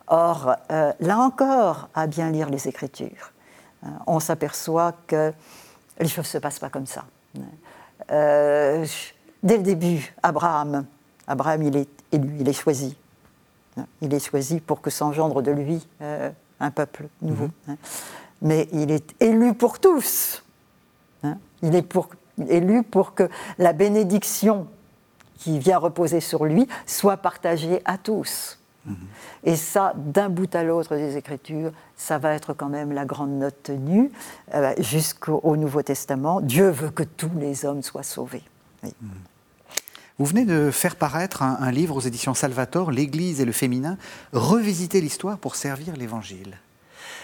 Or, 0.07 0.55
euh, 0.71 0.91
là 0.99 1.19
encore, 1.19 1.89
à 1.93 2.07
bien 2.07 2.29
lire 2.31 2.49
les 2.49 2.67
Écritures, 2.67 3.31
euh, 3.83 3.87
on 4.07 4.19
s'aperçoit 4.19 4.93
que 5.07 5.33
les 5.99 6.07
choses 6.07 6.25
ne 6.25 6.29
se 6.29 6.37
passent 6.37 6.59
pas 6.59 6.69
comme 6.69 6.85
ça. 6.85 7.05
Euh, 8.11 8.85
dès 9.43 9.57
le 9.57 9.63
début, 9.63 10.13
Abraham, 10.21 10.85
Abraham, 11.27 11.63
il 11.63 11.77
est 11.77 11.89
élu, 12.11 12.37
il 12.39 12.49
est 12.49 12.53
choisi. 12.53 12.97
Il 14.01 14.13
est 14.13 14.19
choisi 14.19 14.59
pour 14.59 14.81
que 14.81 14.89
s'engendre 14.89 15.41
de 15.41 15.51
lui 15.51 15.87
un 16.59 16.71
peuple 16.71 17.07
nouveau. 17.21 17.45
Mhm. 17.45 17.51
Hein. 17.69 17.77
Mais 18.41 18.67
il 18.73 18.91
est 18.91 19.15
élu 19.21 19.53
pour 19.53 19.79
tous. 19.79 20.43
Hein. 21.23 21.37
Il 21.61 21.75
est 21.75 21.87
élu 22.49 22.83
pour 22.83 23.13
que 23.13 23.29
la 23.57 23.71
bénédiction 23.71 24.67
qui 25.37 25.57
vient 25.57 25.77
reposer 25.77 26.19
sur 26.19 26.45
lui 26.45 26.67
soit 26.85 27.17
partagée 27.17 27.81
à 27.85 27.97
tous. 27.97 28.60
Mhm. 28.85 28.95
Et 29.43 29.55
ça, 29.55 29.93
d'un 29.95 30.29
bout 30.29 30.53
à 30.55 30.63
l'autre 30.63 30.95
des 30.95 31.17
Écritures, 31.17 31.71
ça 31.95 32.17
va 32.17 32.33
être 32.33 32.53
quand 32.53 32.69
même 32.69 32.91
la 32.91 33.05
grande 33.05 33.31
note 33.31 33.63
tenue 33.63 34.11
euh, 34.53 34.73
jusqu'au 34.79 35.55
Nouveau 35.55 35.81
Testament. 35.83 36.41
Dieu 36.41 36.69
veut 36.69 36.89
que 36.89 37.03
tous 37.03 37.31
les 37.37 37.65
hommes 37.65 37.83
soient 37.83 38.03
sauvés. 38.03 38.43
Mhm. 38.83 38.91
Vous 40.17 40.25
venez 40.25 40.45
de 40.45 40.69
faire 40.69 40.97
paraître 40.97 41.41
un, 41.41 41.71
livre 41.71 41.95
aux 41.95 42.01
éditions 42.01 42.35
Salvator, 42.35 42.91
L'Église 42.91 43.41
et 43.41 43.45
le 43.45 43.51
féminin, 43.51 43.97
revisiter 44.33 45.01
l'histoire 45.01 45.39
pour 45.39 45.55
servir 45.55 45.95
l'Évangile. 45.95 46.59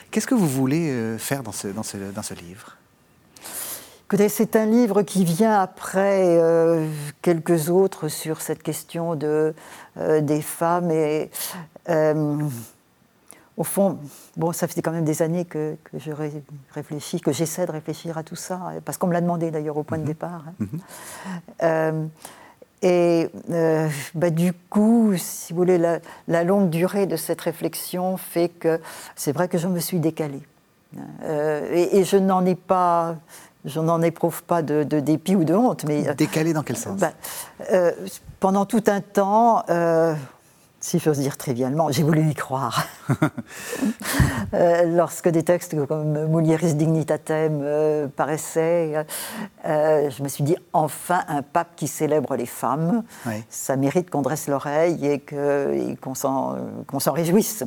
Qu'est-ce 0.09 0.25
que 0.25 0.33
vous 0.33 0.47
voulez 0.47 0.89
euh, 0.89 1.17
faire 1.19 1.43
dans 1.43 1.51
ce, 1.51 1.67
dans 1.67 1.83
ce, 1.83 1.97
dans 1.97 2.23
ce 2.23 2.33
livre? 2.33 2.77
C'est 4.29 4.55
un 4.55 4.65
livre 4.65 5.01
qui 5.01 5.25
vient 5.25 5.59
après 5.59 6.37
euh, 6.39 6.87
quelques 7.21 7.69
autres 7.69 8.07
sur 8.07 8.41
cette 8.41 8.63
question 8.63 9.15
de, 9.15 9.53
euh, 9.97 10.21
des 10.21 10.41
femmes. 10.41 10.91
Et 10.91 11.29
euh, 11.89 12.37
au 13.57 13.63
fond, 13.63 13.97
bon, 14.37 14.53
ça 14.53 14.67
fait 14.67 14.81
quand 14.81 14.91
même 14.91 15.03
des 15.03 15.21
années 15.21 15.45
que, 15.45 15.75
je 15.93 16.11
réfléchis, 16.73 17.19
que 17.19 17.31
j'essaie 17.31 17.65
de 17.65 17.71
réfléchir 17.71 18.17
à 18.17 18.23
tout 18.23 18.35
ça, 18.35 18.71
parce 18.85 18.97
qu'on 18.97 19.07
me 19.07 19.13
l'a 19.13 19.21
demandé 19.21 19.51
d'ailleurs 19.51 19.77
au 19.77 19.83
point 19.83 19.97
de 19.97 20.03
mhm. 20.03 20.07
départ. 20.07 20.43
Hein. 20.47 20.67
Mhm. 21.61 22.09
et 22.83 23.29
bah, 24.13 24.29
du 24.29 24.53
coup, 24.53 25.13
si 25.17 25.51
vous 25.51 25.57
voulez, 25.57 25.99
la, 26.27 26.43
longue 26.43 26.69
durée 26.69 27.07
de 27.07 27.17
cette 27.17 27.41
réflexion 27.41 28.15
fait 28.15 28.49
que 28.49 28.79
c'est 29.15 29.33
vrai 29.33 29.49
que 29.49 29.57
je 29.57 29.67
me 29.67 29.79
suis 29.79 29.99
décalée. 29.99 30.43
et, 31.73 32.05
je 32.05 32.15
n'en 32.15 32.45
ai 32.45 32.55
pas 32.55 33.17
je 33.65 33.79
n'en 33.79 34.01
éprouve 34.01 34.43
pas 34.43 34.61
de, 34.61 34.83
dépit 34.83 35.35
ou 35.35 35.43
de 35.43 35.53
honte. 35.53 35.83
Mais, 35.85 36.07
euh, 36.07 36.13
Décalé 36.13 36.53
dans 36.53 36.63
quel 36.63 36.77
sens? 36.77 36.99
bah, 36.99 37.11
euh, 37.71 37.91
Pendant 38.39 38.65
tout 38.65 38.83
un 38.87 39.01
temps, 39.01 39.63
euh, 39.69 40.13
si 40.79 40.99
j'ose 40.99 41.19
dire 41.19 41.37
trivialement, 41.37 41.91
j'ai 41.91 42.03
voulu 42.03 42.29
y 42.29 42.35
croire. 42.35 42.87
Euh, 44.53 44.83
lorsque 44.85 45.27
des 45.27 45.43
textes 45.43 45.75
comme 45.87 46.27
Mulieris 46.27 46.73
Dignitatem 46.75 48.09
paraissaient, 48.15 49.05
je 49.65 50.23
me 50.23 50.29
suis 50.29 50.45
dit, 50.45 50.55
enfin 50.71 51.21
un 51.27 51.41
pape 51.41 51.75
qui 51.75 51.87
célèbre 51.87 52.37
les 52.37 52.45
femmes, 52.45 53.03
ça 53.49 53.75
mérite 53.75 54.09
qu'on 54.09 54.21
dresse 54.21 54.47
l'oreille 54.47 55.05
et 55.05 55.97
qu'on 55.97 56.15
s'en 56.15 56.55
réjouisse. 57.07 57.65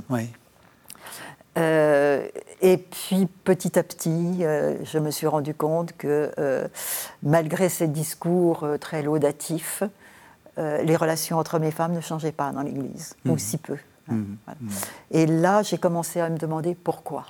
Et 1.57 2.77
puis 2.77 3.27
petit 3.45 3.79
à 3.79 3.83
petit, 3.83 4.41
je 4.41 4.99
me 4.99 5.11
suis 5.11 5.27
rendu 5.27 5.55
compte 5.55 5.93
que 5.97 6.31
malgré 7.23 7.69
ces 7.69 7.89
discours 7.89 8.67
très 8.81 9.03
laudatifs, 9.03 9.83
euh, 10.61 10.83
les 10.83 10.97
relations 10.97 11.39
entre 11.39 11.63
et 11.63 11.71
femmes 11.71 11.95
ne 11.95 12.01
changeaient 12.01 12.33
pas 12.33 12.51
dans 12.53 12.63
l'Église, 12.63 13.15
ou 13.25 13.33
mhm. 13.33 13.39
si 13.39 13.57
peu. 13.57 13.77
Hein, 14.09 14.15
mhm. 14.15 14.39
Mhm. 14.61 14.71
Et 15.13 15.27
là, 15.27 15.63
j'ai 15.63 15.79
commencé 15.79 16.21
à 16.21 16.29
me 16.29 16.39
demander 16.39 16.75
pourquoi. 16.75 17.27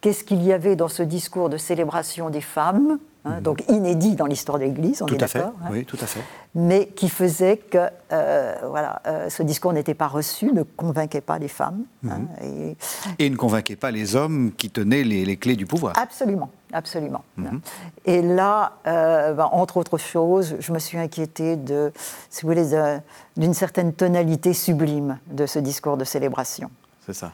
Qu'est-ce 0.00 0.24
qu'il 0.24 0.42
y 0.42 0.52
avait 0.52 0.74
dans 0.74 0.88
ce 0.88 1.04
discours 1.04 1.48
de 1.48 1.56
célébration 1.56 2.28
des 2.28 2.40
femmes 2.40 2.98
Hein, 3.24 3.40
donc 3.40 3.62
inédit 3.68 4.16
dans 4.16 4.26
l'histoire 4.26 4.58
de 4.58 4.64
l'Église, 4.64 5.00
on 5.00 5.06
tout 5.06 5.14
est 5.14 5.18
d'accord 5.18 5.52
hein. 5.62 5.68
Oui, 5.70 5.84
tout 5.84 5.98
à 6.00 6.06
fait. 6.06 6.22
Mais 6.56 6.88
qui 6.88 7.08
faisait 7.08 7.56
que 7.56 7.88
euh, 8.12 8.56
voilà, 8.68 9.00
euh, 9.06 9.30
ce 9.30 9.44
discours 9.44 9.72
n'était 9.72 9.94
pas 9.94 10.08
reçu, 10.08 10.52
ne 10.52 10.64
convainquait 10.64 11.20
pas 11.20 11.38
les 11.38 11.46
femmes. 11.46 11.84
Hein, 12.08 12.22
mhm. 12.42 12.74
et... 13.20 13.30
ne 13.30 13.36
convainquait 13.36 13.76
pas 13.76 13.92
les 13.92 14.16
hommes 14.16 14.50
qui 14.52 14.70
tenaient 14.70 15.04
les, 15.04 15.36
clés 15.36 15.54
du 15.54 15.66
pouvoir. 15.66 15.92
Absolument, 15.96 16.50
absolument. 16.72 17.22
Mhm. 17.36 17.60
Et 18.06 18.22
là, 18.22 18.72
euh, 18.88 19.34
ben, 19.34 19.48
entre 19.52 19.76
autres 19.76 19.98
choses, 19.98 20.56
je 20.58 20.72
me 20.72 20.80
suis 20.80 20.98
inquiétée 20.98 21.54
de, 21.54 21.92
si 22.28 22.42
vous 22.42 22.48
voulez, 22.48 23.00
d'une 23.36 23.54
certaine 23.54 23.92
tonalité 23.92 24.52
sublime 24.52 25.20
de 25.28 25.46
ce 25.46 25.60
discours 25.60 25.96
de 25.96 26.04
célébration. 26.04 26.70
C'est 27.06 27.14
ça. 27.14 27.30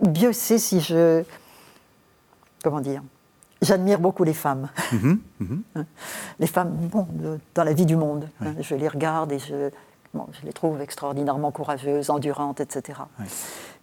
Dieu 0.00 0.32
sait 0.32 0.58
si 0.58 0.80
je... 0.80 1.22
Comment 2.64 2.80
dire 2.80 3.02
J'admire 3.66 3.98
beaucoup 3.98 4.24
les 4.24 4.34
femmes. 4.34 4.68
Mhm, 4.92 5.20
mhm. 5.40 5.62
Les 6.38 6.46
femmes 6.46 6.76
dans 7.54 7.64
la 7.64 7.72
vie 7.72 7.86
du 7.86 7.96
monde. 7.96 8.28
Je 8.60 8.74
les 8.74 8.88
regarde 8.88 9.32
et 9.32 9.38
je, 9.38 9.70
je 10.14 10.46
les 10.46 10.52
trouve 10.52 10.80
extraordinairement 10.80 11.50
courageuses, 11.50 12.10
endurantes, 12.10 12.60
etc. 12.60 13.00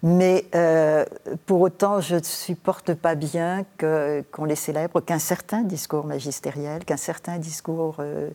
Mais 0.05 0.45
euh, 0.53 1.05
pour 1.45 1.61
autant, 1.61 2.01
je 2.01 2.15
ne 2.15 2.23
supporte 2.23 2.93
pas 2.93 3.15
bien 3.15 3.63
qu'on 3.79 4.43
les 4.43 4.55
célèbre, 4.55 4.99
qu'un 4.99 5.17
certain 5.19 5.61
discours 5.61 6.05
magistériel, 6.05 6.83
qu'un 6.83 6.97
certain 6.97 7.37
discours 7.37 7.95
euh, 7.99 8.29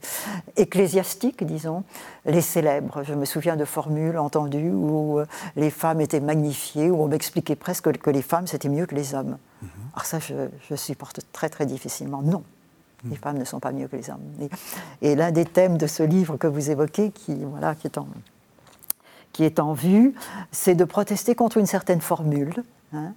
ecclésiastique, 0.56 1.44
disons, 1.44 1.84
les 2.24 2.40
célèbre. 2.40 3.02
Je 3.02 3.12
me 3.12 3.26
souviens 3.26 3.56
de 3.56 3.66
formules 3.66 4.16
entendues 4.16 4.72
où 4.72 5.18
euh, 5.18 5.26
les 5.56 5.70
femmes 5.70 6.00
étaient 6.00 6.20
magnifiées, 6.20 6.90
où 6.90 7.02
on 7.02 7.06
m'expliquait 7.06 7.56
presque 7.56 7.92
que 7.98 8.10
les 8.10 8.22
femmes, 8.22 8.46
c'était 8.46 8.70
mieux 8.70 8.86
que 8.86 8.94
les 8.94 9.14
hommes. 9.14 9.36
Mhm. 9.60 9.68
Alors 9.98 10.06
ça, 10.06 10.20
je, 10.20 10.46
je 10.70 10.76
supporte 10.76 11.22
très 11.32 11.48
très 11.48 11.66
difficilement. 11.66 12.22
Non, 12.22 12.44
les 13.10 13.16
femmes 13.16 13.36
ne 13.36 13.44
sont 13.44 13.58
pas 13.58 13.72
mieux 13.72 13.88
que 13.88 13.96
les 13.96 14.10
hommes. 14.10 14.22
Et, 15.02 15.16
l'un 15.16 15.32
des 15.32 15.44
thèmes 15.44 15.76
de 15.76 15.88
ce 15.88 16.04
livre 16.04 16.36
que 16.36 16.46
vous 16.46 16.70
évoquez, 16.70 17.10
qui, 17.10 17.34
voilà, 17.44 17.74
qui, 17.74 17.88
est, 17.88 17.98
en, 17.98 18.06
qui 19.32 19.42
est 19.42 19.58
en 19.58 19.72
vue, 19.72 20.14
c'est 20.52 20.76
de 20.76 20.84
protester 20.84 21.34
contre 21.34 21.56
une 21.56 21.66
certaine 21.66 22.00
formule. 22.00 22.62
Hein. 22.92 23.12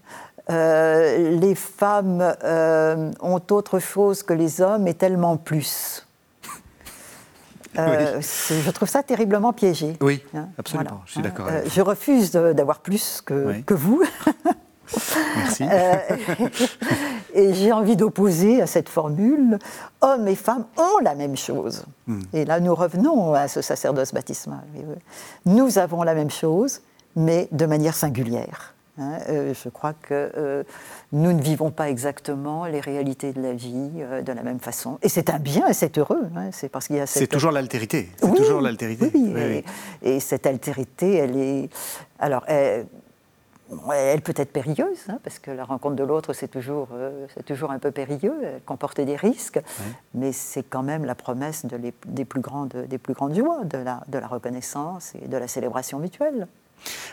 Euh, 0.49 1.37
les 1.39 1.53
femmes 1.53 2.33
euh, 2.43 3.11
ont 3.19 3.41
autre 3.51 3.77
chose 3.77 4.23
que 4.23 4.33
les 4.33 4.59
hommes 4.59 4.87
et 4.87 4.95
tellement 4.95 5.37
plus. 5.37 6.07
Euh, 7.77 8.19
je 8.19 8.71
trouve 8.71 8.89
ça 8.89 9.03
terriblement 9.03 9.53
piégé. 9.53 9.97
Oui, 10.01 10.23
hein. 10.33 10.49
absolument, 10.57 11.03
je 11.05 11.11
suis 11.11 11.21
d'accord. 11.21 11.47
je 11.63 11.81
refuse 11.81 12.31
d'avoir 12.31 12.79
plus 12.79 13.21
que, 13.21 13.61
que 13.61 13.75
vous. 13.75 14.03
Merci. 15.37 15.63
Et 17.33 17.53
j'ai 17.53 17.71
envie 17.71 17.95
d'opposer 17.95 18.61
à 18.61 18.67
cette 18.67 18.89
formule 18.89 19.57
hommes 20.01 20.27
et 20.27 20.35
femmes 20.35 20.65
ont 20.77 20.99
la 21.03 21.15
même 21.15 21.37
chose. 21.37 21.85
Hmm. 22.07 22.21
Et 22.33 22.45
là, 22.45 22.59
nous 22.59 22.75
revenons 22.75 23.33
à 23.33 23.47
ce 23.47 23.61
sacerdoce 23.61 24.13
baptismal. 24.13 24.63
Nous 25.45 25.77
avons 25.77 26.03
la 26.03 26.13
même 26.13 26.31
chose, 26.31 26.81
mais 27.15 27.47
de 27.51 27.65
manière 27.65 27.95
singulière. 27.95 28.73
Hein. 28.97 29.19
Euh, 29.29 29.53
je 29.53 29.69
crois 29.69 29.93
que 29.93 30.31
euh, 30.37 30.63
nous 31.11 31.31
ne 31.31 31.41
vivons 31.41 31.71
pas 31.71 31.89
exactement 31.89 32.65
les 32.65 32.81
réalités 32.81 33.31
de 33.31 33.41
la 33.41 33.53
vie 33.53 33.89
euh, 33.99 34.21
de 34.21 34.33
la 34.33 34.43
même 34.43 34.59
façon. 34.59 34.99
Et 35.01 35.09
c'est 35.09 35.29
un 35.29 35.39
bien 35.39 35.67
et 35.67 35.73
c'est 35.73 35.97
heureux. 35.97 36.29
Hein. 36.35 36.49
c'est 36.51 36.69
parce 36.69 36.87
qu'il 36.87 36.97
y 36.97 36.99
a 36.99 37.07
C'est 37.07 37.27
toujours 37.27 37.51
l'altérité. 37.51 38.09
C'est 38.17 38.33
toujours 38.33 38.61
l'altérité. 38.61 39.09
Oui, 39.13 39.33
oui, 39.33 39.63
et, 40.01 40.19
cette 40.19 40.45
altérité, 40.45 41.15
elle 41.15 41.37
est. 41.37 41.69
Alors, 42.19 42.43
elle, 42.47 42.85
elle 43.93 44.21
peut 44.21 44.33
être 44.35 44.51
périlleuse, 44.51 45.05
hein, 45.09 45.19
parce 45.23 45.39
que 45.39 45.51
la 45.51 45.63
rencontre 45.63 45.95
de 45.95 46.03
l'autre, 46.03 46.33
c'est 46.33 46.47
toujours, 46.47 46.89
euh, 46.93 47.27
toujours 47.45 47.71
un 47.71 47.79
peu 47.79 47.91
périlleux, 47.91 48.35
elle 48.43 48.61
comporte 48.65 48.99
des 48.99 49.15
risques, 49.15 49.59
mais 50.13 50.31
c'est 50.31 50.63
quand 50.63 50.83
même 50.83 51.05
la 51.05 51.15
promesse 51.15 51.65
de 51.65 51.77
des, 52.05 52.25
plus 52.25 52.41
grandes, 52.41 52.85
des 52.89 52.97
plus 52.97 53.13
grandes 53.13 53.35
joies, 53.35 53.63
de 53.63 53.77
la, 53.77 54.03
de 54.07 54.17
la 54.17 54.27
reconnaissance 54.27 55.13
et 55.21 55.27
de 55.27 55.37
la 55.37 55.47
célébration 55.47 55.99
mutuelle. 55.99 56.47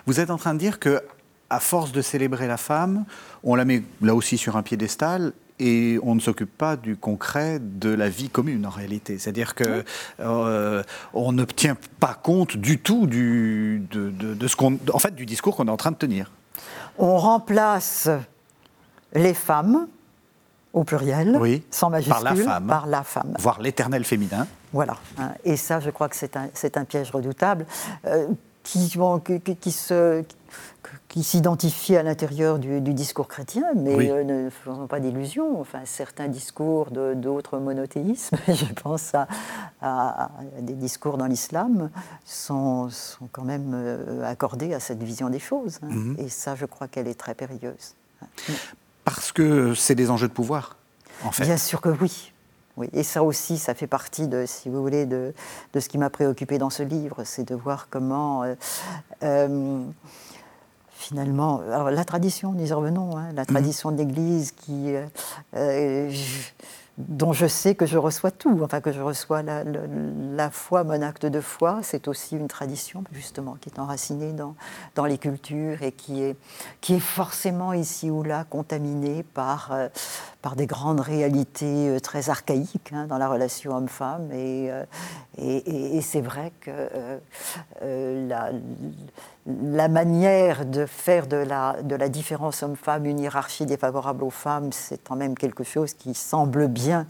Vous 0.06 0.20
êtes 0.20 0.30
en 0.30 0.36
train 0.36 0.54
de 0.54 0.59
dire 0.59 0.78
que, 0.78 1.02
à 1.50 1.61
force 1.61 1.92
de 1.92 2.02
célébrer 2.02 2.46
la 2.46 2.56
femme, 2.56 3.04
on 3.42 3.54
la 3.54 3.64
met 3.64 3.82
là 4.02 4.14
aussi 4.14 4.36
sur 4.36 4.56
un 4.56 4.62
piédestal 4.62 5.32
et 5.61 5.98
on 6.02 6.14
ne 6.14 6.20
s'occupe 6.20 6.56
pas 6.56 6.76
du 6.76 6.96
concret 6.96 7.59
de 7.61 7.90
la 7.90 8.09
vie 8.09 8.28
commune 8.28 8.66
en 8.66 8.70
réalité. 8.70 9.18
C'est-à-dire 9.18 9.54
que 9.54 9.84
euh, 10.20 10.82
on 11.14 11.32
ne 11.32 11.44
tient 11.44 11.76
pas 11.98 12.14
compte 12.14 12.56
du 12.56 12.78
tout 12.78 13.06
du, 13.06 13.82
de, 13.90 14.11
de, 14.11 14.48
ce 14.48 14.56
qu'on, 14.56 14.78
en 14.92 14.98
fait, 14.98 15.14
du 15.14 15.26
discours 15.26 15.56
qu'on 15.56 15.66
est 15.66 15.70
en 15.70 15.76
train 15.76 15.90
de 15.90 15.96
tenir 15.96 16.30
on 16.98 17.16
remplace 17.18 18.09
les 19.14 19.34
femmes, 19.34 19.86
au 20.72 20.84
pluriel, 20.84 21.38
sans 21.70 21.90
majuscule, 21.90 22.22
par 22.22 22.22
la 22.22 22.34
femme, 22.34 22.66
par 22.66 22.86
la 22.86 23.02
femme. 23.02 23.34
voire 23.38 23.61
l'éternel 23.61 24.04
féminin. 24.04 24.46
Voilà. 24.72 24.96
Et 25.44 25.56
ça, 25.56 25.80
je 25.80 25.90
crois 25.90 26.09
que 26.09 26.16
c'est 26.16 26.76
un, 26.76 26.84
piège 26.84 27.11
redoutable 27.11 27.66
euh, 28.06 28.28
qui, 28.62 28.92
qui, 29.61 29.72
se, 29.72 30.24
qui 31.09 31.22
s'identifie 31.22 31.96
à 31.96 32.03
l'intérieur 32.03 32.59
du, 32.59 32.80
discours 32.80 33.28
chrétien, 33.28 33.64
mais 33.74 34.11
euh, 34.11 34.24
ne 34.24 34.51
faisons 34.51 34.86
pas 34.86 35.01
d'illusions. 35.01 35.61
Enfin, 35.61 35.80
certains 35.84 36.28
discours 36.28 36.90
d'autres 36.90 37.59
monothéismes, 37.59 38.36
je 38.49 38.72
pense 38.74 39.12
à, 39.14 40.30
des 40.61 40.74
discours 40.74 41.18
dans 41.18 41.26
l'islam, 41.26 41.90
sont, 42.24 42.88
sont, 42.90 43.28
quand 43.32 43.44
même 43.44 43.72
euh, 43.74 44.24
accordés 44.24 44.74
à 44.74 44.80
cette 44.80 45.03
vision 45.03 45.30
des 45.30 45.38
choses. 45.38 45.78
Hein. 45.82 45.88
Mhm. 45.90 46.16
Et 46.18 46.28
ça, 46.28 46.55
je 46.55 46.66
crois 46.66 46.88
qu'elle 46.88 47.09
est 47.09 47.18
très 47.18 47.34
périlleuse. 47.34 47.94
Parce 49.05 49.32
que 49.32 49.74
c'est 49.74 49.94
des 49.94 50.11
enjeux 50.11 50.28
de 50.28 50.32
pouvoir, 50.32 50.76
en 51.24 51.32
fait. 51.32 51.44
Bien 51.44 51.57
sûr 51.57 51.80
que 51.80 51.88
oui. 51.88 52.32
Oui, 52.78 52.88
et 52.92 53.03
ça 53.03 53.24
aussi, 53.24 53.59
ça 53.59 53.74
fait 53.74 53.88
partie 53.88 54.28
de, 54.28 54.44
si 54.46 54.68
vous 54.68 54.80
voulez, 54.80 55.05
de, 55.05 55.34
de 55.74 55.80
ce 55.80 55.88
qui 55.88 55.99
m'a 55.99 56.11
préoccupé 56.11 56.59
dans 56.59 56.70
ce 56.70 56.84
livre, 56.84 57.24
c'est 57.24 57.42
de 57.42 57.57
voir 57.57 57.88
comment 57.90 58.44
euh, 59.24 59.84
finalement, 61.09 61.61
alors 61.61 61.90
la 61.90 62.04
tradition, 62.04 62.52
nous 62.52 62.66
y 62.66 62.72
revenons, 62.72 63.16
hein, 63.16 63.32
la 63.34 63.42
mhm. 63.42 63.46
tradition 63.46 63.90
de 63.90 63.96
l'Église 63.96 64.52
qui, 64.52 64.94
euh, 64.94 65.06
euh, 65.56 66.12
dont 66.98 67.32
je 67.32 67.46
sais 67.46 67.74
que 67.74 67.86
je 67.86 67.96
reçois 67.96 68.30
tout, 68.30 68.61
enfin 68.62 68.82
que 68.82 68.92
je 68.92 69.00
reçois 69.00 69.42
la, 69.42 69.62
la, 69.64 70.50
foi, 70.50 70.84
mon 70.84 71.00
acte 71.00 71.24
de 71.24 71.40
foi, 71.40 71.78
c'est 71.82 72.09
aussi 72.09 72.36
une 72.36 72.48
tradition 72.48 73.04
justement 73.12 73.56
qui 73.61 73.70
est 73.70 73.78
enracinée 73.78 74.32
dans, 74.32 74.54
dans 74.96 75.06
les 75.06 75.16
cultures 75.16 75.82
et 75.82 75.92
qui 75.92 76.22
est, 76.22 76.36
qui 76.82 76.94
est 76.94 77.00
forcément 77.00 77.72
ici 77.72 78.11
ou 78.11 78.22
là 78.22 78.44
contaminée 78.50 79.22
par, 79.22 79.70
euh, 79.72 79.88
par 80.42 80.56
des 80.56 80.66
grandes 80.66 81.00
réalités 81.00 81.96
très 82.02 82.28
archaïques 82.28 82.92
hein, 82.92 83.06
dans 83.06 83.18
la 83.18 83.28
relation 83.28 83.74
homme-femme. 83.76 84.30
Et, 84.32 84.70
euh, 84.70 84.84
et, 85.38 85.96
et, 85.96 86.00
c'est 86.02 86.20
vrai 86.20 86.52
que 86.61 86.70
la, 87.80 88.50
la 89.49 89.88
manière 89.88 90.66
de 90.66 90.84
faire 90.84 91.26
de 91.26 91.36
la, 91.36 91.82
de 91.82 91.96
la 91.96 92.09
différence 92.09 92.62
homme-femme 92.62 93.07
une 93.07 93.18
hiérarchie 93.18 93.64
défavorable 93.64 94.24
aux 94.24 94.30
femmes, 94.30 94.72
c'est 94.72 95.03
quand 95.03 95.16
même 95.16 95.36
quelque 95.36 95.64
chose 95.64 95.94
qui 95.94 96.14
semble 96.14 96.68
bien 96.68 97.07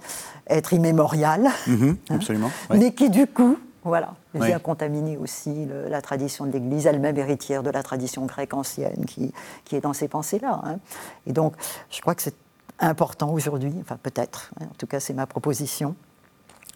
être 0.49 0.73
immémorial. 0.73 1.49
Mhm, 1.67 1.97
hein, 2.11 2.15
absolument. 2.15 2.51
Mais 2.71 2.93
qui, 2.93 3.11
du 3.11 3.27
coup, 3.27 3.59
voilà, 3.83 4.15
vient 4.35 4.59
contaminer 4.59 5.17
aussi 5.17 5.67
la 5.89 6.01
tradition 6.03 6.47
de 6.47 6.53
l'Église, 6.53 6.87
elle-même 6.87 7.17
héritière 7.17 7.63
de 7.63 7.71
la 7.71 7.83
tradition 7.83 8.27
grecque 8.27 8.55
ancienne 8.55 9.05
qui, 9.07 9.33
qui 9.65 9.77
est 9.77 9.81
dans 9.81 9.93
ces 9.93 10.09
pensées-là. 10.09 10.61
Hein. 10.65 10.79
Et 11.27 11.33
donc, 11.33 11.55
je 11.91 12.01
crois 12.01 12.15
que 12.15 12.23
c'est 12.23 12.37
important 12.79 13.33
aujourd'hui, 13.33 13.75
enfin 13.81 13.99
peut-être, 14.01 14.53
hein, 14.61 14.67
en 14.71 14.75
tout 14.77 14.87
cas 14.87 15.01
c'est 15.01 15.15
ma 15.15 15.27
proposition, 15.27 15.97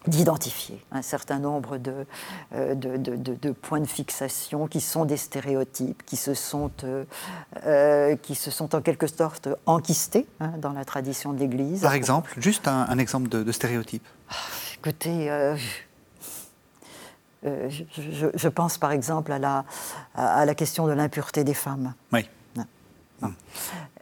d'identifier 0.07 0.83
un 0.91 1.01
certain 1.01 1.39
nombre 1.39 1.77
euh, 2.53 2.75
de, 2.75 2.97
de, 2.97 3.15
de, 3.15 3.51
points 3.51 3.79
de 3.79 3.87
fixation 3.87 4.67
qui 4.67 4.81
sont 4.81 5.05
des 5.05 5.17
stéréotypes, 5.17 6.03
qui 6.05 6.17
se 6.17 6.33
sont, 6.33 6.71
euh, 6.83 7.05
euh, 7.65 8.15
qui 8.17 8.35
se 8.35 8.51
sont 8.51 8.75
en 8.75 8.81
quelque 8.81 9.07
sorte 9.07 9.49
enquistés 9.65 10.27
hein, 10.39 10.53
dans 10.57 10.73
la 10.73 10.85
tradition 10.85 11.33
de 11.33 11.39
l'Église. 11.39 11.81
Par 11.81 11.93
exemple, 11.93 12.33
juste 12.37 12.67
un, 12.67 12.97
exemple 12.97 13.29
de, 13.29 13.51
stéréotype. 13.51 14.05
Ah, 14.29 14.33
écoutez, 14.75 15.55
je, 17.43 18.47
pense 18.47 18.77
par 18.77 18.91
exemple 18.91 19.31
à 19.31 19.39
la, 19.39 19.65
à 20.15 20.45
la 20.45 20.55
question 20.55 20.87
de 20.87 20.93
l'impureté 20.93 21.43
des 21.43 21.53
femmes. 21.53 21.93
Oui. 22.11 22.27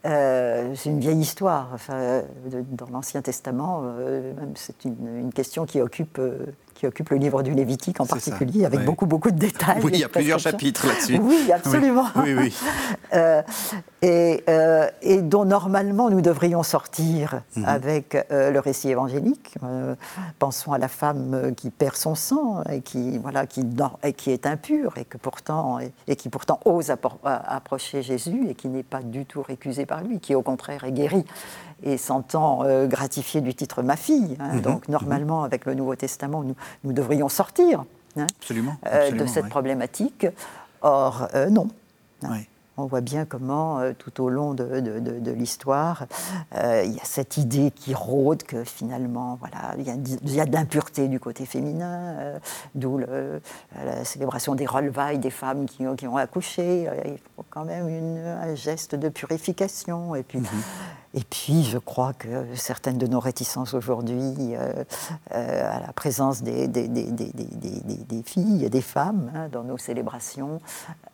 Euh, 0.06 0.74
c'est 0.76 0.90
une 0.90 1.00
vieille 1.00 1.20
histoire. 1.20 1.70
Enfin, 1.74 2.24
dans 2.72 2.88
l'Ancien 2.88 3.22
Testament, 3.22 3.84
euh, 3.84 4.34
c'est 4.56 4.86
une, 4.86 5.32
question 5.34 5.66
qui 5.66 5.80
occupe, 5.80 6.18
euh, 6.20 6.46
qui 6.74 6.88
occupe 6.88 7.10
le 7.10 7.18
livre 7.18 7.44
du 7.44 7.54
Lévitique 7.54 8.00
en 8.00 8.06
particulier, 8.06 8.66
avec 8.66 8.84
beaucoup, 8.86 9.06
beaucoup 9.06 9.32
de 9.32 9.38
détails. 9.38 9.82
Oui, 9.84 9.92
il 9.94 10.00
y 10.00 10.04
a 10.04 10.10
plusieurs 10.10 10.40
chapitres 10.40 10.88
là-dessus. 10.88 11.20
Oui, 11.22 11.52
absolument. 11.52 12.06
Oui, 12.16 12.34
oui. 12.34 12.56
et, 14.02 14.44
et, 15.02 15.22
dont 15.22 15.46
normalement 15.46 16.10
nous 16.10 16.22
devrions 16.22 16.64
sortir 16.64 17.42
mhm. 17.56 17.66
avec 17.66 18.18
le 18.30 18.60
récit 18.60 18.90
évangélique. 18.90 19.56
pensons 20.40 20.74
à 20.74 20.78
la 20.78 20.88
femme 20.88 21.54
qui 21.56 21.70
perd 21.70 21.96
son 21.96 22.16
sang 22.16 22.64
et 22.70 22.82
qui, 22.82 23.18
voilà, 23.18 23.46
qui, 23.46 23.66
et 24.04 24.14
qui 24.14 24.32
est 24.32 24.46
impure 24.46 24.98
et, 24.98 25.06
que 25.06 25.18
pourtant, 25.18 25.80
et, 26.08 26.16
qui 26.16 26.30
pourtant 26.30 26.60
ose 26.66 26.94
approcher 27.24 28.02
Jésus 28.02 28.48
et 28.50 28.56
qui 28.56 28.68
n'est 28.68 28.84
pas 28.84 29.02
du 29.02 29.26
tout 29.26 29.42
récusée 29.42 29.86
par 29.86 30.04
lui, 30.04 30.20
qui 30.20 30.36
au 30.36 30.42
contraire 30.42 30.84
est 30.84 30.92
guéri 30.92 31.26
et 31.84 31.98
s'entend 31.98 32.64
euh, 32.64 32.88
gratifié 32.88 33.42
du 33.42 33.54
titre 33.54 33.82
ma 33.82 33.96
fille. 33.96 34.38
Hein. 34.40 34.56
Mhm. 34.56 34.62
Donc 34.62 34.88
normalement, 34.88 35.44
avec 35.44 35.66
le 35.66 35.74
Nouveau 35.74 35.96
Testament, 35.96 36.44
nous, 36.44 36.56
nous 36.84 36.94
devrions 36.94 37.30
sortir 37.30 37.86
hein, 38.18 38.28
absolument, 38.40 38.76
euh, 38.88 39.12
de 39.12 39.26
cette 39.26 39.50
problématique. 39.50 40.28
Or, 40.82 41.28
euh, 41.36 41.50
non. 41.50 41.68
Oui 42.24 42.48
on 42.78 42.86
voit 42.86 43.02
bien 43.02 43.26
comment, 43.26 43.80
euh, 43.80 43.92
tout 43.96 44.24
au 44.24 44.30
long 44.30 44.56
de, 44.56 45.32
l'histoire, 45.32 46.08
il 46.54 46.92
y 46.92 47.00
a 47.00 47.04
cette 47.04 47.38
idée 47.38 47.70
qui 47.70 47.94
rôde 47.94 48.42
que 48.42 48.64
finalement, 48.64 49.38
voilà, 49.40 49.76
il 49.78 50.34
y 50.34 50.40
a, 50.40 50.46
de 50.46 50.52
l'impureté 50.52 51.08
du 51.08 51.20
côté 51.20 51.46
féminin, 51.46 52.40
d'où 52.74 52.98
la 52.98 54.04
célébration 54.04 54.56
des 54.56 54.66
relevailles 54.66 55.20
des 55.20 55.30
femmes 55.30 55.66
qui, 55.66 55.84
qui 55.96 56.08
ont 56.08 56.18
accouché. 56.18 56.90
Il 57.06 57.20
faut 57.36 57.46
quand 57.52 57.66
même 57.66 57.88
un 58.42 58.56
geste 58.56 58.96
de 58.96 59.10
purification. 59.10 60.16
Et 60.16 60.24
puis, 60.24 60.40
mhm. 60.40 60.48
Et 61.14 61.24
puis, 61.30 61.64
je 61.64 61.78
crois 61.78 62.14
que 62.14 62.28
certaines 62.56 62.98
de 62.98 63.06
nos 63.06 63.20
réticences 63.20 63.74
aujourd'hui 63.74 64.56
euh, 64.56 64.84
euh, 65.34 65.78
à 65.78 65.80
la 65.86 65.92
présence 65.94 66.42
des, 66.42 66.68
des, 66.70 66.88
des, 66.88 67.12
des 67.12 68.24
filles 68.24 68.64
et 68.64 68.70
des 68.70 68.82
femmes 68.82 69.30
hein, 69.36 69.50
dans 69.52 69.64
nos 69.64 69.78
célébrations 69.78 70.62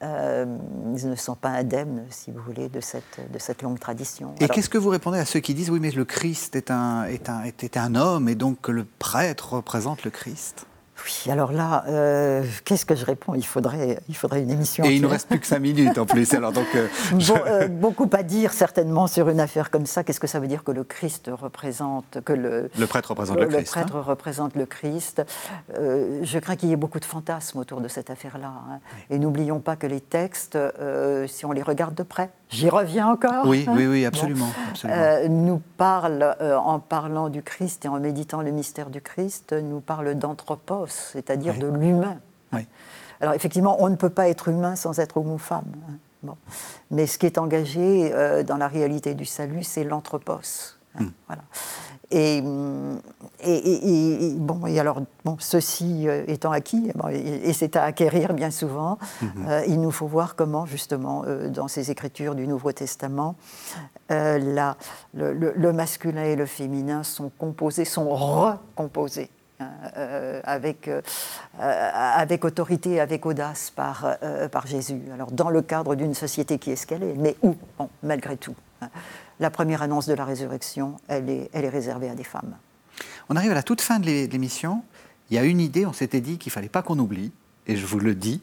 euh, 0.03 0.45
ne 0.85 1.15
sont 1.15 1.35
pas 1.35 1.49
indemnes, 1.49 2.05
si 2.11 2.31
vous 2.31 2.41
voulez, 2.41 2.69
de 2.69 2.79
cette, 2.79 3.31
de 3.33 3.39
cette 3.39 3.63
longue 3.63 3.79
tradition. 3.79 4.35
Et 4.39 4.47
qu'est-ce 4.47 4.69
que 4.69 4.77
vous 4.77 4.89
répondez 4.89 5.17
à 5.17 5.25
ceux 5.25 5.39
qui 5.39 5.55
disent 5.55 5.71
oui, 5.71 5.79
mais 5.79 5.91
le 5.91 6.05
Christ 6.05 6.55
est 6.55 6.69
un, 6.69 7.05
est 7.05 7.27
un, 7.29 7.43
était 7.43 7.79
un 7.79 7.95
homme 7.95 8.29
et 8.29 8.35
donc 8.35 8.61
que 8.61 8.71
le 8.71 8.85
prêtre 8.85 9.53
représente 9.53 10.03
le 10.03 10.11
Christ? 10.11 10.67
Oui, 11.07 11.31
alors 11.31 11.53
là, 11.53 11.85
euh, 11.87 12.43
qu'est-ce 12.65 12.85
que 12.85 12.95
je 12.95 13.05
réponds? 13.05 13.33
Il 13.33 13.45
faudrait, 13.45 13.99
il 14.09 14.15
faudrait 14.15 14.41
une 14.41 14.51
émission. 14.51 14.83
Et 14.83 14.95
il 14.95 15.01
ne 15.01 15.07
reste 15.07 15.29
plus 15.29 15.39
que 15.39 15.47
cinq 15.47 15.59
minutes 15.59 15.97
en 15.97 16.05
plus. 16.05 16.33
Alors 16.33 16.51
donc, 16.51 16.67
euh, 16.75 16.87
euh, 17.47 17.67
beaucoup 17.69 18.09
à 18.11 18.23
dire 18.23 18.51
certainement 18.51 19.07
sur 19.07 19.29
une 19.29 19.39
affaire 19.39 19.71
comme 19.71 19.85
ça. 19.85 20.03
Qu'est-ce 20.03 20.19
que 20.19 20.27
ça 20.27 20.39
veut 20.39 20.47
dire 20.47 20.63
que 20.63 20.71
le 20.71 20.83
Christ 20.83 21.29
représente, 21.31 22.19
que 22.25 22.33
le, 22.33 22.69
le 22.77 22.87
prêtre 22.87 23.09
représente 23.09 23.37
le, 23.37 23.45
Christ 23.47 23.59
Le 23.59 23.63
prêtre 23.63 23.95
hein. 23.95 24.03
représente 24.05 24.55
le 24.55 24.65
Christ? 24.65 25.23
je 25.69 26.39
crains 26.39 26.55
qu'il 26.55 26.69
y 26.69 26.73
ait 26.73 26.77
beaucoup 26.77 26.99
de 26.99 27.05
fantasmes 27.05 27.59
autour 27.59 27.79
de 27.79 27.87
cette 27.87 28.09
affaire-là. 28.09 28.51
Hein. 28.69 28.79
Et 29.09 29.17
n'oublions 29.17 29.59
pas 29.59 29.75
que 29.75 29.87
les 29.87 30.01
textes, 30.01 30.57
si 31.27 31.45
on 31.45 31.51
les 31.53 31.61
regarde 31.63 31.95
de 31.95 32.03
près, 32.03 32.29
j'y 32.49 32.69
reviens 32.69 33.07
encore. 33.07 33.45
Oui, 33.45 33.65
oui, 33.69 33.87
oui, 33.87 34.05
absolument. 34.05 34.49
nous 35.29 35.61
parlent, 35.77 36.35
en 36.41 36.79
parlant 36.79 37.29
du 37.29 37.41
Christ 37.41 37.85
et 37.85 37.87
en 37.87 37.99
méditant 37.99 38.41
le 38.41 38.51
mystère 38.51 38.89
du 38.89 39.01
Christ, 39.01 39.53
nous 39.53 39.79
parlent 39.79 40.15
d'anthropos 40.15 40.87
c'est-à-dire 40.87 41.57
de 41.57 41.67
l'humain. 41.67 42.17
Alors 43.19 43.33
effectivement, 43.33 43.77
on 43.79 43.89
ne 43.89 43.95
peut 43.95 44.09
pas 44.09 44.29
être 44.29 44.47
humain 44.47 44.75
sans 44.75 44.99
être 44.99 45.17
homme 45.17 45.31
ou 45.31 45.37
femme. 45.37 45.65
Hein. 45.89 45.93
Bon. 46.23 46.37
Mais 46.91 47.07
ce 47.07 47.17
qui 47.17 47.25
est 47.25 47.37
engagé 47.37 48.11
euh, 48.13 48.43
dans 48.43 48.57
la 48.57 48.67
réalité 48.67 49.13
du 49.13 49.25
salut, 49.25 49.63
c'est 49.63 49.83
l'anthropos. 49.83 50.76
Hein. 50.97 51.03
Hmm. 51.03 51.11
Voilà. 51.27 51.41
Et, 52.09 52.37
et, 53.43 54.33
bon, 54.37 54.65
et 54.65 54.79
alors, 54.79 55.01
bon, 55.25 55.35
ceci 55.39 56.07
euh, 56.07 56.23
étant 56.27 56.51
acquis, 56.51 56.89
et, 57.11 57.51
c'est 57.51 57.75
à 57.75 57.83
acquérir 57.83 58.33
bien 58.33 58.49
souvent, 58.49 58.97
hmm. 59.21 59.25
euh, 59.47 59.65
il 59.67 59.81
nous 59.81 59.91
faut 59.91 60.07
voir 60.07 60.35
comment, 60.37 60.65
justement, 60.65 61.25
dans 61.49 61.67
ces 61.67 61.91
écritures 61.91 62.35
du 62.35 62.47
Nouveau 62.47 62.71
Testament, 62.71 63.35
la, 64.09 64.77
le, 65.13 65.33
le, 65.33 65.73
masculin 65.73 66.23
et 66.23 66.37
le 66.37 66.45
féminin 66.45 67.03
sont 67.03 67.29
composés, 67.37 67.83
sont 67.83 68.07
recomposés 68.07 69.29
euh, 69.59 70.39
avec, 70.43 70.87
euh, 70.87 71.01
avec 71.59 72.45
autorité 72.45 72.99
avec 72.99 73.25
audace 73.25 73.71
par, 73.71 74.17
euh, 74.21 74.47
par 74.47 74.67
Jésus. 74.67 75.01
Alors, 75.11 75.31
dans 75.31 75.49
le 75.49 75.63
cadre 75.63 75.95
d'une 75.95 76.13
société 76.13 76.59
qui 76.59 76.69
est 76.69 76.75
ce 76.75 76.85
qu'elle 76.85 77.01
est, 77.01 77.15
mais 77.15 77.35
où, 77.41 77.55
malgré 78.03 78.37
tout, 78.37 78.53
hein, 78.81 78.89
la 79.39 79.49
première 79.49 79.81
annonce 79.81 80.07
de 80.07 80.13
la 80.13 80.25
résurrection, 80.25 80.97
elle 81.07 81.29
est, 81.29 81.49
elle 81.53 81.65
est 81.65 81.69
réservée 81.69 82.09
à 82.09 82.15
des 82.15 82.23
femmes. 82.23 82.55
On 83.29 83.35
arrive 83.35 83.51
à 83.51 83.55
la 83.55 83.63
toute 83.63 83.81
fin 83.81 83.99
de 83.99 84.05
l'émission. 84.05 84.83
Il 85.29 85.35
y 85.35 85.39
a 85.39 85.43
une 85.43 85.59
idée, 85.59 85.85
on 85.85 85.93
s'était 85.93 86.21
dit 86.21 86.37
qu'il 86.37 86.49
ne 86.49 86.53
fallait 86.53 86.69
pas 86.69 86.81
qu'on 86.81 86.97
oublie, 86.99 87.31
et 87.67 87.75
je 87.75 87.85
vous 87.85 87.99
le 87.99 88.15
dis, 88.15 88.41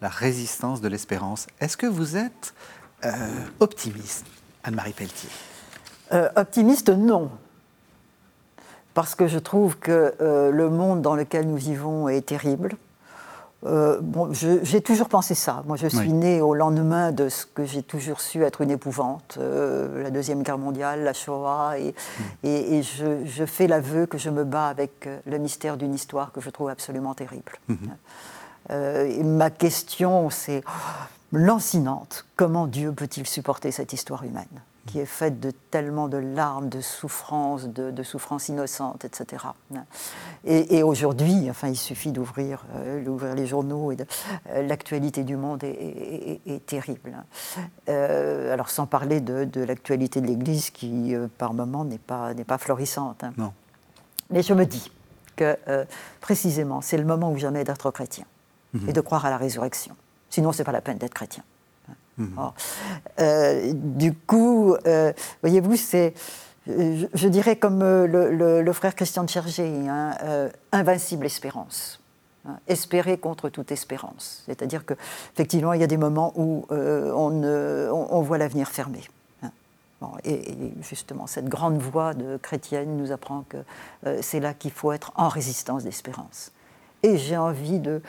la 0.00 0.08
résistance 0.08 0.80
de 0.80 0.88
l'espérance. 0.88 1.46
Est-ce 1.60 1.76
que 1.76 1.86
vous 1.86 2.16
êtes 2.16 2.54
optimiste, 3.60 4.24
Anne-Marie 4.62 4.92
Pelletier? 4.92 5.28
Optimiste, 6.36 6.88
non 6.88 7.30
parce 8.94 9.16
que 9.16 9.26
je 9.26 9.38
trouve 9.38 9.76
que 9.76 10.14
euh, 10.20 10.50
le 10.50 10.70
monde 10.70 11.02
dans 11.02 11.16
lequel 11.16 11.48
nous 11.48 11.56
vivons 11.56 12.08
est 12.08 12.26
terrible. 12.26 12.76
Euh, 13.66 13.98
bon, 14.00 14.30
j'ai 14.32 14.80
toujours 14.80 15.08
pensé 15.08 15.34
ça. 15.34 15.62
Moi, 15.66 15.76
je 15.76 15.86
suis 15.86 16.12
née 16.12 16.40
au 16.40 16.54
lendemain 16.54 17.12
de 17.12 17.28
ce 17.28 17.46
que 17.46 17.64
j'ai 17.64 17.82
toujours 17.82 18.20
su 18.20 18.44
être 18.44 18.60
une 18.60 18.70
épouvante, 18.70 19.38
euh, 19.38 20.02
la 20.02 20.10
Deuxième 20.10 20.42
Guerre 20.42 20.58
mondiale, 20.58 21.02
la 21.02 21.12
Shoah, 21.12 21.78
et, 21.78 21.94
mm. 22.18 22.46
et, 22.46 22.82
je, 22.82 23.46
fais 23.46 23.66
l'aveu 23.66 24.06
que 24.06 24.18
je 24.18 24.30
me 24.30 24.44
bats 24.44 24.68
avec 24.68 25.08
le 25.26 25.38
mystère 25.38 25.76
d'une 25.76 25.94
histoire 25.94 26.32
que 26.32 26.40
je 26.40 26.50
trouve 26.50 26.68
absolument 26.68 27.14
terrible. 27.14 27.52
Mm-hmm. 27.70 29.24
ma 29.24 29.50
question, 29.50 30.28
c'est 30.30 30.62
lancinante. 31.32 32.26
Comment 32.36 32.66
Dieu 32.66 32.92
peut-il 32.92 33.26
supporter 33.26 33.70
cette 33.70 33.92
histoire 33.92 34.24
humaine? 34.24 34.46
Qui 34.86 35.00
est 35.00 35.06
faite 35.06 35.40
de 35.40 35.50
tellement 35.50 36.08
de 36.08 36.18
larmes, 36.18 36.68
de 36.68 36.80
souffrances, 36.80 37.66
de, 37.68 38.02
souffrances 38.02 38.48
innocentes, 38.48 39.04
etc. 39.04 39.44
Et, 40.44 40.82
aujourd'hui, 40.82 41.48
enfin, 41.48 41.68
il 41.68 41.76
suffit 41.76 42.12
d'ouvrir 42.12 42.64
euh, 42.76 43.34
les 43.34 43.46
journaux 43.46 43.92
et 43.92 43.96
euh, 44.50 44.62
l'actualité 44.66 45.24
du 45.24 45.36
monde 45.36 45.64
est, 45.64 46.66
terrible. 46.66 47.16
Euh, 47.88 48.52
alors, 48.52 48.70
sans 48.70 48.86
parler 48.86 49.20
de, 49.20 49.64
l'actualité 49.64 50.20
de 50.20 50.26
l'Église 50.26 50.70
qui, 50.70 51.14
par 51.38 51.54
moments, 51.54 51.84
n'est 51.84 51.98
pas, 51.98 52.34
pas 52.46 52.58
florissante. 52.58 53.24
Hein. 53.24 53.32
Non. 53.36 53.52
Mais 54.30 54.42
je 54.42 54.54
me 54.54 54.64
dis 54.66 54.90
que, 55.36 55.56
précisément, 56.20 56.80
c'est 56.80 56.98
le 56.98 57.04
moment 57.04 57.32
où 57.32 57.38
jamais 57.38 57.64
d'être 57.64 57.90
chrétien 57.90 58.24
mhm. 58.74 58.88
et 58.88 58.92
de 58.92 59.00
croire 59.00 59.24
à 59.24 59.30
la 59.30 59.38
résurrection. 59.38 59.96
Sinon, 60.30 60.52
ce 60.52 60.58
n'est 60.58 60.64
pas 60.64 60.72
la 60.72 60.80
peine 60.80 60.98
d'être 60.98 61.14
chrétien. 61.14 61.44
Mhm. 62.18 62.52
Euh, 63.20 63.72
du 63.74 64.14
coup, 64.14 64.76
euh, 64.86 65.12
voyez-vous, 65.42 65.76
c'est, 65.76 66.14
je, 66.66 67.28
dirais 67.28 67.56
comme 67.56 67.82
euh, 67.82 68.62
le, 68.62 68.72
frère 68.72 68.94
Christian 68.94 69.24
de 69.24 69.30
Chergé, 69.30 69.66
hein, 69.88 70.12
invincible 70.72 71.26
espérance. 71.26 72.00
Hein, 72.46 72.58
espérer 72.68 73.16
contre 73.16 73.48
toute 73.48 73.72
espérance. 73.72 74.42
C'est-à-dire 74.46 74.84
qu'effectivement, 74.84 75.72
il 75.72 75.80
y 75.80 75.84
a 75.84 75.88
des 75.88 75.96
moments 75.96 76.32
où 76.36 76.66
on, 76.70 78.20
voit 78.20 78.38
l'avenir 78.38 78.68
fermé. 78.68 79.00
Hein. 79.42 79.50
et, 80.24 80.42
justement, 80.82 81.26
cette 81.26 81.48
grande 81.48 81.78
voix 81.78 82.12
de 82.12 82.36
chrétienne 82.36 82.96
nous 82.96 83.12
apprend 83.12 83.44
que 83.48 83.56
c'est 84.20 84.40
là 84.40 84.52
qu'il 84.52 84.72
faut 84.72 84.92
être 84.92 85.12
en 85.16 85.28
résistance 85.28 85.84
d'espérance. 85.84 86.52
Et 87.02 87.16
j'ai 87.16 87.36
envie 87.36 87.80
de, 87.80 88.02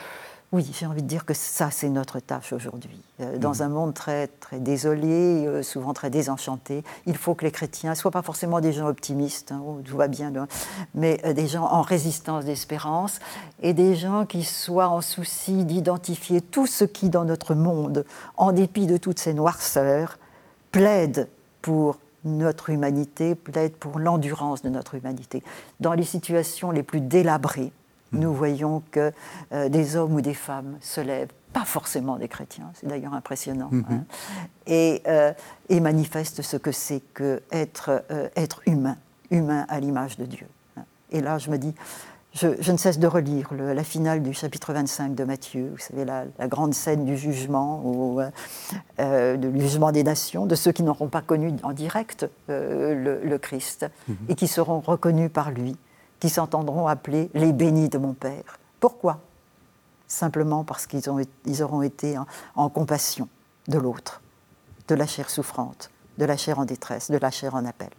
oui, 0.56 0.66
j'ai 0.72 0.86
envie 0.86 1.02
de 1.02 1.06
dire 1.06 1.26
que 1.26 1.34
ça, 1.34 1.70
c'est 1.70 1.90
notre 1.90 2.18
tâche 2.18 2.54
aujourd'hui. 2.54 2.98
Euh, 3.20 3.36
dans 3.36 3.56
mhm. 3.56 3.60
un 3.60 3.68
monde 3.68 3.94
très, 3.94 4.26
très 4.26 4.58
désolé, 4.58 5.46
euh, 5.46 5.62
souvent 5.62 5.92
très 5.92 6.08
désenchanté, 6.08 6.82
il 7.04 7.14
faut 7.14 7.34
que 7.34 7.44
les 7.44 7.50
chrétiens 7.50 7.90
ne 7.90 7.94
soient 7.94 8.10
pas 8.10 8.22
forcément 8.22 8.60
des 8.60 8.72
gens 8.72 8.86
optimistes, 8.86 9.52
hein, 9.52 9.62
oh, 9.66 9.82
tout 9.84 9.98
va 9.98 10.08
bien, 10.08 10.32
mais 10.94 11.20
euh, 11.26 11.34
des 11.34 11.46
gens 11.46 11.64
en 11.64 11.82
résistance 11.82 12.46
d'espérance 12.46 13.18
et 13.60 13.74
des 13.74 13.96
gens 13.96 14.24
qui 14.24 14.44
soient 14.44 14.88
en 14.88 15.02
souci 15.02 15.66
d'identifier 15.66 16.40
tout 16.40 16.66
ce 16.66 16.84
qui, 16.84 17.10
dans 17.10 17.26
notre 17.26 17.54
monde, 17.54 18.06
en 18.38 18.52
dépit 18.52 18.86
de 18.86 18.96
toutes 18.96 19.18
ces 19.18 19.34
noirceurs, 19.34 20.18
plaide 20.72 21.28
pour 21.60 21.98
notre 22.24 22.70
humanité, 22.70 23.34
plaide 23.34 23.74
pour 23.76 23.98
l'endurance 23.98 24.62
de 24.62 24.70
notre 24.70 24.94
humanité. 24.94 25.42
Dans 25.80 25.92
les 25.92 26.04
situations 26.04 26.70
les 26.70 26.82
plus 26.82 27.02
délabrées, 27.02 27.72
nous 28.12 28.32
voyons 28.32 28.82
que 28.90 29.12
euh, 29.52 29.68
des 29.68 29.96
hommes 29.96 30.14
ou 30.14 30.20
des 30.20 30.34
femmes 30.34 30.76
se 30.80 31.00
lèvent, 31.00 31.32
pas 31.52 31.64
forcément 31.64 32.16
des 32.16 32.28
chrétiens, 32.28 32.70
c'est 32.74 32.86
d'ailleurs 32.86 33.14
impressionnant, 33.14 33.68
mhm. 33.70 33.84
hein, 33.90 34.04
euh, 34.68 35.32
et, 35.68 35.80
manifestent 35.80 36.42
ce 36.42 36.56
que 36.56 36.72
c'est 36.72 37.02
que 37.14 37.42
être, 37.50 38.04
euh, 38.10 38.28
être 38.36 38.62
humain, 38.66 38.96
humain 39.30 39.66
à 39.68 39.80
l'image 39.80 40.18
de 40.18 40.24
Dieu. 40.24 40.46
Hein. 40.76 40.82
Et 41.10 41.20
là, 41.20 41.38
je 41.38 41.50
me 41.50 41.58
dis, 41.58 41.74
je, 42.32 42.70
ne 42.70 42.76
cesse 42.76 42.98
de 42.98 43.06
relire 43.06 43.54
la 43.54 43.82
finale 43.82 44.22
du 44.22 44.34
chapitre 44.34 44.74
25 44.74 45.14
de 45.14 45.24
Matthieu, 45.24 45.70
vous 45.72 45.78
savez, 45.78 46.04
la, 46.04 46.26
grande 46.46 46.74
scène 46.74 47.06
du 47.06 47.16
jugement, 47.16 47.80
ou, 47.82 48.20
du 48.98 49.60
jugement 49.60 49.90
des 49.90 50.02
nations, 50.02 50.44
de 50.44 50.54
ceux 50.54 50.70
qui 50.70 50.82
n'auront 50.82 51.08
pas 51.08 51.22
connu 51.22 51.54
en 51.62 51.72
direct 51.72 52.28
le, 52.48 53.36
Christ 53.38 53.86
et 54.28 54.34
qui 54.34 54.48
seront 54.48 54.80
reconnus 54.80 55.30
par 55.32 55.50
lui, 55.50 55.78
qui 56.20 56.28
s'entendront 56.28 56.86
appeler 56.86 57.30
les 57.34 57.52
bénis 57.52 57.88
de 57.88 57.98
mon 57.98 58.14
Père. 58.14 58.58
Pourquoi? 58.80 59.20
Simplement 60.08 60.64
parce 60.64 60.86
qu'ils 60.86 61.02
ils 61.44 61.62
auront 61.62 61.82
été 61.82 62.16
en 62.54 62.68
compassion 62.68 63.28
de 63.68 63.78
l'autre, 63.78 64.20
de 64.88 64.94
la 64.94 65.06
chair 65.06 65.28
souffrante, 65.30 65.90
de 66.18 66.24
la 66.24 66.36
chair 66.36 66.58
en 66.58 66.64
détresse, 66.64 67.10
de 67.10 67.18
la 67.18 67.30
chair 67.30 67.54
en 67.54 67.64
appel. 67.64 67.90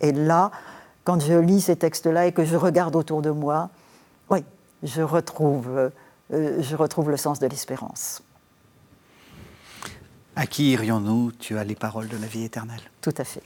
Et 0.00 0.12
là, 0.12 0.50
quand 1.04 1.20
je 1.20 1.34
lis 1.34 1.62
ces 1.62 1.76
textes-là 1.76 2.26
et 2.26 2.32
que 2.32 2.44
je 2.44 2.56
regarde 2.56 2.96
autour 2.96 3.20
de 3.22 3.30
moi, 3.30 3.70
oui, 4.30 4.44
je 4.82 5.02
retrouve, 5.02 5.90
euh, 6.32 6.62
je 6.62 6.76
retrouve 6.76 7.10
le 7.10 7.16
sens 7.16 7.38
de 7.38 7.46
l'espérance. 7.46 8.22
À 10.36 10.46
qui 10.46 10.72
irions-nous? 10.72 11.32
Tu 11.32 11.58
as 11.58 11.64
les 11.64 11.76
paroles 11.76 12.08
de 12.08 12.16
la 12.16 12.26
vie 12.26 12.44
éternelle. 12.44 12.80
Tout 13.00 13.14
à 13.16 13.24
fait. 13.24 13.42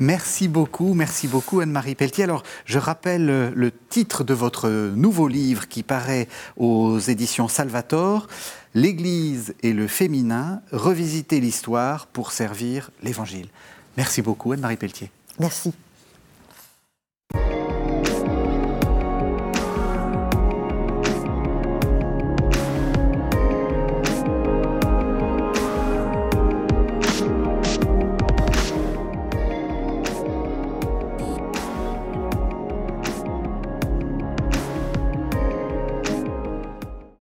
Merci 0.00 0.46
beaucoup, 0.48 0.94
merci 0.94 1.26
beaucoup 1.26 1.60
Anne-Marie 1.60 1.94
Pelletier. 1.94 2.24
Alors, 2.24 2.42
je 2.64 2.78
rappelle 2.78 3.30
euh, 3.30 3.50
le 3.54 3.72
titre 3.72 4.22
de 4.22 4.34
votre 4.34 4.68
nouveau 4.68 5.26
livre 5.28 5.66
qui 5.68 5.82
paraît 5.82 6.28
aux 6.56 6.98
éditions 6.98 7.48
Salvator, 7.48 8.28
L'Église 8.74 9.54
et 9.62 9.72
le 9.72 9.88
féminin, 9.88 10.60
revisiter 10.72 11.40
l'histoire 11.40 12.06
pour 12.06 12.32
servir 12.32 12.90
l'Évangile. 13.02 13.48
Merci 13.96 14.22
beaucoup 14.22 14.52
Anne-Marie 14.52 14.76
Pelletier. 14.76 15.10
Merci. 15.40 15.72